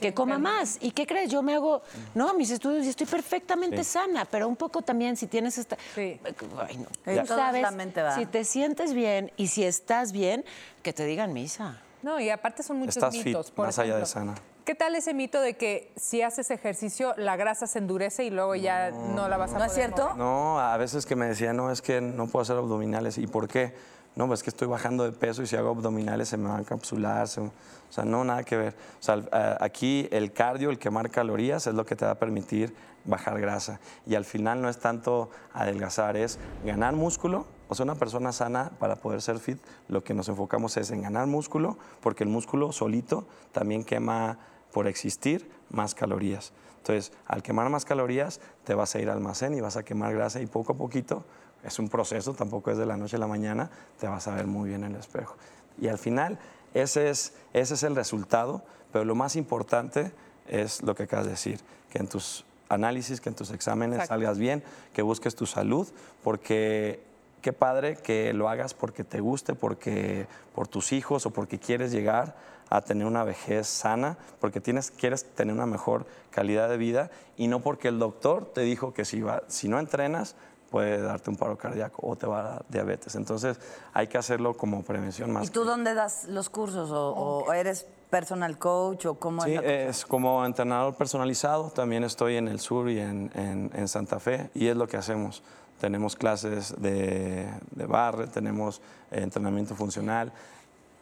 que 0.00 0.12
coma 0.12 0.36
más. 0.36 0.78
¿Y 0.80 0.90
qué 0.90 1.06
crees? 1.06 1.30
Yo 1.30 1.40
me 1.40 1.54
hago, 1.54 1.80
no, 2.12 2.34
mis 2.34 2.50
estudios 2.50 2.84
y 2.86 2.88
estoy 2.88 3.06
perfectamente 3.06 3.84
sana, 3.84 4.24
pero 4.24 4.48
un 4.48 4.56
poco 4.56 4.82
también 4.82 5.16
si 5.16 5.28
tienes 5.28 5.58
esta... 5.58 5.76
Sí. 5.94 6.20
Ay, 6.58 6.76
no. 6.78 6.88
Sí, 7.04 7.20
Tú 7.20 7.26
sabes, 7.28 7.68
si 8.16 8.26
te 8.26 8.44
sientes 8.44 8.94
bien 8.94 9.30
y 9.36 9.46
si 9.46 9.62
estás 9.62 10.10
bien, 10.10 10.44
que 10.82 10.92
te 10.92 11.04
digan 11.04 11.32
misa. 11.32 11.83
No, 12.04 12.20
y 12.20 12.28
aparte 12.28 12.62
son 12.62 12.76
muchos 12.80 12.98
Estás 12.98 13.14
fit, 13.16 13.26
mitos. 13.28 13.50
Por 13.50 13.64
más 13.64 13.78
allá 13.78 13.96
de 13.96 14.04
sana. 14.04 14.34
¿Qué 14.66 14.74
tal 14.74 14.94
ese 14.94 15.14
mito 15.14 15.40
de 15.40 15.54
que 15.54 15.90
si 15.96 16.20
haces 16.20 16.50
ejercicio, 16.50 17.14
la 17.16 17.36
grasa 17.36 17.66
se 17.66 17.78
endurece 17.78 18.24
y 18.24 18.30
luego 18.30 18.54
ya 18.54 18.90
no 18.90 19.26
la 19.28 19.38
vas 19.38 19.54
a 19.54 19.58
¿No 19.58 19.64
es 19.64 19.72
cierto? 19.72 20.02
mover? 20.04 20.16
No, 20.18 20.60
a 20.60 20.76
veces 20.76 21.06
que 21.06 21.16
me 21.16 21.26
decían, 21.26 21.56
no, 21.56 21.70
es 21.70 21.80
que 21.80 22.02
no 22.02 22.26
puedo 22.26 22.42
hacer 22.42 22.56
abdominales. 22.58 23.16
¿Y 23.16 23.26
por 23.26 23.48
qué? 23.48 23.74
No, 24.16 24.26
pues 24.26 24.40
es 24.40 24.44
que 24.44 24.50
estoy 24.50 24.68
bajando 24.68 25.04
de 25.04 25.12
peso 25.12 25.42
y 25.42 25.46
si 25.46 25.56
hago 25.56 25.70
abdominales 25.70 26.28
se 26.28 26.36
me 26.36 26.48
van 26.48 26.58
a 26.58 26.60
encapsular. 26.60 27.26
se- 27.26 27.40
o 27.40 27.50
sea, 27.88 28.04
no, 28.04 28.22
nada 28.22 28.42
que 28.42 28.56
ver. 28.56 28.74
O 29.00 29.02
sea, 29.02 29.22
aquí 29.60 30.06
el 30.12 30.32
cardio, 30.32 30.68
el 30.70 30.78
quemar 30.78 31.10
calorías, 31.10 31.66
es 31.66 31.74
lo 31.74 31.86
que 31.86 31.96
te 31.96 32.04
va 32.04 32.10
a 32.12 32.18
permitir 32.18 32.74
bajar 33.04 33.40
grasa. 33.40 33.80
Y 34.06 34.14
al 34.14 34.24
final 34.24 34.62
no 34.62 34.68
es 34.68 34.78
tanto 34.78 35.30
adelgazar, 35.52 36.16
es 36.16 36.38
ganar 36.64 36.94
músculo. 36.94 37.46
O 37.68 37.74
sea, 37.74 37.84
una 37.84 37.94
persona 37.94 38.32
sana 38.32 38.70
para 38.78 38.96
poder 38.96 39.22
ser 39.22 39.38
fit, 39.38 39.58
lo 39.88 40.04
que 40.04 40.14
nos 40.14 40.28
enfocamos 40.28 40.76
es 40.76 40.90
en 40.90 41.02
ganar 41.02 41.26
músculo, 41.26 41.78
porque 42.00 42.24
el 42.24 42.30
músculo 42.30 42.72
solito 42.72 43.26
también 43.52 43.84
quema 43.84 44.38
por 44.72 44.86
existir 44.86 45.50
más 45.70 45.94
calorías. 45.94 46.52
Entonces, 46.78 47.12
al 47.26 47.42
quemar 47.42 47.70
más 47.70 47.86
calorías, 47.86 48.40
te 48.64 48.74
vas 48.74 48.94
a 48.94 48.98
ir 49.00 49.08
al 49.08 49.16
almacén 49.16 49.54
y 49.54 49.60
vas 49.60 49.76
a 49.76 49.82
quemar 49.82 50.14
grasa 50.14 50.40
y 50.40 50.46
poco 50.46 50.74
a 50.74 50.76
poquito, 50.76 51.24
es 51.62 51.78
un 51.78 51.88
proceso, 51.88 52.34
tampoco 52.34 52.70
es 52.70 52.76
de 52.76 52.84
la 52.84 52.96
noche 52.98 53.16
a 53.16 53.18
la 53.18 53.26
mañana, 53.26 53.70
te 53.98 54.06
vas 54.06 54.28
a 54.28 54.34
ver 54.34 54.46
muy 54.46 54.68
bien 54.68 54.84
en 54.84 54.92
el 54.92 55.00
espejo. 55.00 55.36
Y 55.80 55.88
al 55.88 55.96
final, 55.96 56.38
ese 56.74 57.08
es, 57.08 57.32
ese 57.54 57.74
es 57.74 57.82
el 57.84 57.96
resultado, 57.96 58.62
pero 58.92 59.06
lo 59.06 59.14
más 59.14 59.34
importante 59.36 60.12
es 60.46 60.82
lo 60.82 60.94
que 60.94 61.04
acabas 61.04 61.24
de 61.24 61.32
decir, 61.32 61.60
que 61.88 61.98
en 61.98 62.08
tus 62.08 62.44
análisis, 62.74 63.20
que 63.20 63.28
en 63.30 63.34
tus 63.34 63.50
exámenes 63.50 63.96
Exacto. 63.96 64.14
salgas 64.14 64.38
bien, 64.38 64.62
que 64.92 65.02
busques 65.02 65.34
tu 65.34 65.46
salud, 65.46 65.88
porque 66.22 67.00
qué 67.42 67.52
padre 67.52 67.96
que 67.96 68.32
lo 68.32 68.48
hagas 68.48 68.74
porque 68.74 69.04
te 69.04 69.20
guste, 69.20 69.54
porque 69.54 70.26
por 70.54 70.68
tus 70.68 70.92
hijos 70.92 71.26
o 71.26 71.30
porque 71.30 71.58
quieres 71.58 71.92
llegar 71.92 72.34
a 72.70 72.80
tener 72.80 73.06
una 73.06 73.24
vejez 73.24 73.66
sana, 73.68 74.16
porque 74.40 74.60
tienes, 74.60 74.90
quieres 74.90 75.24
tener 75.34 75.54
una 75.54 75.66
mejor 75.66 76.06
calidad 76.30 76.68
de 76.68 76.76
vida 76.78 77.10
y 77.36 77.46
no 77.48 77.60
porque 77.60 77.88
el 77.88 77.98
doctor 77.98 78.46
te 78.52 78.62
dijo 78.62 78.94
que 78.94 79.04
si, 79.04 79.20
va- 79.20 79.42
si 79.48 79.68
no 79.68 79.78
entrenas, 79.78 80.34
puede 80.70 81.00
darte 81.00 81.30
un 81.30 81.36
paro 81.36 81.56
cardíaco 81.56 82.04
o 82.08 82.16
te 82.16 82.26
va 82.26 82.40
a 82.40 82.42
dar 82.42 82.64
diabetes. 82.68 83.14
Entonces 83.14 83.60
hay 83.92 84.08
que 84.08 84.18
hacerlo 84.18 84.56
como 84.56 84.82
prevención 84.82 85.30
más. 85.30 85.46
¿Y 85.46 85.50
tú 85.50 85.64
dónde 85.64 85.94
das 85.94 86.24
los 86.24 86.48
cursos? 86.50 86.90
¿O, 86.90 87.44
o 87.46 87.52
eres 87.52 87.86
personal 88.18 88.56
coach 88.58 89.06
o 89.06 89.14
cómo 89.18 89.42
Sí, 89.42 89.54
es 89.54 89.62
es 89.98 90.06
como 90.06 90.46
entrenador 90.46 90.94
personalizado. 90.94 91.70
También 91.70 92.04
estoy 92.04 92.36
en 92.36 92.46
el 92.46 92.60
sur 92.60 92.88
y 92.88 93.00
en, 93.00 93.30
en- 93.34 93.70
en 93.74 93.88
Santa 93.88 94.20
Fe 94.20 94.50
y 94.54 94.68
es 94.68 94.76
lo 94.76 94.86
que 94.86 94.96
hacemos. 94.96 95.42
Tenemos 95.80 96.14
clases 96.14 96.74
de, 96.80 97.48
de 97.72 97.86
barre, 97.86 98.28
tenemos 98.28 98.80
eh, 99.10 99.20
entrenamiento 99.22 99.74
funcional. 99.74 100.32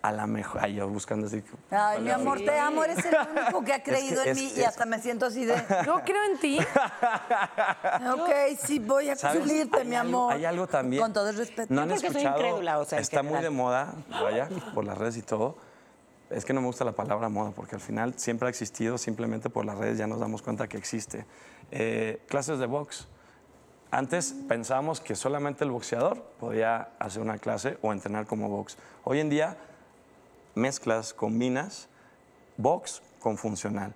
A 0.01 0.11
la 0.11 0.27
mejor, 0.27 0.63
ay, 0.65 0.75
yo 0.77 0.89
buscando 0.89 1.27
así. 1.29 1.45
Ay, 1.71 2.01
mi 2.01 2.11
amor, 2.11 2.39
te 2.41 2.59
amo, 2.59 2.83
eres 2.83 3.05
el 3.05 3.15
único 3.39 3.63
que 3.63 3.73
ha 3.75 3.83
creído 3.91 4.23
que- 4.25 4.31
en 4.31 4.37
es- 4.37 4.43
mí 4.43 4.53
y 4.57 4.61
es- 4.63 4.67
hasta 4.69 4.85
me 4.87 4.99
siento 5.01 5.27
así 5.27 5.45
de, 5.45 5.55
Yo 5.87 6.01
creo 6.05 6.25
en 6.33 6.39
ti. 6.41 6.59
ok, 8.15 8.31
sí, 8.59 8.79
voy 8.79 9.11
a 9.11 9.17
¿Sabes? 9.17 9.39
cumplirte, 9.39 9.79
Hay 9.81 9.87
mi 9.87 9.95
amor. 9.97 10.33
Hay 10.33 10.45
algo 10.47 10.67
también. 10.67 11.03
Con 11.03 11.13
todo 11.13 11.29
el 11.29 11.37
respeto. 11.37 11.73
No 11.73 11.83
han 11.83 11.89
porque 11.91 12.01
soy 12.09 12.09
escuchado. 12.23 12.39
incrédula, 12.39 12.79
o 12.79 12.85
sea, 12.85 12.99
está 12.99 13.23
muy 13.23 13.41
de 13.41 13.51
moda, 13.51 13.95
vaya, 14.11 14.49
por 14.75 14.85
las 14.85 14.97
redes 14.99 15.17
y 15.19 15.23
todo. 15.23 15.57
Es 16.35 16.45
que 16.45 16.53
no 16.53 16.61
me 16.61 16.66
gusta 16.66 16.85
la 16.85 16.93
palabra 16.93 17.28
moda, 17.28 17.51
porque 17.51 17.74
al 17.74 17.80
final 17.80 18.14
siempre 18.16 18.47
ha 18.47 18.51
existido, 18.51 18.99
simplemente 18.99 19.51
por 19.51 19.64
las 19.64 19.78
redes 19.78 19.99
ya 19.99 20.07
nos 20.07 20.20
damos 20.20 20.43
cuenta 20.43 20.68
que 20.68 20.76
existe. 20.76 21.26
Eh, 21.70 22.22
clases 22.28 22.59
de 22.59 22.66
box. 22.66 23.09
Antes 23.91 24.35
pensábamos 24.49 25.01
que 25.01 25.14
solamente 25.14 25.64
el 25.64 25.70
boxeador 25.70 26.22
podía 26.41 26.91
hacer 26.99 27.20
una 27.20 27.39
clase 27.39 27.76
o 27.83 27.93
entrenar 27.93 28.26
como 28.26 28.49
box. 28.49 28.78
Hoy 29.05 29.20
en 29.20 29.28
día 29.28 29.57
mezclas, 30.55 31.12
combinas 31.12 31.89
box 32.57 33.03
con 33.20 33.37
funcional. 33.37 33.95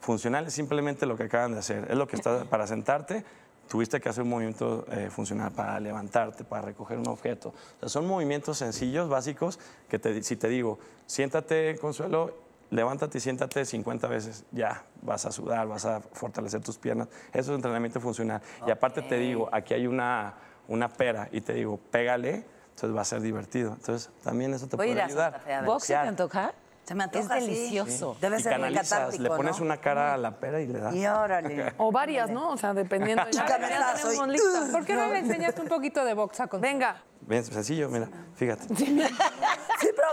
Funcional 0.00 0.46
es 0.46 0.54
simplemente 0.54 1.06
lo 1.06 1.16
que 1.16 1.24
acaban 1.24 1.52
de 1.52 1.58
hacer. 1.58 1.86
Es 1.90 1.96
lo 1.96 2.06
que 2.08 2.16
está 2.16 2.44
para 2.44 2.66
sentarte. 2.66 3.24
Tuviste 3.68 4.00
que 4.00 4.08
hacer 4.08 4.22
un 4.24 4.30
movimiento 4.30 4.86
eh, 4.90 5.08
funcional 5.10 5.52
para 5.52 5.78
levantarte, 5.78 6.42
para 6.44 6.62
recoger 6.62 6.98
un 6.98 7.08
objeto. 7.08 7.50
O 7.50 7.80
sea, 7.80 7.88
son 7.88 8.06
movimientos 8.06 8.58
sencillos, 8.58 9.08
básicos, 9.08 9.58
que 9.88 9.98
te- 9.98 10.22
si 10.22 10.36
te 10.36 10.48
digo, 10.48 10.78
siéntate, 11.06 11.76
Consuelo, 11.80 12.34
levántate 12.70 13.18
y 13.18 13.20
siéntate 13.20 13.64
50 13.64 14.08
veces, 14.08 14.44
ya 14.52 14.84
vas 15.02 15.24
a 15.26 15.32
sudar, 15.32 15.66
vas 15.68 15.84
a 15.84 16.00
fortalecer 16.00 16.60
tus 16.62 16.78
piernas. 16.78 17.08
Eso 17.32 17.52
es 17.52 17.56
entrenamiento 17.56 18.00
funcional. 18.00 18.40
Y 18.66 18.70
aparte 18.70 19.02
te 19.02 19.16
digo, 19.18 19.48
aquí 19.52 19.74
hay 19.74 19.86
una, 19.86 20.34
una 20.68 20.88
pera 20.88 21.28
y 21.32 21.40
te 21.40 21.52
digo, 21.54 21.78
pégale, 21.90 22.44
entonces 22.70 22.96
va 22.96 23.00
a 23.02 23.04
ser 23.04 23.20
divertido. 23.20 23.72
Entonces 23.74 24.10
también 24.22 24.54
eso 24.54 24.66
te 24.66 24.76
Voy 24.76 24.86
a 24.86 24.88
ir 24.90 24.94
puede 24.94 25.02
a 25.02 25.06
ayudar. 25.06 25.32
Santa 25.32 25.44
Fe 25.46 25.54
a 25.54 25.60
ver. 25.60 25.66
¿Box 25.66 25.84
se 25.84 25.92
te 25.94 25.98
antoja? 25.98 26.52
Se 26.88 26.94
me 26.94 27.04
antoja 27.04 27.36
Es 27.36 27.42
así. 27.42 27.50
delicioso. 27.54 28.16
Debe 28.18 28.38
y 28.38 28.42
ser 28.42 28.52
canalizas, 28.54 29.18
le 29.18 29.28
pones 29.28 29.58
¿no? 29.58 29.66
una 29.66 29.76
cara 29.76 30.14
a 30.14 30.16
la 30.16 30.40
pera 30.40 30.58
y 30.62 30.66
le 30.66 30.78
das. 30.78 30.94
Y 30.94 31.06
órale. 31.06 31.74
O 31.76 31.92
varias, 31.92 32.30
¿no? 32.30 32.48
O 32.52 32.56
sea, 32.56 32.72
dependiendo. 32.72 33.24
Ya, 33.30 33.46
ya 33.46 33.58
tenemos 33.58 34.00
Soy- 34.00 34.30
lista. 34.30 34.68
¿Por 34.72 34.86
qué 34.86 34.94
no 34.94 35.06
le 35.08 35.18
enseñas 35.18 35.54
un 35.58 35.68
poquito 35.68 36.02
de 36.02 36.14
box 36.14 36.40
a 36.40 36.46
Consuelo? 36.46 36.72
Venga. 36.72 37.02
Bien 37.20 37.44
sencillo, 37.44 37.90
mira, 37.90 38.08
fíjate. 38.36 38.64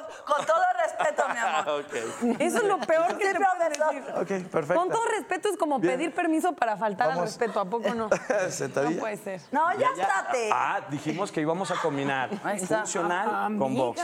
Pero 0.08 0.26
con 0.26 0.46
todo 0.46 0.62
respeto, 0.84 1.24
mi 1.30 1.38
amor. 1.38 1.82
ok. 1.86 2.40
Eso 2.42 2.58
es 2.58 2.64
lo 2.64 2.80
peor 2.80 3.18
que 3.18 3.28
Sí, 3.28 3.34
te 3.34 3.40
pueden 3.40 3.72
decir. 4.02 4.14
Ok, 4.16 4.50
perfecto. 4.52 4.76
Con 4.82 4.90
todo 4.90 5.06
respeto 5.06 5.50
es 5.50 5.58
como 5.58 5.80
Bien. 5.80 5.94
pedir 5.98 6.14
permiso 6.14 6.54
para 6.54 6.78
faltar 6.78 7.12
al 7.12 7.22
respeto, 7.22 7.60
¿a 7.60 7.66
poco 7.66 7.94
no? 7.94 8.10
Sentadilla. 8.50 8.96
No 8.96 9.00
puede 9.00 9.18
ser. 9.18 9.42
No, 9.52 9.72
ya, 9.78 9.88
estate. 9.90 10.50
Ah, 10.52 10.82
dijimos 10.90 11.32
que 11.32 11.42
íbamos 11.42 11.72
a 11.72 11.76
combinar 11.76 12.30
funcional 12.60 13.30
Ah, 13.32 13.50
con 13.58 13.76
box. 13.76 14.02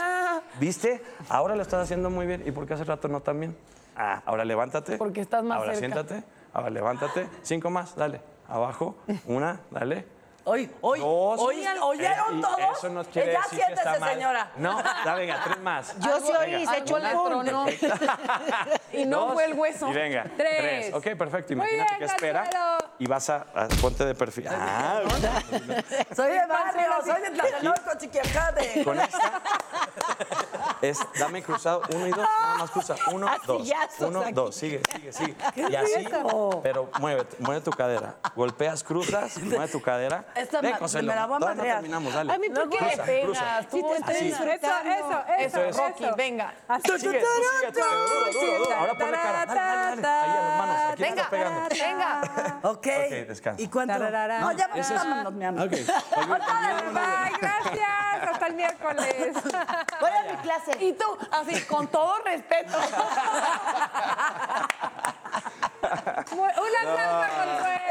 ¿Viste? 0.58 1.02
Ahora 1.28 1.54
lo 1.56 1.62
estás 1.62 1.84
haciendo 1.84 2.10
muy 2.10 2.26
bien. 2.26 2.42
¿Y 2.46 2.50
por 2.52 2.66
qué 2.66 2.74
hace 2.74 2.84
rato 2.84 3.08
no 3.08 3.20
tan 3.20 3.38
bien? 3.40 3.56
Ah, 3.96 4.22
ahora 4.24 4.44
levántate. 4.44 4.96
Porque 4.96 5.20
estás 5.20 5.42
más 5.44 5.58
Ahora 5.58 5.74
cerca. 5.74 5.94
siéntate. 6.02 6.24
Ahora 6.54 6.70
levántate. 6.70 7.28
Cinco 7.42 7.70
más, 7.70 7.94
dale. 7.94 8.20
Abajo. 8.48 8.96
Una, 9.26 9.60
dale. 9.70 10.06
Hoy, 10.44 10.68
hoy, 10.80 10.98
Dos. 10.98 11.40
hoy, 11.40 11.64
¿oyeron 11.80 12.38
Eh, 12.38 12.42
todos? 12.42 12.78
Eso 12.78 12.88
nos 12.88 13.06
quiere 13.06 13.32
ya 13.32 13.42
decir 13.42 13.58
que 13.58 13.64
está 13.72 13.82
siéntese, 13.82 14.00
mal. 14.00 14.12
señora. 14.14 14.50
No, 14.56 14.82
da, 14.82 15.14
venga, 15.14 15.40
tres 15.44 15.58
más. 15.60 15.94
Yo 16.00 16.18
sí 16.18 16.32
oí, 16.36 16.66
se 16.66 16.78
echó 16.78 16.96
pum. 16.98 17.26
tronó. 17.28 17.66
Y 18.92 19.04
no 19.06 19.20
Dos, 19.26 19.32
fue 19.34 19.44
el 19.44 19.54
hueso. 19.54 19.88
Y 19.88 19.92
venga. 19.94 20.24
Tres. 20.36 20.92
Ok, 20.94 21.06
perfecto. 21.16 21.52
Imagínate 21.52 21.88
bien, 21.90 21.98
que 21.98 22.04
espera. 22.06 22.50
Y 22.98 23.06
vas 23.06 23.30
a, 23.30 23.46
a- 23.54 23.68
ponte 23.80 24.04
de 24.04 24.14
perfil. 24.16 24.48
Ah, 24.50 25.00
Soy 26.14 26.30
de 26.32 26.46
barrio, 26.46 26.88
soy 27.04 27.22
de 27.22 27.30
Tlatelolco, 27.30 27.90
Chiquiacate. 27.98 28.84
con 28.84 29.00
esta. 29.00 29.40
Es, 30.82 30.98
dame 31.18 31.42
cruzado, 31.42 31.82
uno 31.94 32.06
y 32.08 32.10
dos, 32.10 32.18
nada 32.18 32.56
más 32.56 32.70
cruza. 32.70 32.96
Uno, 33.12 33.28
dos. 33.46 33.62
sillazos 33.62 34.08
Uno, 34.08 34.20
aquí. 34.20 34.32
dos, 34.32 34.54
sigue, 34.54 34.82
sigue, 34.92 35.12
sigue. 35.12 35.36
Y 35.70 35.76
así, 35.76 36.08
pero 36.62 36.90
muévete, 36.98 37.36
mueve 37.38 37.60
tu 37.60 37.70
cadera. 37.70 38.16
Golpeas, 38.34 38.82
cruzas, 38.82 39.38
mueve 39.38 39.68
tu 39.68 39.80
cadera. 39.80 40.24
Esta 40.34 40.60
Ven, 40.60 40.74
me 41.06 41.14
la 41.14 41.26
voy 41.26 41.36
a 41.36 41.54
no 41.54 41.62
terminamos, 41.62 42.12
dale. 42.12 42.32
A 42.32 42.38
mí, 42.38 42.50
¿por 42.50 42.68
qué 42.68 42.80
le 42.80 42.96
pegas, 42.96 43.68
tú 43.68 43.80
te 43.80 44.12
Así. 44.12 44.28
Eso, 44.28 44.44
eso, 44.44 45.24
Eso 45.38 45.60
es. 45.62 45.76
Rocky, 45.76 46.04
venga. 46.16 46.52
Así. 46.66 46.82
Sigue, 46.98 47.20
tú 47.20 47.26
sigue, 47.26 47.72
tú 47.72 47.80
sigue. 47.80 47.96
Duro, 47.96 48.32
duro, 48.32 48.58
duro. 48.58 48.76
Ahora 48.76 48.94
ponle 48.98 49.16
cara. 49.16 49.46
Dale, 49.46 49.60
dale, 49.60 50.02
dale. 50.02 50.22
Ahí 50.22 50.30
a 50.30 50.42
las 50.42 50.58
manos, 50.58 50.76
aquí 50.92 51.02
Venga, 51.02 51.22
estás 51.22 51.28
pegando. 51.28 51.68
venga. 51.70 52.58
Ok. 52.62 52.72
Ok, 52.72 52.86
descansa. 53.28 53.62
¿Y 53.62 53.68
cuánto? 53.68 53.98
No, 53.98 54.52
ya 54.52 54.68
vámonos, 54.68 55.32
mi 55.32 55.44
amor. 55.44 55.66
Ok. 55.66 55.70
Bye, 56.92 57.32
gracias. 57.40 58.11
El 58.52 58.56
miércoles. 58.56 59.32
Voy 60.00 60.10
a 60.10 60.22
mi 60.30 60.36
clase. 60.42 60.72
Y 60.84 60.92
tú, 60.92 61.06
así, 61.30 61.58
con 61.62 61.86
todo 61.88 62.18
respeto. 62.22 62.76
Una 66.32 66.82
salsa, 66.84 67.28
Consuelo. 67.38 67.82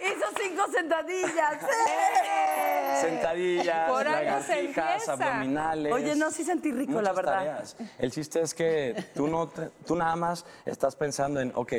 Hizo 0.00 0.26
cinco 0.38 0.66
sentadillas. 0.70 1.60
¡Sí! 1.60 2.67
Sentadillas, 3.00 3.90
Por 3.90 4.04
lagartijas, 4.04 5.08
abdominales. 5.08 5.92
Oye, 5.92 6.14
no, 6.16 6.30
sí 6.30 6.44
sentí 6.44 6.72
rico, 6.72 7.00
la 7.00 7.12
verdad. 7.12 7.32
tareas. 7.34 7.76
El 7.98 8.10
chiste 8.10 8.40
es 8.40 8.54
que 8.54 9.04
tú, 9.14 9.26
no 9.28 9.48
te- 9.48 9.70
tú 9.86 9.96
nada 9.96 10.16
más 10.16 10.44
estás 10.64 10.96
pensando 10.96 11.40
en, 11.40 11.52
ok, 11.54 11.72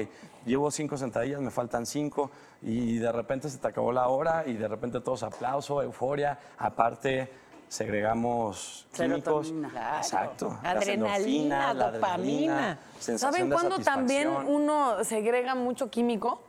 llevo 0.45 0.72
cinco 0.72 0.97
sentadillas, 0.97 1.41
me 1.41 1.51
faltan 1.51 1.86
cinco, 1.86 2.32
y 2.61 2.97
de 2.97 3.11
repente 3.11 3.49
se 3.49 3.57
te 3.57 3.67
acabó 3.67 3.91
la 3.91 4.07
hora, 4.07 4.43
y 4.45 4.53
de 4.53 4.67
repente 4.67 4.99
todos 5.01 5.24
aplauso, 5.24 5.82
euforia. 5.82 6.38
Aparte, 6.57 7.30
segregamos 7.67 8.88
químicos. 8.93 9.47
Serotonina. 9.47 9.97
Exacto. 9.97 10.57
Adrenalina, 10.63 11.74
la 11.74 11.91
dopamina. 11.91 12.53
adrenalina, 12.72 13.17
¿Saben 13.17 13.49
cuándo 13.49 13.80
también 13.80 14.30
uno 14.30 15.03
segrega 15.03 15.55
mucho 15.55 15.89
químico? 15.89 16.41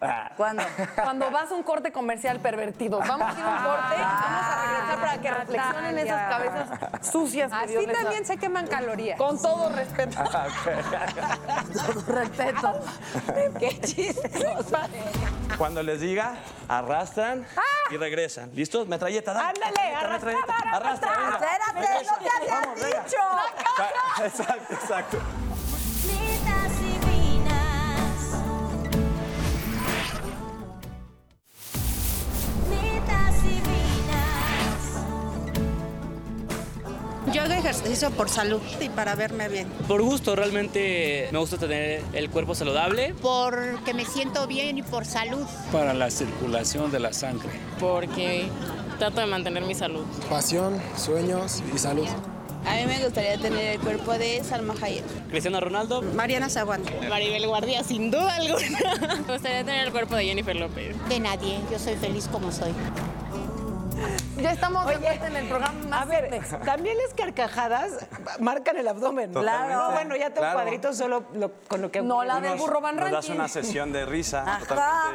Ah, 0.00 0.30
¿Cuándo? 0.36 0.62
Cuando 1.02 1.30
vas 1.30 1.50
a 1.50 1.54
un 1.54 1.62
corte 1.62 1.92
comercial 1.92 2.40
pervertido. 2.40 2.98
Vamos 2.98 3.34
a 3.34 3.38
ir 3.38 3.44
a 3.44 3.48
un 3.50 3.64
corte 3.64 3.94
y 3.96 4.00
vamos 4.00 4.44
a 4.44 4.64
regresar 4.66 5.00
para 5.00 5.20
que 5.20 5.30
reflexionen 5.30 5.98
esas 5.98 6.28
cabezas 6.28 6.68
sucias. 7.12 7.50
que 7.52 7.56
Así 7.78 7.86
también 7.86 8.26
se 8.26 8.36
queman 8.36 8.66
calorías. 8.66 9.18
Con 9.18 9.40
todo 9.40 9.68
respeto. 9.70 10.18
Respeto. 12.06 12.80
Qué 13.58 13.80
chistosa. 13.80 14.88
Cuando 15.58 15.82
les 15.82 16.00
diga, 16.00 16.34
arrastran 16.68 17.46
y 17.90 17.96
regresan. 17.96 18.50
¿Listos? 18.54 18.88
Metralleta, 18.88 19.32
dale. 19.32 19.48
Ándale, 19.64 19.94
arrastra. 19.94 20.32
Arrastra. 20.72 21.10
Espérate, 21.32 22.04
no 22.06 22.16
te 22.18 22.28
había 22.36 22.60
Vamos, 22.60 22.80
venga. 22.80 23.04
dicho. 23.04 23.16
Exacto, 24.24 24.74
exacto. 24.74 25.18
Yo 37.34 37.42
hago 37.42 37.52
ejercicio 37.52 38.12
por 38.12 38.28
salud 38.28 38.60
y 38.80 38.88
para 38.90 39.16
verme 39.16 39.48
bien. 39.48 39.66
Por 39.88 40.00
gusto, 40.02 40.36
realmente 40.36 41.28
me 41.32 41.38
gusta 41.40 41.58
tener 41.58 42.00
el 42.12 42.30
cuerpo 42.30 42.54
saludable. 42.54 43.12
Porque 43.20 43.92
me 43.92 44.04
siento 44.04 44.46
bien 44.46 44.78
y 44.78 44.82
por 44.84 45.04
salud. 45.04 45.44
para 45.72 45.94
la 45.94 46.10
circulación 46.10 46.92
de 46.92 47.00
la 47.00 47.12
sangre. 47.12 47.50
porque 47.80 48.46
trato 49.00 49.20
de 49.20 49.26
mantener 49.26 49.64
mi 49.64 49.74
salud. 49.74 50.04
Pasión, 50.30 50.80
sueños 50.96 51.60
y 51.74 51.78
salud. 51.78 52.06
A 52.66 52.76
mí 52.76 52.86
me 52.86 53.02
gustaría 53.02 53.36
tener 53.36 53.74
el 53.74 53.80
cuerpo 53.80 54.12
de 54.12 54.40
Salma 54.44 54.74
Hayek. 54.80 55.04
Cristiano 55.28 55.58
Ronaldo. 55.58 56.02
Mariana 56.02 56.48
Zaguán. 56.48 56.82
Maribel 57.10 57.48
Guardia, 57.48 57.82
sin 57.82 58.12
duda 58.12 58.36
alguna. 58.36 58.78
Me 59.26 59.32
gustaría 59.32 59.64
tener 59.64 59.86
el 59.86 59.90
cuerpo 59.90 60.14
de 60.14 60.26
Jennifer 60.26 60.54
López. 60.54 60.94
De 61.08 61.18
nadie, 61.18 61.58
yo 61.72 61.80
soy 61.80 61.96
feliz 61.96 62.28
como 62.30 62.52
soy. 62.52 62.72
Ya 64.40 64.52
estamos 64.52 64.86
de 64.86 64.96
vuelta 64.98 65.26
en 65.26 65.36
el 65.36 65.46
programa 65.46 65.73
más 65.94 66.02
A 66.02 66.04
ver, 66.06 66.40
también 66.64 66.96
las 66.98 67.14
carcajadas 67.14 68.06
marcan 68.40 68.76
el 68.76 68.88
abdomen. 68.88 69.32
Totalmente. 69.32 69.74
No, 69.74 69.90
bueno, 69.92 70.16
ya 70.16 70.26
tengo 70.30 70.40
Claro. 70.40 70.60
cuadritos 70.60 70.96
solo 70.96 71.24
lo- 71.34 71.52
con 71.68 71.80
lo 71.82 71.90
que... 71.90 72.02
No, 72.02 72.22
la 72.24 72.40
del 72.40 72.58
burro 72.58 72.80
Van 72.80 72.96
Nos 72.96 73.04
das 73.10 73.24
Ranking. 73.26 73.34
una 73.40 73.48
sesión 73.48 73.92
de 73.92 74.04
risa. 74.04 74.44
Ajá. 74.46 75.12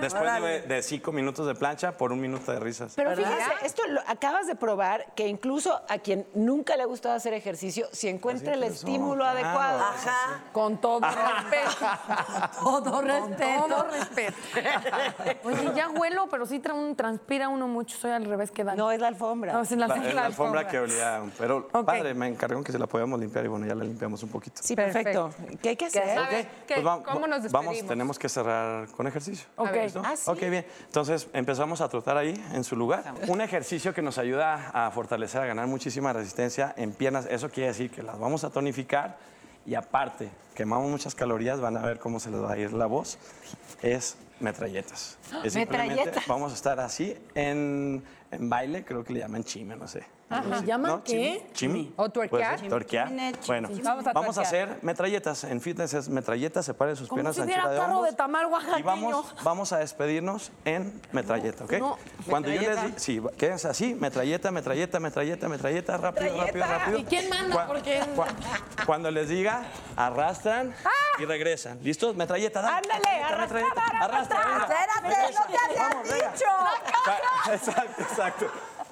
Después 0.00 0.68
de, 0.68 0.82
cinco 0.82 1.12
minutos 1.12 1.46
de 1.46 1.54
plancha 1.54 1.92
por 1.92 2.12
un 2.12 2.20
minuto 2.20 2.52
de 2.52 2.60
risas. 2.60 2.92
Pero 2.96 3.10
¿Verdad? 3.10 3.30
fíjese, 3.30 3.66
esto 3.66 3.82
lo 3.88 4.00
acabas 4.06 4.46
de 4.46 4.54
probar 4.54 5.06
que 5.14 5.26
incluso 5.26 5.80
a 5.88 5.98
quien 5.98 6.26
nunca 6.34 6.76
le 6.76 6.82
ha 6.82 6.86
gustado 6.86 7.14
hacer 7.14 7.32
ejercicio, 7.32 7.86
si 7.92 8.08
encuentra 8.08 8.54
el 8.54 8.62
estímulo 8.64 9.24
claro. 9.24 9.38
adecuado. 9.38 9.80
Ajá. 9.84 10.42
Con 10.52 10.78
todo 10.80 11.00
respeto. 11.00 11.86
Todo 12.62 13.02
respeto. 13.02 13.66
Todo 13.68 13.82
respeto. 13.90 14.36
Oye, 15.44 15.72
ya 15.74 15.88
huelo, 15.88 16.28
pero 16.30 16.46
sí 16.46 16.60
tra- 16.60 16.74
un- 16.74 16.96
transpira 16.96 17.48
uno 17.48 17.68
mucho. 17.68 17.96
Soy 17.96 18.10
al 18.10 18.24
revés 18.24 18.50
que 18.50 18.64
Dan. 18.64 18.76
No, 18.76 18.90
es 18.90 19.00
la 19.00 19.08
alfombra. 19.08 19.52
No, 19.52 19.62
es 19.62 19.70
la, 19.72 19.86
La, 20.16 20.26
alfombra 20.26 20.66
que 20.66 20.78
olía. 20.78 21.22
Pero 21.38 21.68
Ok. 21.72 21.84
padre, 21.84 22.14
me 22.14 22.26
encargaron 22.28 22.64
que 22.64 22.72
se 22.72 22.78
la 22.78 22.86
podíamos 22.86 23.18
limpiar 23.20 23.44
y 23.44 23.48
bueno, 23.48 23.66
ya 23.66 23.74
la 23.74 23.84
limpiamos 23.84 24.22
un 24.22 24.28
poquito. 24.30 24.60
Sí, 24.64 24.74
perfecto. 24.74 25.30
¿Qué 25.62 25.70
hay 25.70 25.76
que 25.76 25.86
hacer? 25.86 26.48
Pues 26.66 26.84
va- 26.86 27.02
¿cómo 27.02 27.26
nos 27.26 27.50
Vamos, 27.50 27.72
despedimos? 27.72 27.88
tenemos 27.88 28.18
que 28.18 28.28
cerrar 28.28 28.88
con 28.88 29.06
ejercicio. 29.06 29.46
Ok. 29.56 29.72
¿Listo? 29.74 30.02
Ah, 30.04 30.16
sí. 30.16 30.30
Ok, 30.30 30.40
bien. 30.40 30.66
Entonces 30.86 31.28
empezamos 31.32 31.80
a 31.80 31.88
trotar 31.88 32.16
ahí 32.16 32.34
en 32.52 32.64
su 32.64 32.76
lugar. 32.76 33.14
Un 33.28 33.40
ejercicio 33.40 33.94
que 33.94 34.02
nos 34.02 34.18
ayuda 34.18 34.70
a 34.72 34.90
fortalecer, 34.90 35.40
a 35.42 35.46
ganar 35.46 35.66
muchísima 35.66 36.12
resistencia 36.12 36.74
en 36.76 36.92
piernas. 36.92 37.26
Eso 37.30 37.48
quiere 37.50 37.68
decir 37.68 37.90
que 37.90 38.02
las 38.02 38.18
vamos 38.18 38.44
a 38.44 38.50
tonificar 38.50 39.18
y 39.66 39.74
aparte 39.74 40.30
quemamos 40.54 40.88
muchas 40.90 41.14
calorías. 41.14 41.60
Van 41.60 41.76
a 41.76 41.82
ver 41.82 41.98
cómo 41.98 42.20
se 42.20 42.30
les 42.30 42.42
va 42.42 42.52
a 42.52 42.58
ir 42.58 42.72
la 42.72 42.86
voz. 42.86 43.18
Es 43.82 44.16
metralletas. 44.40 45.18
Es 45.44 45.52
simplemente 45.54 45.94
Metralletas. 45.94 46.26
vamos 46.26 46.52
a 46.52 46.54
estar 46.54 46.78
así 46.80 47.16
en, 47.34 48.02
en 48.30 48.48
baile, 48.48 48.84
creo 48.84 49.04
que 49.04 49.12
le 49.12 49.20
llaman 49.20 49.44
chime, 49.44 49.76
no 49.76 49.86
sé. 49.86 50.04
¿Le 50.28 50.62
llaman 50.66 50.90
¿No? 50.90 51.04
qué? 51.04 51.46
Chimi. 51.52 51.94
¿O 51.96 52.08
tuerquear? 52.10 52.60
Tuerquear. 52.60 53.08
Bueno, 53.46 53.68
Vamos 53.82 54.06
a 54.08 54.12
vamos 54.12 54.38
a 54.38 54.42
tuerquear. 54.42 54.68
hacer 54.70 54.78
metralletas. 54.82 55.44
En 55.44 55.60
fitness 55.60 55.94
es 55.94 56.08
metralletas, 56.08 56.64
separe 56.66 56.96
sus 56.96 57.06
Como 57.08 57.18
piernas 57.18 57.36
si 57.36 57.42
anchura 57.42 57.68
de 57.68 57.78
carro 57.78 57.92
hombros. 57.94 58.10
de 58.10 58.16
tamal 58.16 58.46
Y 58.48 58.52
oaxaqueño. 58.52 58.84
vamos, 58.84 59.34
vamos 59.44 59.72
a 59.72 59.78
despedirnos 59.78 60.50
en 60.64 61.00
metralleta, 61.12 61.62
¿ok? 61.64 61.72
No. 61.74 61.96
Cuando 62.28 62.48
yo 62.50 62.60
les 62.60 62.70
diga, 62.70 62.90
sí, 62.96 63.22
quédense 63.38 63.68
así, 63.68 63.94
metralleta, 63.94 64.50
metralleta, 64.50 64.98
metralleta, 64.98 65.48
metralleta, 65.48 65.96
rápido, 65.96 66.36
rápido, 66.40 66.66
rápido. 66.66 66.98
¿Y 66.98 67.04
quién 67.04 67.28
manda? 67.30 67.66
Porque- 67.68 68.00
cua- 68.16 68.84
cuando 68.84 69.12
les 69.12 69.28
diga, 69.28 69.62
arrastran 69.94 70.74
y 71.20 71.24
regresan. 71.24 71.78
¿Listos? 71.84 72.16
Metralleta, 72.16 72.62
dale. 72.62 72.76
Ándale, 72.78 73.00
Metralleta, 73.40 73.40
metralleta. 73.40 74.04
Arrastra, 74.04 74.38
venga. 74.44 74.58
Espérate, 74.58 75.34
no 75.34 75.46
te 75.46 76.14
había 76.14 76.30
dicho. 76.32 76.46
Exacto, 77.52 78.02
exacto. 78.02 78.46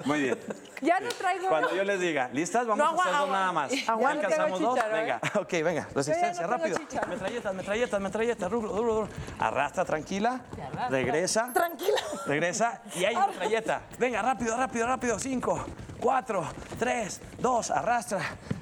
Muy 0.05 0.21
bien. 0.21 0.39
Ya 0.85 0.99
no 0.99 1.09
traigo... 1.09 1.47
Cuando 1.49 1.73
yo 1.75 1.83
les 1.83 1.99
diga, 1.99 2.29
¿listas? 2.31 2.65
Vamos 2.67 2.77
No, 2.77 2.85
a 2.85 3.03
hacer 3.03 3.13
agua- 3.15 3.19
dos 3.19 3.29
nada 3.29 3.51
más. 3.51 3.71
agua- 3.87 4.01
¿Ya 4.13 4.19
alcanzamos 4.19 4.59
dos? 4.59 4.77
¿eh? 4.79 4.81
Venga, 4.91 5.21
ok, 5.39 5.51
venga. 5.63 5.87
Resistencia, 5.95 6.43
tengo 6.43 6.57
rápido. 6.57 6.77
chícharo. 6.77 7.07
Metralletas, 7.07 7.53
metralletas, 7.53 7.99
metralletas, 8.01 8.51
duro, 8.51 8.69
duro, 8.69 8.93
duro. 8.93 9.09
Arrastra, 9.39 9.85
tranquila. 9.85 10.41
Regresa. 10.89 11.51
Tranquila. 11.53 11.99
Regresa 12.25 12.81
y 12.95 13.05
hay 13.05 13.15
metralleta. 13.15 13.81
Venga, 13.97 14.21
rápido, 14.21 14.55
rápido, 14.57 14.87
rápido. 14.87 15.19
Cinco, 15.19 15.65
cuatro, 15.99 16.45
tres, 16.79 17.21
dos, 17.39 17.71
arrastra. 17.71 18.19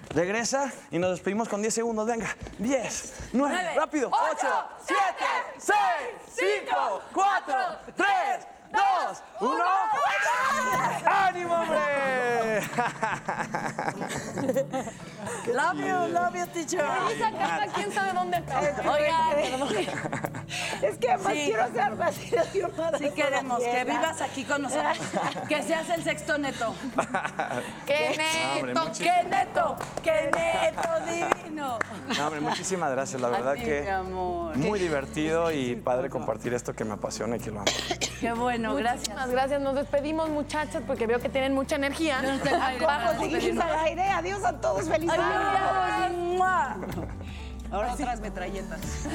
Regresa 0.10 0.72
y 0.92 1.00
nos 1.00 1.10
despedimos 1.12 1.50
con 1.50 1.62
10 1.62 1.74
segundos. 1.74 2.06
Venga, 2.06 2.28
10, 2.60 3.30
9, 3.34 3.74
rápido. 3.76 4.12
8, 4.14 4.48
7, 4.86 5.02
6, 5.58 5.76
5, 6.68 7.02
4, 7.12 7.56
3, 7.96 8.08
2, 8.72 9.24
1. 9.44 9.64
¡Ánimo, 11.06 11.54
hombre! 11.56 12.62
Love 15.54 15.78
you, 15.80 16.08
love 16.14 16.36
you, 16.36 16.48
teacher. 16.48 16.86
Esa 17.12 17.32
carta, 17.32 17.66
quién 17.76 17.92
sabe 17.92 18.14
dónde 18.14 18.38
está. 18.38 18.60
Oigan, 18.60 19.64
Es 20.82 20.98
que 20.98 21.12
además 21.12 21.34
Sí. 21.34 21.46
quiero 21.46 21.64
así 22.04 22.30
de 22.30 22.44
firmada. 22.44 22.98
Sí 22.98 23.10
queremos 23.12 23.60
que 23.60 23.84
vivas 23.86 24.22
aquí 24.22 24.44
con 24.46 24.62
nosotros. 24.64 24.98
Que 25.50 25.64
seas 25.64 25.90
el 25.90 26.04
sexto 26.04 26.38
neto. 26.38 26.74
qué 27.86 28.16
hombre, 28.58 28.74
neto, 28.74 28.86
muchis- 28.86 28.98
qué 29.04 29.24
neto. 29.30 29.76
¡Qué 30.04 30.32
neto 30.34 30.90
divino! 31.10 31.80
No, 32.18 32.26
hombre, 32.26 32.40
muchísimas 32.42 32.92
gracias. 32.92 33.22
La 33.22 33.30
verdad 33.30 33.54
ti, 33.56 33.62
que 33.64 33.82
mi 33.82 33.90
amor. 33.90 34.58
muy 34.58 34.80
divertido 34.80 35.52
y 35.52 35.76
padre 35.76 36.10
compartir 36.10 36.54
esto 36.54 36.74
que 36.74 36.84
me 36.86 36.94
apasiona 36.94 37.38
y 37.38 37.40
que 37.40 37.52
lo 37.52 37.60
amo. 37.62 37.72
Qué 38.20 38.32
bueno, 38.34 38.76
gracias. 38.76 39.10
Muchísimas 39.10 39.30
gracias. 39.30 39.33
Nos 39.34 39.74
despedimos, 39.74 40.30
muchachas, 40.30 40.84
porque 40.86 41.08
veo 41.08 41.20
que 41.20 41.28
tienen 41.28 41.56
mucha 41.56 41.76
energía. 41.76 42.22
Vamos, 42.80 43.16
seguimos 43.20 43.64
al 43.64 43.80
aire. 43.80 44.04
Adiós 44.04 44.44
a 44.44 44.54
todos. 44.62 44.88
Feliz. 44.88 45.10
Ahora 47.72 47.94
otras 47.94 48.20
metralletas. 48.20 48.80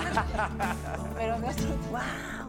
Pero 1.17 1.39
nuestro... 1.39 1.69
¡Wow! 1.93 2.48